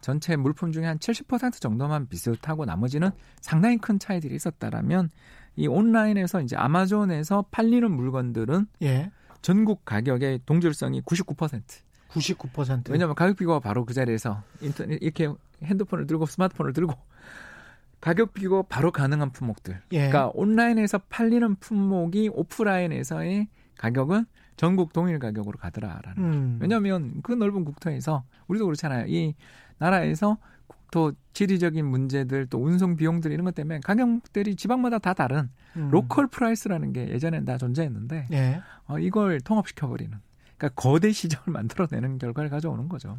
전체 0.00 0.36
물품 0.36 0.72
중에 0.72 0.84
한 0.84 0.98
70% 0.98 1.60
정도만 1.60 2.08
비슷하고 2.08 2.64
나머지는 2.64 3.10
상당히 3.40 3.78
큰 3.78 3.98
차이들이 3.98 4.34
있었다라면 4.34 5.10
이 5.56 5.66
온라인에서 5.66 6.40
이제 6.42 6.56
아마존에서 6.56 7.44
팔리는 7.50 7.90
물건들은 7.90 8.66
예. 8.82 9.10
전국 9.42 9.84
가격의 9.84 10.40
동질성이 10.46 11.02
99%. 11.02 11.62
99%. 12.10 12.90
왜냐하면 12.90 13.14
가격 13.14 13.36
비교가 13.36 13.60
바로 13.60 13.84
그 13.84 13.94
자리에서 13.94 14.42
인터넷 14.60 14.98
이렇게 15.00 15.32
핸드폰을 15.62 16.06
들고 16.06 16.26
스마트폰을 16.26 16.72
들고 16.72 16.94
가격 18.02 18.34
비교 18.34 18.64
바로 18.64 18.90
가능한 18.90 19.30
품목들. 19.30 19.80
예. 19.92 20.08
그러니까 20.08 20.30
온라인에서 20.34 20.98
팔리는 21.08 21.54
품목이 21.54 22.30
오프라인에서의 22.34 23.46
가격은 23.78 24.26
전국 24.56 24.92
동일 24.92 25.20
가격으로 25.20 25.56
가더라라는 25.56 26.18
음. 26.18 26.58
왜냐하면 26.60 27.20
그 27.22 27.32
넓은 27.32 27.64
국토에서 27.64 28.24
우리도 28.48 28.66
그렇잖아요. 28.66 29.06
이 29.06 29.34
나라에서 29.78 30.36
또 30.90 31.12
지리적인 31.32 31.86
문제들 31.86 32.46
또 32.46 32.58
운송 32.58 32.96
비용들 32.96 33.30
이런 33.30 33.44
것 33.44 33.54
때문에 33.54 33.78
가격들이 33.84 34.56
지방마다 34.56 34.98
다 34.98 35.14
다른 35.14 35.48
음. 35.76 35.88
local 35.92 36.26
price라는 36.26 36.92
게 36.92 37.08
예전엔 37.08 37.44
다 37.44 37.56
존재했는데 37.56 38.26
예. 38.32 38.62
어, 38.86 38.98
이걸 38.98 39.40
통합시켜 39.40 39.86
버리는 39.86 40.18
그러니까 40.58 40.80
거대 40.80 41.12
시장을 41.12 41.44
만들어내는 41.54 42.18
결과를 42.18 42.50
가져오는 42.50 42.88
거죠. 42.88 43.16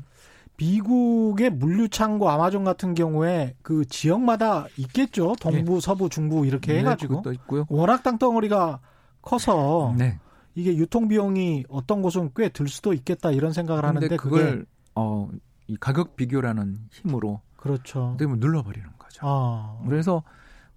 미국의 0.57 1.49
물류창고 1.51 2.29
아마존 2.29 2.63
같은 2.63 2.93
경우에 2.93 3.55
그 3.61 3.85
지역마다 3.85 4.67
있겠죠. 4.77 5.35
동부, 5.39 5.73
네. 5.75 5.79
서부, 5.81 6.09
중부 6.09 6.45
이렇게 6.45 6.73
네, 6.73 6.79
해가지고 6.79 7.23
있고요. 7.33 7.65
워낙 7.69 8.03
땅덩어리가 8.03 8.79
커서 9.21 9.93
네. 9.97 10.19
이게 10.55 10.75
유통 10.77 11.07
비용이 11.07 11.65
어떤 11.69 12.01
곳은 12.01 12.31
꽤 12.35 12.49
들 12.49 12.67
수도 12.67 12.93
있겠다 12.93 13.31
이런 13.31 13.53
생각을 13.53 13.83
하는데 13.85 14.15
그걸 14.17 14.65
어, 14.95 15.27
이 15.67 15.75
가격 15.77 16.15
비교라는 16.15 16.77
힘으로 16.91 17.41
그렇죠. 17.57 18.15
되면 18.19 18.39
눌러버리는 18.39 18.87
거죠. 18.99 19.21
아. 19.23 19.79
그래서 19.87 20.21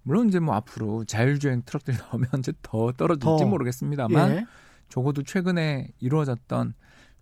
물론 0.01 0.29
이제 0.29 0.39
뭐 0.39 0.55
앞으로 0.55 1.03
자율주행 1.05 1.63
트럭들이 1.65 1.97
나오면 2.09 2.29
이제 2.39 2.53
더 2.61 2.91
떨어질지 2.93 3.25
더. 3.43 3.45
모르겠습니다만 3.45 4.31
예. 4.31 4.45
적어도 4.89 5.21
최근에 5.21 5.89
이루어졌던 5.99 6.73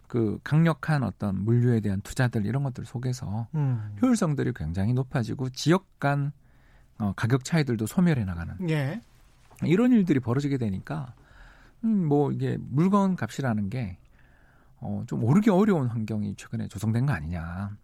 그 0.07 0.39
강력한 0.43 1.03
어떤 1.03 1.43
물류에 1.43 1.79
대한 1.79 2.01
투자들 2.01 2.45
이런 2.45 2.63
것들 2.63 2.85
속에서 2.85 3.47
음. 3.55 3.95
효율성들이 4.01 4.53
굉장히 4.55 4.93
높아지고 4.93 5.49
지역 5.49 5.99
간 5.99 6.31
어, 6.97 7.13
가격 7.15 7.43
차이들도 7.43 7.87
소멸해 7.87 8.23
나가는 8.25 8.55
예. 8.69 9.01
이런 9.63 9.91
일들이 9.91 10.19
벌어지게 10.19 10.57
되니까 10.57 11.13
음, 11.83 12.05
뭐 12.07 12.31
이게 12.31 12.57
물건 12.59 13.15
값이라는 13.15 13.69
게 13.69 13.97
어, 14.79 15.03
좀 15.07 15.23
오르기 15.23 15.49
어려운 15.49 15.87
환경이 15.87 16.35
최근에 16.35 16.67
조성된 16.67 17.05
거 17.05 17.13
아니냐. 17.13 17.77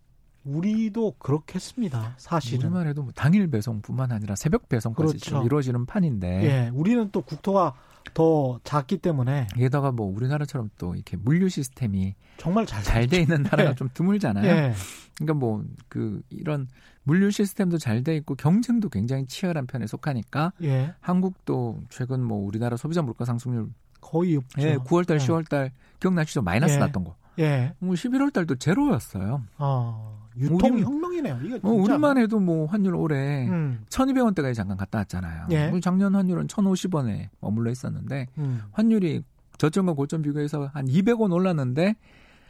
우리도 0.44 1.16
그렇겠습니다. 1.20 2.16
사실은. 2.18 2.66
우리만 2.66 2.88
해도 2.88 3.04
뭐 3.04 3.12
당일 3.16 3.48
배송뿐만 3.50 4.12
아니라 4.12 4.36
새벽 4.36 4.70
배송까지 4.70 5.20
그렇죠. 5.20 5.46
이루어지는 5.46 5.86
판인데. 5.86 6.44
예, 6.44 6.72
우리는 6.74 7.10
또 7.12 7.22
국토가 7.22 7.74
더 8.14 8.60
작기 8.64 8.98
때문에. 8.98 9.48
게다가 9.56 9.92
뭐 9.92 10.08
우리나라처럼 10.14 10.70
또 10.78 10.96
이렇게 10.96 11.18
물류 11.18 11.50
시스템이 11.50 12.16
정말 12.38 12.66
잘돼 12.66 13.22
있는 13.22 13.44
나라가 13.44 13.72
예. 13.72 13.76
좀 13.76 13.90
드물잖아요. 13.94 14.46
예. 14.46 14.74
그러니까 15.18 15.34
뭐 15.34 15.64
그 15.88 16.22
이런 16.30 16.68
물류 17.04 17.32
시스템도 17.32 17.78
잘 17.78 18.04
돼 18.04 18.16
있고 18.18 18.36
경쟁도 18.36 18.90
굉장히 18.90 19.26
치열한 19.28 19.68
편에 19.68 19.88
속하니까 19.88 20.54
예. 20.64 20.94
한국도 21.00 21.82
최근 21.90 22.24
뭐 22.24 22.44
우리나라 22.46 22.78
소비자 22.78 23.02
물가 23.02 23.26
상승률 23.26 23.68
거의 24.00 24.36
없죠. 24.38 24.62
예, 24.62 24.76
9월 24.78 25.06
달, 25.06 25.20
예. 25.20 25.26
10월 25.26 25.48
달 25.48 25.72
기억나시죠? 26.00 26.42
마이너스 26.42 26.74
예. 26.76 26.78
났던 26.80 27.04
거. 27.04 27.16
예. 27.40 27.74
뭐 27.80 27.94
11월 27.94 28.34
달도 28.34 28.56
제로였어요. 28.56 29.44
아. 29.58 30.18
유통 30.38 30.80
혁명이네요. 30.80 31.40
이게 31.44 31.60
어, 31.62 31.70
우리만 31.70 32.18
해도 32.18 32.40
뭐 32.40 32.66
환율 32.66 32.96
올해 32.96 33.48
음. 33.48 33.84
1,200원대까지 33.90 34.56
잠깐 34.56 34.78
갔다 34.78 35.00
왔잖아요. 35.00 35.48
예. 35.52 35.72
작년 35.82 36.16
환율은 36.16 36.48
1,050원에 36.48 37.30
머물러 37.40 37.72
있었는데 37.72 38.28
음. 38.38 38.62
환율이 38.72 39.24
저점과 39.58 39.94
고점 39.94 40.22
비교해서 40.22 40.70
한 40.74 40.86
200원 40.86 41.34
올랐는데 41.34 41.96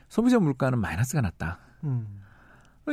소비자 0.09 0.39
물가는 0.39 0.77
마이너스가 0.77 1.21
났다. 1.21 1.59
음. 1.83 2.21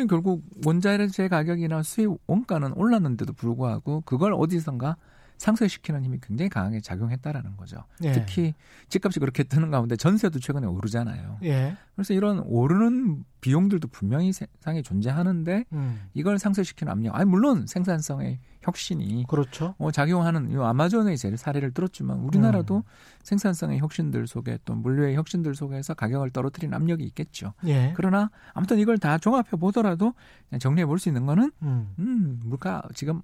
결국 0.09 0.44
원자재 0.64 1.29
가격이나 1.29 1.83
수입 1.83 2.11
원가는 2.27 2.72
올랐는데도 2.72 3.33
불구하고 3.33 4.03
그걸 4.03 4.33
어디선가 4.33 4.96
상쇄시키는 5.38 6.05
힘이 6.05 6.18
굉장히 6.20 6.48
강하게 6.48 6.81
작용했다라는 6.81 7.57
거죠. 7.57 7.85
예. 8.03 8.12
특히 8.12 8.55
집값이 8.88 9.20
그렇게 9.20 9.44
뜨는 9.44 9.70
가운데 9.70 9.96
전세도 9.96 10.40
최근에 10.40 10.66
오르잖아요. 10.66 11.38
예. 11.44 11.77
그래서 11.94 12.12
이런 12.12 12.40
오르는 12.40 13.24
비용들도 13.40 13.88
분명히 13.88 14.33
세상에 14.33 14.83
존재하는데 14.83 15.64
음. 15.72 16.01
이걸 16.14 16.38
상쇄시키는 16.38 16.92
압력. 16.92 17.14
아니 17.14 17.24
물론 17.24 17.66
생산성의 17.66 18.40
혁신이 18.62 19.24
그렇죠. 19.29 19.74
어, 19.79 19.90
작용하는 19.92 20.51
이 20.51 20.57
아마존의 20.57 21.16
제를 21.16 21.38
사례를 21.38 21.70
들었지만 21.72 22.18
우리나라도 22.18 22.79
음. 22.79 22.83
생산성의 23.22 23.79
혁신들 23.79 24.27
속에 24.27 24.59
또 24.64 24.74
물류의 24.74 25.14
혁신들 25.14 25.55
속에서 25.55 25.94
가격을 25.94 26.31
떨어뜨리는 26.31 26.74
압력이 26.74 27.05
있겠죠. 27.05 27.55
예. 27.66 27.92
그러나 27.96 28.31
아무튼 28.55 28.79
이걸 28.79 28.98
다 28.98 29.18
종합해 29.18 29.51
보더라도 29.61 30.14
정리해 30.59 30.85
볼 30.85 30.98
수 30.98 31.09
있는 31.09 31.27
거는 31.27 31.53
음. 31.62 31.94
음, 32.01 32.40
물가 32.44 32.83
지금 32.94 33.22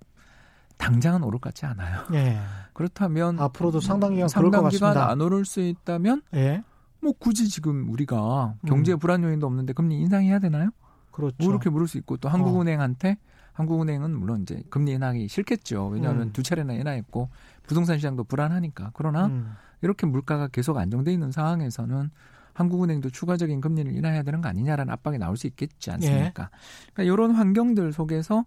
당장은 0.76 1.22
오를 1.22 1.38
것 1.38 1.50
같지 1.50 1.66
않아요. 1.66 2.04
예. 2.12 2.38
그렇다면 2.74 3.38
앞으로도 3.38 3.80
상당 3.80 4.14
기간 4.14 4.28
상당 4.28 4.68
기간 4.68 4.96
안 4.96 5.20
오를 5.20 5.44
수 5.44 5.60
있다면 5.60 6.22
예. 6.34 6.62
뭐 7.00 7.12
굳이 7.18 7.48
지금 7.48 7.88
우리가 7.90 8.54
경제 8.66 8.92
음. 8.92 8.98
불안 8.98 9.22
요인도 9.22 9.46
없는데 9.46 9.72
금리 9.74 10.00
인상해야 10.00 10.38
되나요? 10.38 10.70
그렇죠. 11.10 11.36
뭐 11.38 11.50
이렇게 11.50 11.70
물을 11.70 11.86
수 11.86 11.98
있고 11.98 12.16
또 12.16 12.28
한국은행한테 12.28 13.10
어. 13.10 13.34
한국은행은 13.52 14.18
물론 14.18 14.42
이제 14.42 14.62
금리 14.68 14.92
인하기 14.92 15.28
싫겠죠. 15.28 15.88
왜냐하면 15.88 16.28
음. 16.28 16.32
두 16.32 16.42
차례나 16.42 16.74
인하했고 16.74 17.30
부동산 17.66 17.98
시장도 17.98 18.24
불안하니까. 18.24 18.90
그러나 18.94 19.26
음. 19.26 19.54
이렇게 19.80 20.06
물가가 20.06 20.48
계속 20.48 20.76
안정돼 20.76 21.12
있는 21.12 21.30
상황에서는 21.30 22.10
한국은행도 22.52 23.10
추가적인 23.10 23.60
금리를 23.60 23.92
인하해야 23.92 24.22
되는 24.22 24.40
거 24.40 24.48
아니냐라는 24.48 24.92
압박이 24.92 25.18
나올 25.18 25.36
수 25.36 25.46
있겠지 25.46 25.90
않습니까? 25.92 26.42
예. 26.44 26.48
그러니까 26.92 27.02
이런 27.02 27.32
환경들 27.32 27.92
속에서 27.92 28.44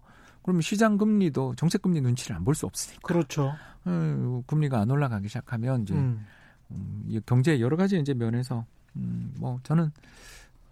그러면 0.48 0.62
시장 0.62 0.96
금리도 0.96 1.56
정책 1.56 1.82
금리 1.82 2.00
눈치를 2.00 2.34
안 2.34 2.42
볼 2.44 2.54
수 2.54 2.64
없으니까. 2.64 3.00
그렇죠. 3.06 3.52
음, 3.86 4.42
금리가 4.46 4.80
안 4.80 4.90
올라가기 4.90 5.28
시작하면 5.28 5.82
이제 5.82 5.92
음. 5.94 6.24
음, 6.70 7.20
경제 7.26 7.60
여러 7.60 7.76
가지 7.76 7.98
이제 7.98 8.14
면에서 8.14 8.64
음, 8.96 9.34
뭐 9.38 9.60
저는 9.62 9.90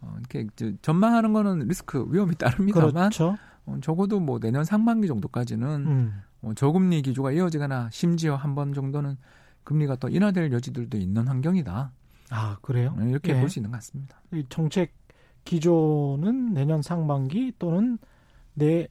어, 0.01 0.17
이렇게 0.19 0.47
전망하는 0.81 1.33
거는 1.35 1.59
리스크 1.69 2.07
위험이 2.11 2.35
따릅니다만 2.37 2.93
그렇죠. 3.11 3.37
어, 3.67 3.79
적어도 3.83 4.19
뭐 4.19 4.39
내년 4.39 4.65
상반기 4.65 5.07
정도까지는 5.09 5.69
음. 5.87 6.23
어, 6.43 6.53
저금리 6.55 7.03
기조가 7.03 7.33
이어지거나 7.33 7.91
심지어 7.93 8.35
한 8.37 8.55
번 8.55 8.73
정도는 8.73 9.17
금리가 9.65 9.97
또 9.97 10.09
인하될 10.09 10.53
여지들도 10.53 10.97
있는 10.97 11.29
환경이다. 11.29 11.93
아 12.31 12.57
그래요? 12.62 12.95
네, 12.99 13.11
이렇게 13.11 13.35
예. 13.37 13.41
볼수 13.41 13.59
있는 13.59 13.71
것 13.71 13.77
같습니다. 13.79 14.21
이 14.33 14.45
정책 14.49 14.95
기조는 15.45 16.55
내년 16.55 16.81
상반기 16.83 17.53
또는 17.59 17.99
내 18.55 18.87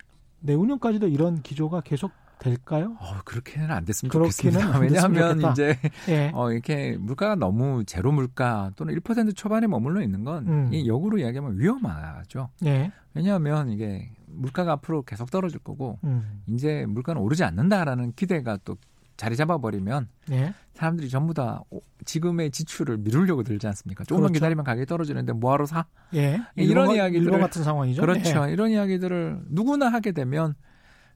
내후년까지도 0.46 1.08
이런 1.08 1.42
기조가 1.42 1.82
계속 1.82 2.12
될까요? 2.40 2.98
어, 3.00 3.22
그렇게는 3.24 3.72
안 3.72 3.86
됐으면 3.86 4.12
좋겠습니다. 4.12 4.78
왜냐하면 4.80 5.42
이제 5.52 5.78
예. 6.10 6.32
어, 6.34 6.52
이렇게 6.52 6.98
물가가 6.98 7.36
너무 7.36 7.84
제로 7.86 8.12
물가 8.12 8.72
또는 8.76 8.96
1% 8.96 9.36
초반에 9.36 9.68
머물러 9.68 10.02
있는 10.02 10.24
건 10.24 10.48
음. 10.48 10.70
이 10.74 10.88
역으로 10.88 11.18
이야기하면 11.18 11.58
위험하죠. 11.60 12.50
예. 12.66 12.92
왜냐하면 13.14 13.70
이게 13.70 14.12
물가가 14.28 14.74
앞으로 14.74 15.04
계속 15.04 15.32
떨어질 15.32 15.60
거고 15.60 16.00
음. 16.04 16.42
이제 16.48 16.86
물가는 16.88 17.22
오르지 17.22 17.44
않는다라는 17.44 18.14
기대가 18.14 18.58
또 18.66 18.76
자리 19.18 19.36
잡아버리면 19.36 20.10
예. 20.32 20.54
사람들이 20.74 21.10
전부 21.10 21.34
다 21.34 21.64
지금의 22.04 22.52
지출을 22.52 22.98
미루려고 22.98 23.44
들지 23.44 23.66
않습니까? 23.68 24.04
조금만 24.04 24.28
그렇죠. 24.28 24.34
기다리면 24.34 24.66
가격이 24.66 24.86
떨어지는데 24.86 25.34
뭐하러 25.34 25.66
사? 25.66 25.86
예. 26.14 26.42
이런 26.56 26.92
이야기들 26.92 27.24
일본 27.24 27.40
같은 27.40 27.64
상황이죠. 27.64 28.02
그렇죠. 28.02 28.48
예. 28.48 28.52
이런 28.52 28.72
이야기들을 28.72 29.46
누구나 29.50 29.88
하게 29.88 30.12
되면 30.12 30.56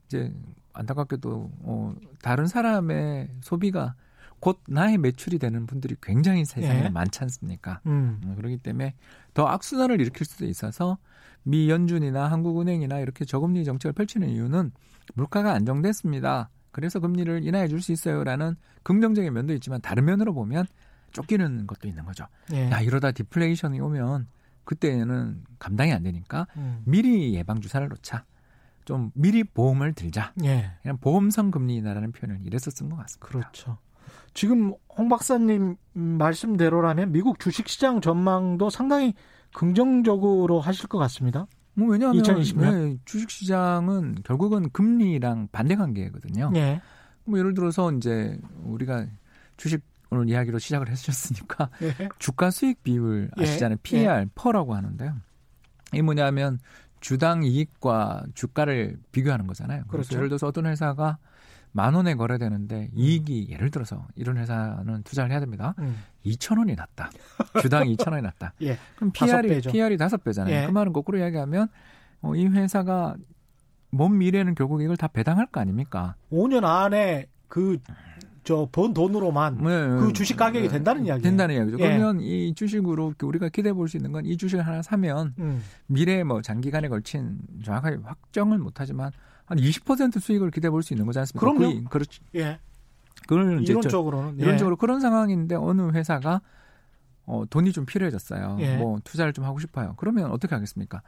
이제 0.08 0.34
안타깝게도 0.74 1.52
어, 1.62 1.96
다른 2.22 2.48
사람의 2.48 3.30
소비가 3.42 3.96
곧 4.40 4.62
나의 4.70 4.98
매출이 4.98 5.38
되는 5.38 5.66
분들이 5.66 5.96
굉장히 6.02 6.46
세상에 6.46 6.86
예. 6.86 6.90
많지 6.90 7.22
않습니까? 7.24 7.82
음. 7.86 8.22
음, 8.24 8.36
그렇기 8.38 8.58
때문에 8.58 8.96
더 9.34 9.46
악순환을 9.46 10.00
일으킬 10.00 10.26
수도 10.26 10.46
있어서 10.46 10.98
미 11.44 11.70
연준이나 11.70 12.32
한국은행이나 12.32 13.00
이렇게 13.00 13.26
저금리 13.26 13.66
정책을 13.66 13.94
펼치는 13.94 14.30
이유는 14.30 14.72
물가가 15.16 15.52
안정됐습니다. 15.54 16.50
그래서 16.72 17.00
금리를 17.00 17.44
인하해 17.46 17.68
줄 17.68 17.82
수 17.82 17.92
있어요라는 17.92 18.56
긍정적인 18.84 19.32
면도 19.34 19.54
있지만 19.54 19.82
다른 19.82 20.06
면으로 20.06 20.34
보면 20.34 20.66
쫓기는 21.12 21.66
것도 21.68 21.88
있는 21.88 22.06
거죠. 22.06 22.28
예. 22.54 22.70
야 22.70 22.82
이러다 22.82 23.12
디플레이션이 23.12 23.80
오면 23.80 24.28
그때는 24.64 25.44
감당이 25.58 25.92
안 25.94 26.04
되니까 26.04 26.46
음. 26.58 26.84
미리 26.86 27.34
예방 27.34 27.62
주사를 27.62 27.88
놓자. 27.88 28.26
좀 28.86 29.12
미리 29.14 29.44
보험을 29.44 29.94
들자. 29.94 30.34
예. 30.44 30.72
그냥 30.82 30.98
보험성 31.00 31.52
금리라는 31.52 32.12
표현을 32.12 32.42
이래서 32.44 32.70
쓴 32.72 32.90
것 32.90 32.98
같습니다. 32.98 33.28
그렇죠. 33.28 33.78
지금 34.34 34.74
홍 34.96 35.10
박사님 35.10 35.76
말씀대로라면 35.94 37.12
미국 37.12 37.40
주식시장 37.40 38.02
전망도 38.02 38.70
상당히 38.70 39.14
긍정적으로 39.54 40.60
하실 40.60 40.88
것 40.88 40.98
같습니다. 41.00 41.48
뭐 41.80 41.88
왜냐하면 41.90 42.20
2020 42.20 42.60
년? 42.60 42.90
네, 42.90 42.98
주식시장은 43.06 44.18
결국은 44.24 44.70
금리랑 44.72 45.48
반대 45.52 45.76
관계거든요. 45.76 46.52
예. 46.56 46.82
뭐 47.24 47.40
예를 47.40 47.54
들어서 47.54 47.92
이제 47.94 48.38
우리가 48.64 49.06
주식 49.58 49.82
오늘 50.10 50.28
이야기로 50.28 50.60
시작을 50.60 50.90
해주셨으니까 50.90 51.70
예. 51.84 52.10
주가 52.20 52.52
수익 52.52 52.84
비율 52.84 53.30
예. 53.38 53.44
아시잖아요. 53.44 53.78
PER, 53.84 54.28
퍼라고 54.36 54.76
하는데요. 54.76 55.16
이 55.94 56.02
뭐냐면 56.02 56.60
주당 57.00 57.44
이익과 57.44 58.26
주가를 58.34 58.98
비교하는 59.12 59.48
거잖아요. 59.48 59.84
그래서 59.88 60.10
그렇죠. 60.10 60.16
예를 60.18 60.30
들어서 60.30 60.48
어떤 60.48 60.66
회사가 60.66 61.18
만 61.72 61.94
원에 61.94 62.16
거래되는데 62.16 62.90
이익이 62.96 63.48
예를 63.52 63.70
들어서 63.70 64.08
이런 64.16 64.38
회사는 64.38 65.04
투자를 65.04 65.32
해야 65.32 65.40
됩니다. 65.40 65.76
음. 65.80 65.98
2천 66.26 66.58
원이 66.58 66.76
났다. 66.76 67.10
주당 67.62 67.84
2천 67.88 68.12
원이 68.12 68.24
났다. 68.24 68.54
예. 68.62 68.78
그럼 68.96 69.12
PR이 69.12 69.48
배죠. 69.50 69.72
PR이 69.72 69.98
다섯 69.98 70.24
배잖아요. 70.24 70.54
예. 70.56 70.66
그 70.66 70.72
말은 70.72 70.94
거꾸로 70.94 71.18
이야기하면 71.20 71.68
어, 72.22 72.36
이 72.36 72.46
회사가 72.48 73.16
먼 73.92 74.18
미래에는 74.18 74.56
결국 74.56 74.82
이걸 74.82 74.98
다 74.98 75.08
배당할 75.08 75.46
거 75.48 75.60
아닙니까? 75.60 76.16
5년 76.32 76.64
안에 76.64 77.28
그 77.48 77.78
저번 78.44 78.94
돈으로만 78.94 79.58
네, 79.58 79.88
그 80.00 80.12
주식 80.14 80.36
가격이 80.38 80.70
된다는 80.70 81.06
이야기예요. 81.06 81.22
된다는 81.22 81.56
이야기죠. 81.56 81.78
예. 81.80 81.84
그러면 81.98 82.20
이 82.22 82.54
주식으로 82.56 83.14
우리가 83.22 83.50
기대해 83.50 83.74
볼 83.74 83.88
수 83.88 83.98
있는 83.98 84.12
건 84.12 84.26
이 84.26 84.38
주식을 84.38 84.66
하나 84.66 84.82
사면 84.82 85.34
음. 85.40 85.62
미래에 85.88 86.24
뭐 86.24 86.42
장기간에 86.42 86.88
걸친 86.88 87.40
정확하게 87.64 87.98
확정을 88.04 88.58
못하지만 88.58 89.12
한 89.50 89.58
20% 89.58 90.20
수익을 90.20 90.52
기대해 90.52 90.70
볼 90.70 90.82
수 90.84 90.94
있는 90.94 91.06
거지 91.06 91.20
않습니까? 91.20 91.40
그럼요. 91.46 91.60
거의 91.60 91.84
그렇죠. 91.86 92.22
예. 92.36 92.60
그걸 93.28 93.62
이제 93.62 93.74
저- 93.74 93.80
이론적으로는 93.80 94.40
예. 94.40 94.44
이론적으로 94.44 94.76
그런 94.78 95.00
상황인데 95.00 95.56
어느 95.56 95.90
회사가 95.92 96.42
어, 97.26 97.44
돈이 97.50 97.72
좀 97.74 97.86
필요해졌어요. 97.86 98.58
예. 98.60 98.78
뭐 98.78 99.00
투자를 99.04 99.34
좀 99.34 99.46
하고 99.46 99.60
싶어요. 99.60 99.94
그러면 99.98 100.32
어떻게 100.32 100.56
하겠습니까? 100.56 101.02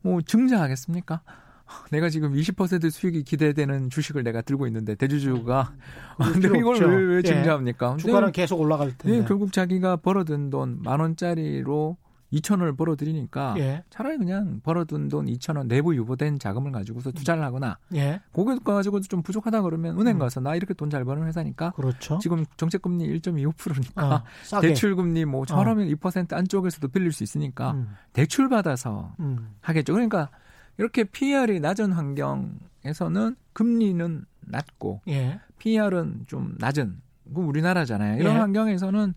뭐 0.00 0.20
증자하겠습니까? 0.22 1.20
내가 1.92 2.08
지금 2.10 2.32
20% 2.34 2.90
수익이 2.90 3.22
기대되는 3.22 3.88
주식을 3.90 4.24
내가 4.24 4.42
들고 4.42 4.66
있는데 4.66 4.94
대주주가 4.96 5.72
아, 6.18 6.24
그럴 6.24 6.32
근데 6.32 6.48
이걸 6.58 6.74
없죠. 6.74 6.86
왜, 6.88 6.96
왜 6.96 7.16
예. 7.18 7.22
증자합니까? 7.22 7.90
근데 7.90 8.02
주가는 8.02 8.32
계속 8.32 8.60
올라갈 8.60 8.96
텐데. 8.98 9.18
예, 9.18 9.24
결국 9.24 9.52
자기가 9.52 9.96
벌어둔 9.96 10.50
돈만 10.50 10.98
원짜리로 11.00 11.96
2천 12.32 12.60
원을 12.60 12.74
벌어들이니까 12.74 13.54
예. 13.58 13.84
차라리 13.90 14.16
그냥 14.18 14.60
벌어둔 14.62 15.08
돈 15.08 15.26
2천 15.26 15.56
원 15.58 15.68
내부 15.68 15.94
유보된 15.94 16.38
자금을 16.38 16.72
가지고서 16.72 17.12
투자를 17.12 17.42
하거나 17.44 17.78
예. 17.94 18.20
그거 18.32 18.58
가지고도 18.58 19.06
좀 19.08 19.22
부족하다 19.22 19.62
그러면 19.62 19.98
은행 20.00 20.16
음. 20.16 20.18
가서 20.18 20.40
나 20.40 20.54
이렇게 20.54 20.72
돈 20.74 20.92
잘 20.92 21.04
버는 21.04 21.26
회사니까 21.26 21.70
그렇죠. 21.72 22.18
지금 22.20 22.44
정책 22.56 22.82
금리 22.82 23.06
1.25%니까 23.20 24.14
어, 24.14 24.22
싸게. 24.44 24.68
대출 24.68 24.94
금리 24.96 25.24
뭐 25.24 25.46
저러면 25.46 25.88
2% 25.88 26.32
안쪽에서도 26.34 26.86
빌릴 26.88 27.12
수 27.12 27.22
있으니까 27.22 27.72
음. 27.72 27.88
대출 28.12 28.48
받아서 28.48 29.14
음. 29.20 29.54
하겠죠. 29.60 29.92
그러니까 29.94 30.28
이렇게 30.78 31.04
PR이 31.04 31.60
낮은 31.60 31.92
환경에서는 31.92 33.36
금리는 33.52 34.24
낮고 34.40 35.00
예. 35.08 35.40
PR은 35.58 36.24
좀 36.26 36.54
낮은 36.58 37.00
그 37.34 37.40
우리나라잖아요. 37.40 38.18
이런 38.20 38.34
예. 38.34 38.38
환경에서는 38.38 39.14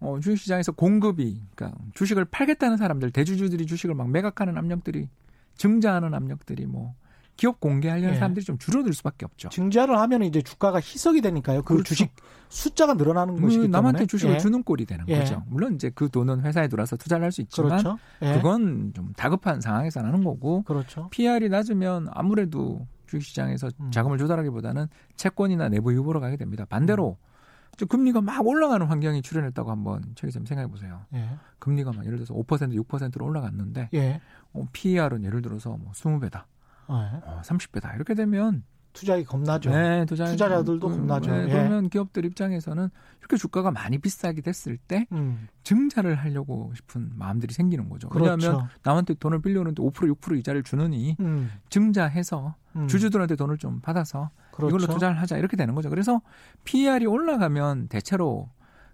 어, 0.00 0.18
주식시장에서 0.20 0.72
공급이 0.72 1.40
그러니까 1.54 1.78
주식을 1.94 2.26
팔겠다는 2.26 2.76
사람들 2.76 3.10
대주주들이 3.10 3.66
주식을 3.66 3.94
막 3.94 4.10
매각하는 4.10 4.56
압력들이 4.58 5.08
증자하는 5.56 6.12
압력들이 6.14 6.66
뭐 6.66 6.94
기업 7.36 7.60
공개하려는 7.60 8.14
예. 8.14 8.14
사람들이 8.14 8.44
좀 8.44 8.56
줄어들 8.58 8.92
수밖에 8.94 9.26
없죠. 9.26 9.50
증자를 9.50 9.98
하면 9.98 10.22
이제 10.22 10.40
주가가 10.40 10.78
희석이 10.78 11.20
되니까요. 11.20 11.62
그 11.62 11.74
그렇죠. 11.74 11.84
주식 11.84 12.10
숫자가 12.48 12.94
늘어나는 12.94 13.36
그 13.36 13.42
것이기 13.42 13.62
때문에 13.62 13.72
남한테 13.72 14.06
주식을 14.06 14.34
예. 14.34 14.38
주는 14.38 14.62
꼴이 14.62 14.86
되는 14.86 15.04
예. 15.08 15.18
거죠. 15.18 15.42
물론 15.48 15.74
이제 15.74 15.90
그 15.94 16.08
돈은 16.08 16.40
회사에 16.40 16.68
들어와서 16.68 16.96
투자를 16.96 17.24
할 17.24 17.32
수 17.32 17.42
있지만 17.42 17.70
그렇죠. 17.70 17.98
예. 18.22 18.34
그건 18.34 18.92
좀 18.94 19.12
다급한 19.16 19.60
상황에서 19.60 20.00
하는 20.00 20.24
거고 20.24 20.62
그렇죠. 20.62 21.08
PR이 21.10 21.50
낮으면 21.50 22.08
아무래도 22.12 22.86
주식시장에서 23.08 23.68
음. 23.80 23.90
자금을 23.90 24.16
조달하기보다는 24.18 24.86
채권이나 25.16 25.68
내부 25.68 25.92
유보로 25.92 26.20
가게 26.20 26.36
됩니다. 26.36 26.64
반대로 26.68 27.18
저 27.18 27.35
금리가 27.84 28.20
막 28.20 28.46
올라가는 28.46 28.84
환경이 28.86 29.22
출현했다고 29.22 29.70
한번 29.70 30.02
최 30.14 30.26
기자님 30.26 30.46
생각해 30.46 30.68
보세요. 30.68 31.04
예. 31.14 31.28
금리가 31.58 31.92
막 31.92 32.06
예를 32.06 32.18
들어서 32.18 32.34
5% 32.34 32.84
6%로 32.84 33.24
올라갔는데 33.26 33.90
예. 33.94 34.20
어, 34.52 34.66
PER은 34.72 35.24
예를 35.24 35.42
들어서 35.42 35.76
뭐 35.76 35.92
20배다, 35.92 36.44
예. 36.88 36.92
어, 37.24 37.40
30배다 37.44 37.94
이렇게 37.96 38.14
되면 38.14 38.64
투자기 38.96 39.24
겁나죠. 39.24 39.70
네, 39.70 40.06
투자, 40.06 40.24
투자자들도 40.24 40.88
겁나죠. 40.88 41.30
예. 41.30 41.48
그러면 41.48 41.90
기업들 41.90 42.24
입장에서는 42.24 42.88
이렇게 43.20 43.36
주가가 43.36 43.70
많이 43.70 43.98
비싸게 43.98 44.40
됐을 44.40 44.78
때 44.78 45.06
음. 45.12 45.48
증자를 45.64 46.14
하려고 46.14 46.72
싶은 46.74 47.10
마음들이 47.14 47.52
생기는 47.52 47.90
거죠. 47.90 48.08
그렇죠. 48.08 48.30
왜냐하면 48.30 48.68
남한테 48.82 49.14
돈을 49.14 49.42
빌려오는데 49.42 49.82
5% 49.82 49.92
6% 50.16 50.38
이자를 50.38 50.62
주느니 50.62 51.14
음. 51.20 51.50
증자해서 51.68 52.54
음. 52.76 52.88
주주들한테 52.88 53.36
돈을 53.36 53.58
좀 53.58 53.80
받아서 53.80 54.30
그렇죠. 54.50 54.74
이걸로 54.74 54.90
투자를 54.90 55.20
하자 55.20 55.36
이렇게 55.36 55.58
되는 55.58 55.74
거죠. 55.74 55.90
그래서 55.90 56.22
PER이 56.64 57.04
올라가면 57.04 57.88
대체로 57.88 58.48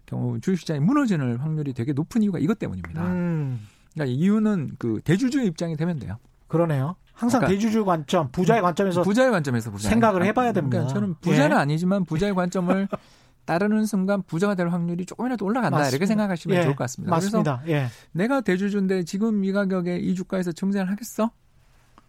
경우 0.06 0.40
주식시장이 0.40 0.80
무너지는 0.80 1.36
확률이 1.36 1.72
되게 1.74 1.92
높은 1.92 2.24
이유가 2.24 2.40
이것 2.40 2.58
때문입니다. 2.58 3.06
음. 3.06 3.60
그러니까 3.94 4.12
이유는 4.16 4.72
그 4.78 5.00
대주주 5.04 5.42
입장이 5.42 5.76
되면 5.76 6.00
돼요. 6.00 6.18
그러네요. 6.48 6.96
항상 7.22 7.40
그러니까 7.40 7.56
대주주 7.56 7.84
관점, 7.84 8.28
부자의 8.32 8.60
관점에서 8.62 9.02
부자의 9.02 9.30
관점에서 9.30 9.70
보자. 9.70 9.88
생각을 9.88 10.24
해봐야 10.24 10.52
됩니다. 10.52 10.78
그러니까 10.78 10.92
저는 10.94 11.14
부자는 11.20 11.56
예. 11.56 11.60
아니지만 11.60 12.04
부자의 12.04 12.34
관점을 12.34 12.88
따르는 13.46 13.86
순간 13.86 14.22
부자가 14.22 14.56
될 14.56 14.68
확률이 14.68 15.06
조금이라도 15.06 15.44
올라간다 15.44 15.78
맞습니다. 15.78 15.94
이렇게 15.96 16.06
생각하시면 16.06 16.58
예, 16.58 16.62
좋을 16.62 16.74
것 16.74 16.84
같습니다. 16.84 17.16
그래서 17.16 17.38
맞습니다. 17.38 17.62
예. 17.68 17.86
내가 18.10 18.40
대주주인데 18.40 19.04
지금 19.04 19.44
이 19.44 19.52
가격에 19.52 19.98
이 19.98 20.14
주가에서 20.16 20.50
증자를 20.50 20.90
하겠어? 20.90 21.30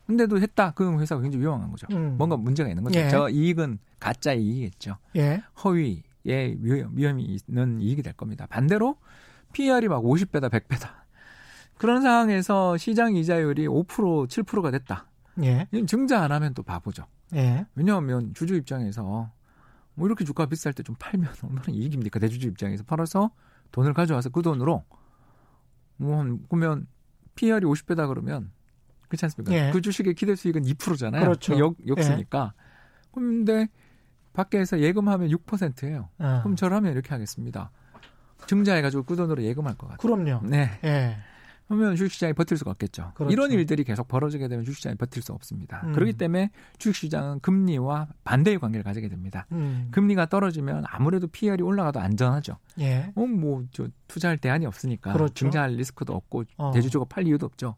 근데도 0.07 0.41
했다. 0.41 0.71
그 0.71 0.99
회사가 0.99 1.21
굉장히 1.21 1.43
위험한 1.43 1.69
거죠. 1.69 1.85
음. 1.91 2.15
뭔가 2.17 2.35
문제가 2.35 2.69
있는 2.69 2.83
거죠. 2.83 2.99
예. 2.99 3.09
저 3.09 3.29
이익은 3.29 3.77
가짜 3.99 4.33
이익이겠죠. 4.33 4.97
예. 5.15 5.43
허위의 5.63 6.57
위험, 6.59 6.91
위험이 6.95 7.37
있는 7.47 7.79
이익이 7.81 8.01
될 8.01 8.13
겁니다. 8.13 8.47
반대로 8.49 8.97
PER이 9.53 9.87
막 9.87 10.03
50배다, 10.03 10.49
100배다. 10.49 11.02
그런 11.77 12.01
상황에서 12.01 12.77
시장 12.77 13.15
이자율이 13.15 13.67
5% 13.67 14.27
7%가 14.27 14.71
됐다. 14.71 15.07
예. 15.43 15.67
증자 15.87 16.21
안 16.21 16.31
하면 16.31 16.53
또 16.53 16.63
바보죠. 16.63 17.05
예. 17.33 17.65
왜냐하면 17.75 18.33
주주 18.33 18.55
입장에서 18.55 19.31
뭐 19.95 20.07
이렇게 20.07 20.23
주가 20.25 20.45
비쌀 20.45 20.73
때 20.73 20.83
좀 20.83 20.95
팔면 20.99 21.29
얼마나 21.43 21.65
이익입니까? 21.69 22.19
대주주 22.19 22.47
입장에서 22.47 22.83
팔아서 22.83 23.31
돈을 23.71 23.93
가져와서 23.93 24.29
그 24.29 24.41
돈으로 24.41 24.83
뭐 25.97 26.19
한- 26.19 26.39
그러면 26.49 26.87
PER이 27.35 27.65
50배다 27.65 28.07
그러면 28.07 28.51
그렇지 29.07 29.25
않습니까? 29.25 29.53
예. 29.53 29.71
그 29.71 29.81
주식의 29.81 30.13
기대 30.15 30.35
수익은 30.35 30.63
2%잖아요. 30.63 31.21
그렇죠. 31.23 31.57
역, 31.59 31.75
역수니까. 31.87 32.53
그런데 33.11 33.67
밖에서 34.33 34.79
예금하면 34.79 35.29
6%예요. 35.29 36.09
어. 36.19 36.39
그럼 36.43 36.55
저라면 36.55 36.91
이렇게 36.93 37.09
하겠습니다. 37.09 37.69
증자해가지고 38.47 39.03
그 39.03 39.15
돈으로 39.15 39.43
예금할 39.43 39.75
것 39.75 39.87
같아요. 39.87 39.97
그럼요. 39.97 40.41
네. 40.47 40.79
예. 40.83 41.17
그러면 41.73 41.95
주식시장이 41.95 42.33
버틸 42.33 42.57
수가 42.57 42.71
없겠죠. 42.71 43.11
그렇죠. 43.15 43.31
이런 43.31 43.51
일들이 43.51 43.83
계속 43.83 44.07
벌어지게 44.07 44.47
되면 44.47 44.63
주식시장이 44.63 44.95
버틸 44.95 45.23
수 45.23 45.33
없습니다. 45.33 45.81
음. 45.85 45.93
그렇기 45.93 46.13
때문에 46.13 46.51
주식시장은 46.77 47.39
금리와 47.39 48.07
반대의 48.23 48.59
관계를 48.59 48.83
가지게 48.83 49.09
됩니다. 49.09 49.47
음. 49.51 49.87
금리가 49.91 50.27
떨어지면 50.27 50.83
아무래도 50.87 51.27
PER이 51.27 51.63
올라가도 51.63 51.99
안전하죠. 51.99 52.57
예. 52.79 53.11
어, 53.15 53.25
뭐, 53.25 53.63
저, 53.71 53.87
투자할 54.07 54.37
대안이 54.37 54.65
없으니까. 54.65 55.13
그렇죠. 55.13 55.33
증자할 55.33 55.71
리스크도 55.71 56.13
없고, 56.13 56.43
어. 56.57 56.71
대주주가 56.71 57.05
팔 57.09 57.27
이유도 57.27 57.47
없죠. 57.47 57.75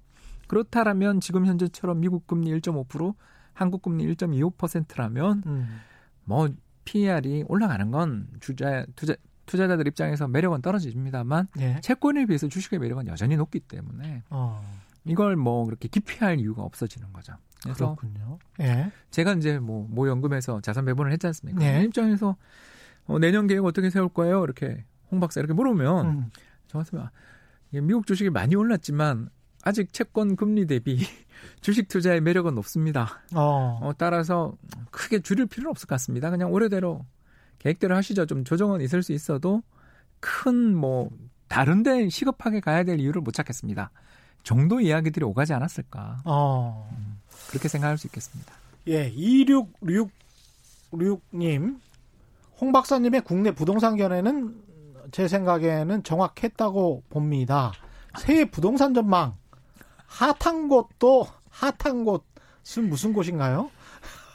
그렇다라면 0.48 1.22
지금 1.22 1.46
현재처럼 1.46 2.02
미국 2.02 2.28
금리 2.28 2.52
1.5%, 2.52 3.16
한국 3.54 3.82
금리 3.82 4.06
1.25%라면, 4.08 5.44
음. 5.46 5.80
뭐, 6.26 6.50
PER이 6.84 7.46
올라가는 7.48 7.90
건 7.92 8.28
주자, 8.42 8.86
투자, 8.96 9.16
투자자들 9.46 9.88
입장에서 9.88 10.28
매력은 10.28 10.62
떨어집니다만, 10.62 11.48
예. 11.60 11.80
채권에 11.82 12.26
비해서 12.26 12.48
주식의 12.48 12.80
매력은 12.80 13.08
여전히 13.08 13.36
높기 13.36 13.60
때문에, 13.60 14.24
어. 14.30 14.62
이걸 15.06 15.36
뭐, 15.36 15.66
그렇게 15.66 15.88
기피할 15.88 16.40
이유가 16.40 16.64
없어지는 16.64 17.14
거죠. 17.14 17.34
그래서 17.64 17.96
그렇군요. 17.96 18.40
예. 18.62 18.92
제가 19.12 19.34
이제 19.34 19.60
뭐, 19.60 19.88
모연금에서 19.90 20.62
자산 20.62 20.86
배분을 20.86 21.12
했지 21.12 21.28
않습니까? 21.28 21.60
네. 21.60 21.80
그 21.80 21.86
입장에서, 21.86 22.36
어, 23.06 23.20
내년 23.20 23.48
계획 23.48 23.64
어떻게 23.64 23.90
세울 23.90 24.10
거예요? 24.10 24.44
이렇게, 24.44 24.84
홍 25.12 25.20
박사 25.20 25.40
이렇게 25.40 25.54
물으면, 25.54 26.06
음. 26.08 26.32
저한테 26.68 26.98
막, 26.98 27.12
이게 27.72 27.82
미국 27.82 28.08
주식이 28.08 28.30
많이 28.32 28.56
올랐지만, 28.56 29.30
아직 29.66 29.92
채권 29.92 30.36
금리 30.36 30.68
대비 30.68 30.98
주식 31.60 31.88
투자의 31.88 32.22
매력은 32.22 32.54
높습니다. 32.56 33.24
어. 33.36 33.80
어, 33.82 33.92
따라서 33.98 34.56
크게 34.92 35.20
줄일 35.20 35.48
필요는 35.48 35.72
없을 35.72 35.88
것 35.88 35.96
같습니다. 35.96 36.30
그냥 36.30 36.54
올해대로 36.54 37.04
계획대로 37.66 37.96
하시죠. 37.96 38.28
좀 38.28 38.44
조정은 38.44 38.82
있을 38.82 39.02
수 39.02 39.12
있어도 39.12 39.64
큰 40.20 40.76
뭐 40.76 41.10
다른데 41.48 42.10
시급하게 42.10 42.60
가야 42.60 42.84
될 42.84 43.00
이유를 43.00 43.22
못 43.22 43.34
찾겠습니다. 43.34 43.90
정도 44.44 44.80
이야기들이 44.80 45.26
오가지 45.26 45.54
않았을까. 45.54 46.18
어. 46.26 46.88
음, 46.96 47.20
그렇게 47.50 47.68
생각할 47.68 47.98
수 47.98 48.06
있겠습니다. 48.08 48.54
예, 48.88 49.12
2666님. 49.12 51.80
홍 52.62 52.72
박사님의 52.72 53.22
국내 53.22 53.50
부동산 53.52 53.98
견해는 53.98 54.62
제 55.12 55.28
생각에는 55.28 56.04
정확했다고 56.04 57.04
봅니다. 57.10 57.72
새해 58.20 58.46
부동산 58.46 58.94
전망 58.94 59.36
핫한 60.06 60.68
곳도 60.68 61.28
핫한 61.50 62.06
곳은 62.06 62.90
무슨 62.90 63.12
곳인가요? 63.14 63.72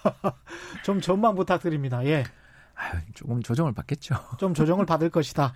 좀 0.85 1.01
전망 1.01 1.37
부탁드립니다. 1.37 2.05
예. 2.07 2.24
아유, 2.81 3.01
조금 3.14 3.43
조정을 3.43 3.72
받겠죠. 3.72 4.14
좀 4.39 4.55
조정을 4.55 4.87
받을 4.87 5.11
것이다. 5.11 5.53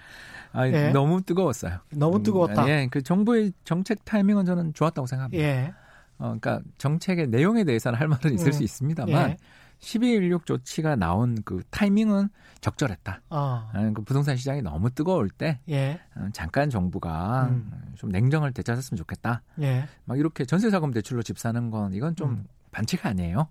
아, 0.53 0.69
예. 0.69 0.91
너무 0.91 1.23
뜨거웠어요. 1.23 1.79
너무 1.91 2.23
뜨거웠다. 2.23 2.65
음, 2.65 2.69
예, 2.69 2.89
그 2.91 3.03
정부의 3.03 3.53
정책 3.65 4.05
타이밍은 4.05 4.45
저는 4.45 4.75
좋았다고 4.75 5.07
생각합니다. 5.07 5.43
예. 5.43 5.75
어, 6.19 6.37
그러니까 6.39 6.61
정책의 6.79 7.29
내용에 7.29 7.65
대해서는 7.65 7.99
할 7.99 8.09
말은 8.09 8.35
있을 8.35 8.49
음. 8.49 8.53
수 8.53 8.63
있습니다만 8.63 9.31
예. 9.31 9.37
12.16 9.81 10.47
조치가 10.47 10.97
나온 10.97 11.43
그 11.45 11.63
타이밍은 11.71 12.29
적절했다. 12.61 13.21
어. 13.31 13.71
그 13.95 14.03
부동산 14.03 14.37
시장이 14.37 14.63
너무 14.63 14.91
뜨거울 14.91 15.29
때 15.29 15.59
예. 15.69 15.99
어, 16.15 16.29
잠깐 16.33 16.71
정부가 16.71 17.49
음. 17.51 17.71
좀 17.97 18.11
냉정을 18.11 18.53
되찾았으면 18.53 18.97
좋겠다. 18.99 19.43
예. 19.61 19.89
막 20.05 20.19
이렇게 20.19 20.45
전세자금 20.45 20.93
대출로 20.93 21.23
집 21.23 21.39
사는 21.39 21.71
건 21.71 21.93
이건 21.95 22.17
좀 22.17 22.31
음. 22.31 22.47
반칙 22.71 23.05
아니에요. 23.05 23.49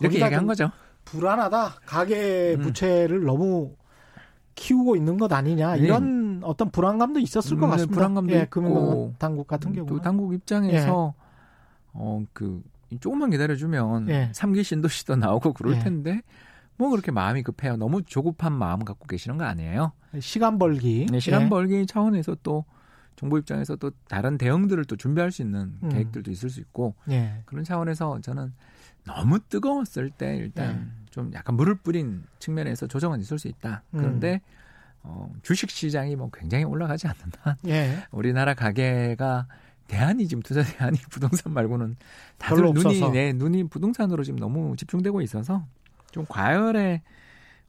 이렇게 0.00 0.22
얘기한 0.22 0.46
거죠. 0.46 0.70
불안하다. 1.06 1.76
가계 1.86 2.56
음. 2.58 2.62
부채를 2.62 3.22
음. 3.22 3.26
너무 3.26 3.74
키우고 4.54 4.96
있는 4.96 5.16
것 5.16 5.32
아니냐 5.32 5.78
예. 5.78 5.82
이런 5.82 6.40
예. 6.42 6.46
어떤 6.46 6.70
불안감도 6.70 7.20
있었을 7.20 7.56
것 7.56 7.66
음, 7.66 7.70
네, 7.70 7.72
같습니다. 7.72 7.94
불안감도 7.94 8.34
예, 8.34 8.42
있고 8.42 9.14
당국 9.18 9.46
같은 9.46 9.72
경우 9.72 9.86
또 9.86 10.00
당국 10.00 10.34
입장에서 10.34 11.14
예. 11.16 11.26
어그 11.92 12.62
조금만 13.00 13.30
기다려주면 13.30 14.08
예. 14.08 14.30
3기 14.34 14.64
신도시도 14.64 15.16
나오고 15.16 15.52
그럴 15.54 15.74
예. 15.74 15.78
텐데 15.78 16.22
뭐 16.78 16.90
그렇게 16.90 17.10
마음이 17.10 17.42
급해요. 17.42 17.76
너무 17.76 18.02
조급한 18.02 18.52
마음 18.52 18.84
갖고 18.84 19.06
계시는 19.06 19.38
거 19.38 19.44
아니에요? 19.44 19.92
시간 20.20 20.58
벌기. 20.58 21.06
네, 21.10 21.20
시간 21.20 21.42
예. 21.42 21.48
벌기 21.48 21.86
차원에서 21.86 22.36
또 22.42 22.64
정부 23.16 23.38
입장에서 23.38 23.76
또 23.76 23.90
다른 24.08 24.36
대응들을 24.38 24.84
또 24.84 24.96
준비할 24.96 25.32
수 25.32 25.42
있는 25.42 25.74
음. 25.82 25.88
계획들도 25.88 26.30
있을 26.30 26.50
수 26.50 26.60
있고 26.60 26.94
예. 27.10 27.42
그런 27.46 27.64
차원에서 27.64 28.20
저는 28.22 28.52
너무 29.06 29.38
뜨거웠을 29.40 30.10
때 30.10 30.36
일단 30.36 30.92
예. 30.92 31.06
좀 31.10 31.32
약간 31.34 31.56
물을 31.56 31.74
뿌린 31.74 32.24
측면에서 32.38 32.86
조정은 32.86 33.20
있을 33.20 33.38
수 33.38 33.48
있다. 33.48 33.82
그런데 33.90 34.34
음. 34.34 34.40
어, 35.02 35.32
주식 35.42 35.70
시장이 35.70 36.16
뭐 36.16 36.30
굉장히 36.32 36.64
올라가지 36.64 37.06
않는다. 37.06 37.56
예. 37.68 38.04
우리나라 38.10 38.54
가계가 38.54 39.46
대안이 39.86 40.26
지금 40.26 40.42
투자 40.42 40.62
대안이 40.62 40.98
부동산 41.10 41.52
말고는 41.52 41.96
다들 42.38 42.64
눈이 42.72 43.10
네, 43.12 43.32
눈이 43.32 43.68
부동산으로 43.68 44.24
지금 44.24 44.38
너무 44.38 44.76
집중되고 44.76 45.20
있어서 45.22 45.64
좀 46.10 46.26
과열의 46.28 47.02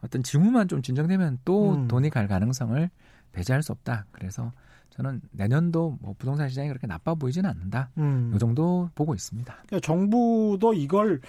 어떤 0.01 0.23
징후만 0.23 0.67
좀 0.67 0.81
진정되면 0.81 1.39
또 1.45 1.73
음. 1.73 1.87
돈이 1.87 2.09
갈 2.09 2.27
가능성을 2.27 2.89
배제할 3.31 3.61
수 3.61 3.71
없다. 3.71 4.05
그래서 4.11 4.51
저는 4.97 5.21
내년도 5.31 5.97
뭐 6.01 6.15
부동산 6.17 6.49
시장이 6.49 6.67
그렇게 6.69 6.87
나빠 6.87 7.13
보이지는 7.13 7.49
않는다. 7.49 7.89
음. 7.99 8.31
이 8.35 8.39
정도 8.39 8.89
보고 8.95 9.13
있습니다. 9.13 9.53
그러니까 9.67 9.79
정부도 9.85 10.73
이걸 10.73 11.21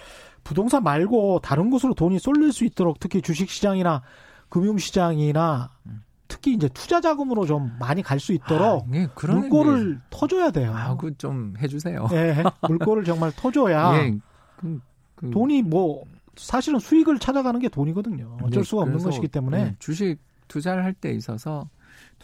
부동산 0.43 0.83
말고 0.83 1.39
다른 1.43 1.69
곳으로 1.69 1.93
돈이 1.93 2.17
쏠릴 2.19 2.51
수 2.51 2.65
있도록 2.65 2.99
특히 2.99 3.21
주식 3.21 3.49
시장이나 3.49 4.01
금융 4.49 4.77
시장이나 4.79 5.69
음. 5.85 6.01
특히 6.27 6.53
이제 6.53 6.67
투자 6.69 6.99
자금으로 7.01 7.45
좀 7.45 7.75
많이 7.79 8.01
갈 8.01 8.19
수 8.19 8.33
있도록 8.33 8.83
아, 8.83 8.85
네, 8.89 9.07
그런 9.15 9.39
물꼬를 9.41 9.93
네. 9.93 9.99
터줘야 10.09 10.51
돼요. 10.51 10.73
아, 10.75 10.95
그좀 10.97 11.53
해주세요. 11.59 12.07
예, 12.11 12.43
물꼬를 12.67 13.03
정말 13.03 13.31
터줘야 13.31 13.93
예, 14.01 14.17
그, 14.57 14.79
그, 15.15 15.29
돈이 15.29 15.61
뭐 15.63 16.03
사실은 16.35 16.79
수익을 16.79 17.19
찾아가는 17.19 17.59
게 17.59 17.69
돈이거든요. 17.69 18.37
어쩔 18.41 18.63
네, 18.63 18.63
수가 18.63 18.81
없는 18.83 18.99
것이기 18.99 19.27
때문에 19.27 19.63
네, 19.63 19.75
주식 19.79 20.17
투자를 20.47 20.83
할 20.83 20.93
때 20.93 21.11
있어서 21.11 21.69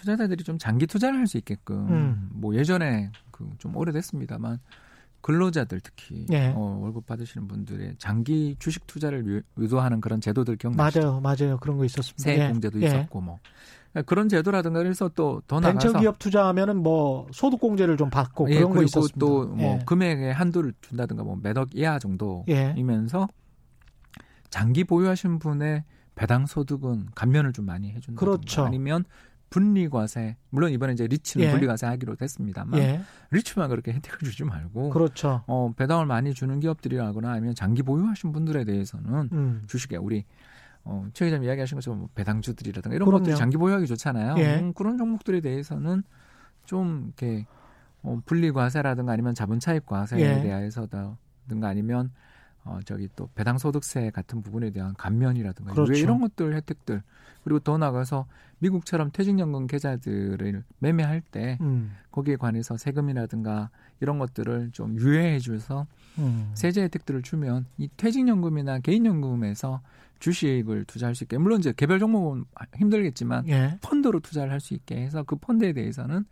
투자자들이 0.06 0.43
좀 0.43 0.58
장기 0.58 0.86
투자를 0.88 1.18
할 1.20 1.28
수 1.28 1.38
있게끔 1.38 1.88
음. 1.89 2.30
뭐 2.32 2.56
예전에 2.56 3.12
그 3.32 3.45
좀 3.58 3.76
오래됐습니다만 3.76 4.60
근로자들 5.22 5.82
특히 5.82 6.26
네. 6.30 6.53
어, 6.56 6.78
월급 6.82 7.06
받으시는 7.08 7.47
분들의 7.47 7.95
장기 7.97 8.56
주식 8.60 8.86
투자를 8.88 9.43
유도하는 9.58 9.99
그런 9.99 10.22
제도들 10.22 10.56
기억나시죠? 10.58 11.01
맞아요, 11.01 11.20
맞아요. 11.20 11.58
그런 11.58 11.78
거 11.78 11.86
있었습니다. 11.86 12.22
세액 12.24 12.51
공제도 12.51 12.80
예. 12.82 12.86
있었고 12.86 13.22
뭐 13.22 13.39
그런 14.06 14.30
제도라든가 14.30 14.80
그래서 14.84 15.10
또 15.10 15.41
더 15.47 15.60
나가서 15.60 15.80
벤처 15.88 15.99
기업 15.99 16.20
투자하면은 16.20 16.78
뭐 16.84 17.28
소득 17.32 17.60
공제를 17.60 17.97
좀 17.97 18.10
받고 18.10 18.49
예, 18.51 18.56
그런 18.58 18.72
거 18.76 18.84
있었습니다. 18.84 19.18
또뭐 19.20 19.58
예. 19.60 19.80
금액의 19.86 20.34
한도를 20.34 20.74
준다든가 20.82 21.24
뭐 21.24 21.38
매덕 21.41 21.70
이하 21.74 21.97
정도이면서 21.97 23.28
예. 23.30 24.26
장기 24.49 24.84
보유하신 24.84 25.39
분의 25.39 25.84
배당 26.14 26.45
소득은 26.45 27.08
감면을 27.16 27.51
좀 27.51 27.66
많이 27.66 27.91
해준다. 27.91 28.20
그렇죠. 28.20 28.64
아니면 28.66 29.03
분리과세 29.56 30.36
물론 30.49 30.72
이번에 30.72 30.91
이제 30.91 31.08
리츠는 31.08 31.45
예. 31.45 31.51
분리과세 31.51 31.86
하기로 31.86 32.16
됐습니다만 32.18 32.78
예. 32.78 33.01
리츠만 33.32 33.70
그렇게 33.70 33.93
혜택을 33.93 34.20
주지 34.20 34.43
말고 34.43 34.89
그렇죠. 34.89 35.43
어 35.47 35.72
배당을 35.78 36.06
많이 36.06 36.34
주는 36.34 36.60
기업들이라거나 36.60 37.32
아니면 37.32 37.56
장기 37.56 37.82
보유하신 37.82 38.34
분들에 38.34 38.66
대해서는 38.66 39.30
음. 39.32 39.64
주식에 39.68 39.95
우리 39.95 40.26
어, 40.84 41.08
최 41.14 41.26
기자님 41.26 41.47
이야기하신 41.47 41.78
것처럼 41.78 41.99
뭐 41.99 42.10
배당주들이라든가 42.16 42.93
이런 42.95 43.06
그럼요. 43.06 43.20
것들이 43.24 43.38
장기 43.38 43.56
보유하기 43.56 43.88
좋잖아요. 43.88 44.36
예. 44.39 44.60
음, 44.60 44.74
그런 44.74 44.97
종목들에 44.97 45.39
대해서는 45.39 46.03
좀 46.66 47.06
이렇게 47.06 47.45
어, 48.03 48.20
분리과세라든가 48.26 49.14
아니면 49.14 49.34
자본 49.34 49.62
차익 49.62 49.86
과세에 49.86 50.20
예. 50.20 50.41
대해서든가 50.41 51.68
아니면 51.70 52.12
어, 52.66 52.80
저기 52.84 53.07
또 53.16 53.30
배당소득세 53.36 54.09
같은 54.09 54.41
부분에 54.41 54.72
대한 54.72 54.93
감면이라든가 54.95 55.74
그렇죠. 55.74 55.93
이런 55.93 56.20
것들 56.20 56.55
혜택들 56.55 57.01
그리고 57.43 57.59
더 57.59 57.78
나가서 57.78 58.26
미국처럼 58.59 59.11
퇴직연금 59.11 59.68
계좌들을 59.68 60.63
매매할 60.80 61.22
때 61.22 61.57
음. 61.61 61.91
거기에 62.11 62.38
관해서 62.38 62.76
세금이라든가 62.76 63.70
이런 64.01 64.18
것들을 64.18 64.72
좀 64.74 64.97
유예해 64.99 65.39
줘서 65.39 65.86
음. 66.18 66.51
세제 66.55 66.82
혜택들을 66.84 67.22
주면 67.22 67.66
이 67.78 67.88
퇴직연금이나 67.97 68.80
개인연금에서 68.80 69.82
주식을 70.20 70.86
투자할 70.86 71.13
수 71.13 71.24
있게 71.26 71.38
물론 71.38 71.59
이제 71.59 71.74
개별 71.76 71.99
종목은 71.99 72.45
힘들겠지만 72.76 73.47
예. 73.49 73.78
펀드로 73.82 74.22
투자를 74.22 74.51
할 74.51 74.59
수 74.59 74.74
있게 74.74 74.95
해서 74.95 75.22
그 75.24 75.36
펀드에 75.36 75.74
대해서는 75.74 76.26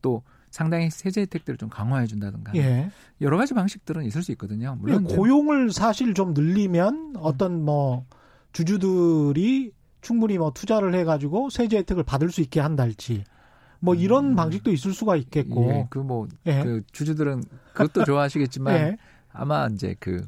또 0.00 0.22
상당히 0.52 0.90
세제 0.90 1.22
혜택들을 1.22 1.56
좀 1.56 1.70
강화해 1.70 2.06
준다든가 2.06 2.52
예. 2.56 2.90
여러 3.22 3.38
가지 3.38 3.54
방식들은 3.54 4.04
있을 4.04 4.22
수 4.22 4.32
있거든요. 4.32 4.76
물론 4.78 5.04
고용을 5.04 5.72
사실 5.72 6.12
좀 6.12 6.34
늘리면 6.34 7.14
어떤 7.16 7.64
뭐 7.64 8.04
주주들이 8.52 9.72
충분히 10.02 10.36
뭐 10.36 10.52
투자를 10.52 10.94
해가지고 10.94 11.48
세제 11.48 11.78
혜택을 11.78 12.02
받을 12.04 12.30
수 12.30 12.42
있게 12.42 12.60
한달지 12.60 13.24
뭐 13.80 13.94
이런 13.94 14.32
음. 14.32 14.36
방식도 14.36 14.70
있을 14.70 14.92
수가 14.92 15.16
있겠고 15.16 15.70
예, 15.70 15.86
그뭐 15.88 16.28
예. 16.44 16.62
그 16.62 16.82
주주들은 16.92 17.42
그것도 17.72 18.04
좋아하시겠지만 18.04 18.74
예. 18.74 18.96
아마 19.32 19.68
이제 19.72 19.96
그 19.98 20.22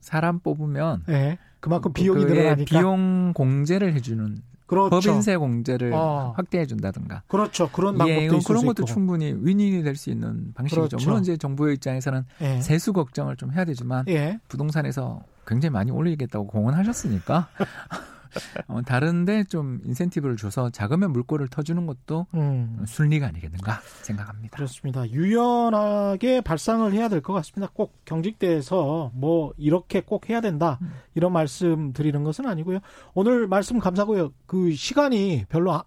사람 0.00 0.40
뽑으면 0.40 1.04
예. 1.10 1.36
그만큼 1.60 1.92
비용이 1.92 2.24
늘어나니까 2.24 2.64
비용 2.64 3.34
공제를 3.34 3.92
해주는 3.92 4.42
그렇죠. 4.66 4.90
법인세 4.90 5.36
공제를 5.36 5.92
어. 5.94 6.32
확대해 6.36 6.66
준다든가. 6.66 7.22
그렇죠. 7.28 7.68
그런 7.70 7.96
방법도 7.96 8.22
예, 8.22 8.28
그런 8.28 8.66
것도 8.66 8.82
있고. 8.82 8.84
충분히 8.84 9.32
윈윈이 9.38 9.82
될 9.82 9.96
수 9.96 10.10
있는 10.10 10.52
방식이죠. 10.54 10.88
그렇죠. 10.88 10.96
물론 11.08 11.22
이제 11.22 11.36
정부의 11.36 11.74
입장에서는 11.76 12.24
예. 12.42 12.60
세수 12.60 12.92
걱정을 12.92 13.36
좀 13.36 13.52
해야 13.52 13.64
되지만 13.64 14.04
예. 14.08 14.38
부동산에서 14.48 15.22
굉장히 15.46 15.72
많이 15.72 15.90
올리겠다고 15.90 16.46
공언하셨으니까 16.48 17.48
어, 18.68 18.80
다른데 18.82 19.44
좀 19.44 19.80
인센티브를 19.84 20.36
줘서 20.36 20.70
작으면 20.70 21.12
물꼬를 21.12 21.48
터주는 21.48 21.86
것도 21.86 22.26
음. 22.34 22.84
순리가 22.86 23.26
아니겠는가 23.26 23.80
생각합니다. 24.02 24.56
그렇습니다. 24.56 25.08
유연하게 25.10 26.40
발상을 26.40 26.90
해야 26.92 27.08
될 27.08 27.20
것 27.26 27.32
같습니다. 27.32 27.70
꼭 27.74 28.04
경직돼서 28.04 29.10
뭐 29.14 29.52
이렇게 29.56 30.00
꼭 30.00 30.30
해야 30.30 30.40
된다 30.40 30.78
음. 30.82 30.92
이런 31.14 31.32
말씀 31.32 31.92
드리는 31.92 32.22
것은 32.22 32.46
아니고요. 32.46 32.78
오늘 33.14 33.48
말씀 33.48 33.78
감사고요. 33.80 34.32
그 34.46 34.72
시간이 34.72 35.46
별로 35.48 35.82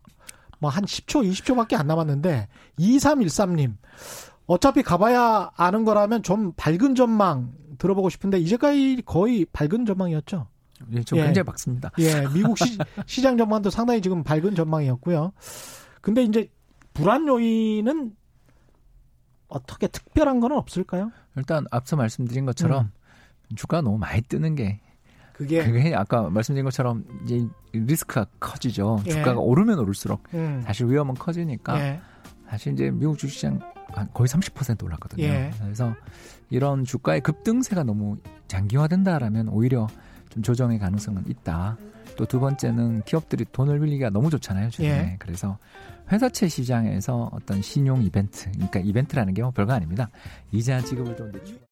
뭐한 0.60 0.84
10초, 0.84 1.26
20초밖에 1.32 1.80
안 1.80 1.88
남았는데 1.88 2.48
2313님 2.80 3.76
어차피 4.48 4.82
가봐야 4.84 5.52
아는 5.56 5.86
거라면 5.86 6.24
좀 6.24 6.52
밝은 6.58 6.96
전망 6.96 7.54
들어보고 7.78 8.10
싶은데 8.10 8.40
이제까지 8.40 9.04
거의 9.06 9.46
밝은 9.54 9.86
전망이었죠. 9.86 10.48
예, 10.92 11.04
좀 11.04 11.20
예. 11.20 11.24
굉장히 11.26 11.46
밝습니다. 11.46 11.92
예, 12.00 12.28
미국 12.34 12.58
시, 12.58 12.78
장 13.22 13.38
전망도 13.38 13.70
상당히 13.70 14.02
지금 14.02 14.24
밝은 14.24 14.56
전망이었고요. 14.56 15.34
근데 16.02 16.24
이제 16.24 16.50
불안 16.94 17.28
요인은 17.28 18.14
어떻게 19.48 19.88
특별한 19.88 20.40
건 20.40 20.52
없을까요? 20.54 21.12
일단 21.36 21.66
앞서 21.72 21.96
말씀드린 21.96 22.46
것처럼 22.46 22.86
음. 22.86 23.56
주가 23.56 23.82
너무 23.82 23.98
많이 23.98 24.22
뜨는 24.22 24.56
게 24.56 24.80
그게 25.34 25.64
그게 25.64 25.96
아까 25.96 26.30
말씀드린 26.30 26.66
것처럼 26.66 27.06
이제 27.24 27.48
리스크가 27.72 28.26
커지죠. 28.40 29.02
예. 29.06 29.12
주가가 29.12 29.40
오르면 29.40 29.80
오를수록 29.80 30.24
음. 30.34 30.62
사실 30.66 30.88
위험은 30.88 31.16
커지니까 31.16 31.80
예. 31.80 32.02
사실 32.50 32.74
이제 32.74 32.92
미국 32.92 33.18
주식시장 33.18 33.60
한 33.94 34.10
거의 34.14 34.28
30% 34.28 34.84
올랐거든요. 34.84 35.24
예. 35.24 35.52
그래서 35.62 35.96
이런 36.50 36.84
주가의 36.84 37.22
급등세가 37.22 37.84
너무 37.84 38.18
장기화된다라면 38.48 39.50
오히려 39.50 39.88
좀 40.30 40.44
조정의 40.44 40.80
가능성은 40.80 41.26
있다. 41.28 41.78
또 42.16 42.26
두 42.26 42.40
번째는 42.40 43.04
기업들이 43.04 43.46
돈을 43.52 43.80
빌리기가 43.80 44.10
너무 44.10 44.30
좋잖아요, 44.30 44.70
최근에. 44.72 45.12
예. 45.12 45.16
그래서 45.20 45.58
회사채 46.12 46.48
시장에서 46.48 47.30
어떤 47.32 47.62
신용 47.62 48.02
이벤트, 48.02 48.52
그러니까 48.52 48.80
이벤트라는 48.80 49.34
게뭐 49.34 49.52
별거 49.52 49.74
아닙니다. 49.74 50.10
이자 50.52 50.82
지급을 50.82 51.16
좀 51.16 51.32
늦추 51.32 51.60